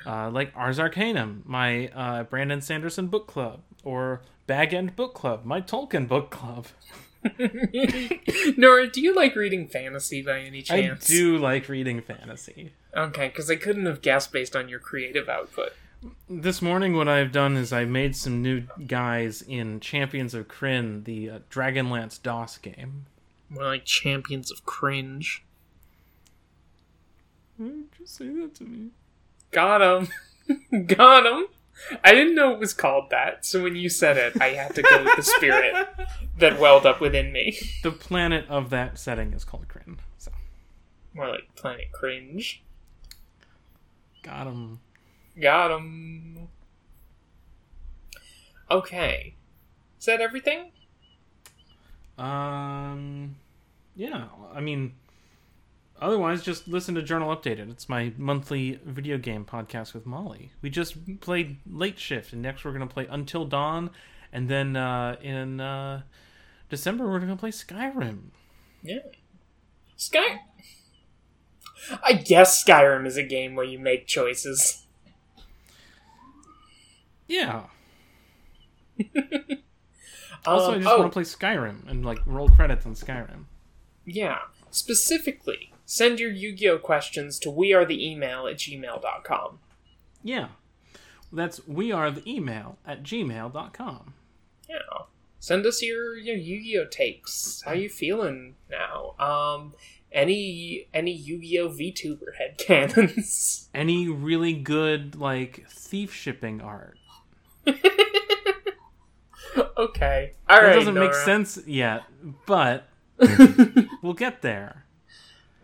Uh, 0.07 0.31
like 0.31 0.51
Ars 0.55 0.79
Arcanum, 0.79 1.43
my 1.45 1.89
uh, 1.89 2.25
Brandon 2.25 2.61
Sanderson 2.63 3.09
book 3.09 3.27
club, 3.27 3.63
or 3.83 4.23
Bag 4.47 4.73
End 4.75 4.97
Book 4.97 5.15
Club, 5.15 5.45
my 5.45 5.61
Tolkien 5.61 6.07
book 6.09 6.31
club. 6.31 6.67
Nora, 8.57 8.89
do 8.91 9.01
you 9.01 9.15
like 9.15 9.35
reading 9.35 9.67
fantasy 9.69 10.23
by 10.23 10.41
any 10.41 10.63
chance? 10.63 11.11
I 11.11 11.13
do 11.13 11.39
like 11.39 11.69
reading 11.69 12.03
fantasy. 12.03 12.73
Okay, 12.95 13.29
because 13.29 13.51
I 13.51 13.57
couldn't 13.57 13.87
have 13.87 14.03
guessed 14.03 14.33
based 14.33 14.55
on 14.55 14.69
your 14.69 14.79
creative 14.79 15.29
output. 15.29 15.73
This 16.29 16.61
morning, 16.61 16.95
what 16.95 17.09
I've 17.09 17.33
done 17.33 17.57
is 17.57 17.73
I 17.73 17.87
made 17.87 18.15
some 18.15 18.43
new 18.43 18.65
guys 18.87 19.41
in 19.43 19.81
Champions 19.81 20.35
of 20.35 20.49
Kryn, 20.49 21.05
the 21.05 21.31
uh, 21.31 21.39
Dragonlance 21.51 22.23
DOS 22.23 22.59
game. 22.59 23.07
More 23.49 23.65
like 23.65 23.85
champions 23.85 24.51
of 24.51 24.67
cringe. 24.67 25.45
Why 27.57 27.69
did 27.69 27.87
you 27.99 28.07
say 28.07 28.29
that 28.29 28.55
to 28.57 28.65
me? 28.65 28.91
Got 29.51 29.81
him. 29.81 30.87
Got 30.87 31.27
him. 31.27 31.47
I 32.03 32.13
didn't 32.13 32.35
know 32.35 32.53
it 32.53 32.59
was 32.61 32.73
called 32.73 33.11
that, 33.11 33.45
so 33.45 33.63
when 33.63 33.77
you 33.77 33.89
said 33.89 34.17
it, 34.17 34.41
I 34.41 34.49
had 34.51 34.75
to 34.77 34.83
go 34.83 35.03
with 35.05 35.17
the 35.17 35.23
spirit 35.23 35.75
that 36.39 36.59
welled 36.59 36.87
up 36.87 37.01
within 37.01 37.33
me. 37.33 37.59
The 37.83 37.91
planet 37.91 38.47
of 38.49 38.71
that 38.71 38.99
setting 38.99 39.33
is 39.33 39.45
called 39.45 39.69
Kryn. 39.69 39.99
So, 40.19 40.31
More 41.15 41.29
like 41.29 41.55
Planet 41.57 41.91
Cringe. 41.93 42.63
got 44.23 44.47
him. 44.47 44.81
Got 45.41 45.73
him. 45.73 46.49
Okay. 48.71 49.35
Is 49.99 50.07
that 50.07 50.21
everything? 50.21 50.71
Um, 52.19 53.37
yeah. 53.97 54.27
I 54.55 54.61
mean, 54.61 54.95
otherwise, 56.01 56.43
just 56.43 56.69
listen 56.69 56.95
to 56.97 57.03
Journal 57.03 57.35
Updated. 57.35 57.71
It's 57.71 57.89
my 57.89 58.13
monthly 58.17 58.79
video 58.85 59.19
game 59.19 59.45
podcast 59.45 59.95
with 59.95 60.07
Molly. 60.07 60.53
We 60.63 60.71
just 60.71 61.21
played 61.21 61.59
Late 61.71 61.99
Shift, 61.99 62.33
and 62.33 62.43
next 62.43 62.65
we're 62.65 62.73
gonna 62.73 62.87
play 62.87 63.07
Until 63.09 63.45
Dawn, 63.45 63.91
and 64.33 64.49
then 64.49 64.77
uh, 64.77 65.17
in 65.23 65.61
uh, 65.61 66.03
December 66.69 67.09
we're 67.09 67.21
gonna 67.21 67.37
play 67.37 67.51
Skyrim. 67.51 68.31
Yeah. 68.83 68.99
Sky. 69.97 70.41
I 72.03 72.15
guess 72.15 72.65
Skyrim 72.65 73.07
is 73.07 73.17
a 73.17 73.23
game 73.23 73.55
where 73.55 73.65
you 73.67 73.79
make 73.79 74.07
choices. 74.07 74.85
Yeah. 77.29 77.65
Also, 80.47 80.73
I 80.73 80.75
Um, 80.75 80.83
just 80.83 80.93
oh, 80.95 80.99
want 80.99 81.11
to 81.11 81.15
play 81.15 81.23
Skyrim 81.23 81.89
and 81.89 82.05
like 82.05 82.19
roll 82.27 82.51
credits 82.51 82.85
on 82.85 82.93
Skyrim. 82.95 83.45
yeah. 84.05 84.41
Specifically, 84.71 85.73
send 85.85 86.21
your 86.21 86.31
Yu 86.31 86.55
Gi 86.55 86.69
Oh 86.71 86.79
questions 86.79 87.39
to 87.41 87.49
wearetheemail 87.49 88.51
at 88.51 88.59
gmail.com. 88.59 89.59
Yeah. 90.23 90.49
That's 91.33 91.67
we 91.67 91.93
are 91.93 92.11
the 92.11 92.29
email 92.31 92.79
at 92.87 93.03
gmail.com. 93.03 94.15
Yeah. 94.69 94.77
Send 95.45 95.67
us 95.67 95.83
your, 95.83 96.17
your 96.17 96.37
Yu-Gi-Oh 96.37 96.87
takes. 96.87 97.63
How 97.67 97.73
you 97.73 97.91
feeling 97.91 98.55
now? 98.71 99.15
Um 99.19 99.75
any 100.11 100.87
any 100.95 101.13
Yu-Gi-Oh 101.13 101.69
VTuber 101.69 102.31
headcanons. 102.41 103.67
Any 103.75 104.09
really 104.09 104.53
good 104.53 105.17
like 105.17 105.67
thief 105.69 106.15
shipping 106.15 106.61
art. 106.61 106.97
okay. 109.77 110.35
All 110.49 110.57
that 110.57 110.67
right. 110.67 110.75
doesn't 110.75 110.95
make 110.95 111.15
sense 111.15 111.59
yet, 111.67 112.05
but 112.47 112.89
we'll 114.03 114.15
get 114.15 114.41
there. 114.41 114.84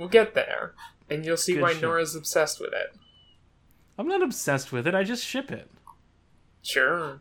We'll 0.00 0.08
get 0.08 0.32
there. 0.34 0.72
And 1.10 1.26
you'll 1.26 1.36
see 1.36 1.52
Good 1.52 1.62
why 1.62 1.72
shit. 1.74 1.82
Nora's 1.82 2.16
obsessed 2.16 2.58
with 2.58 2.72
it. 2.72 2.96
I'm 3.98 4.08
not 4.08 4.22
obsessed 4.22 4.72
with 4.72 4.86
it. 4.86 4.94
I 4.94 5.04
just 5.04 5.22
ship 5.22 5.52
it. 5.52 5.70
Sure. 6.62 7.20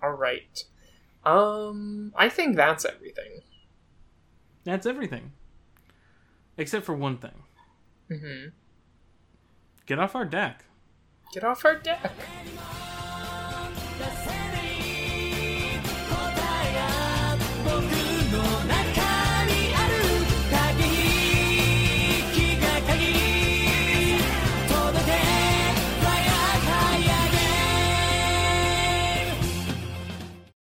All 0.00 0.12
right. 0.12 0.64
Um, 1.24 2.12
I 2.14 2.28
think 2.28 2.54
that's 2.54 2.84
everything. 2.84 3.40
That's 4.62 4.86
everything. 4.86 5.32
Except 6.56 6.86
for 6.86 6.94
one 6.94 7.18
thing. 7.18 7.42
Mm 8.10 8.20
hmm 8.20 8.48
Get 9.86 9.98
off 9.98 10.14
our 10.14 10.24
deck. 10.24 10.64
Get 11.34 11.42
off 11.42 11.64
our 11.64 11.74
deck. 11.74 12.12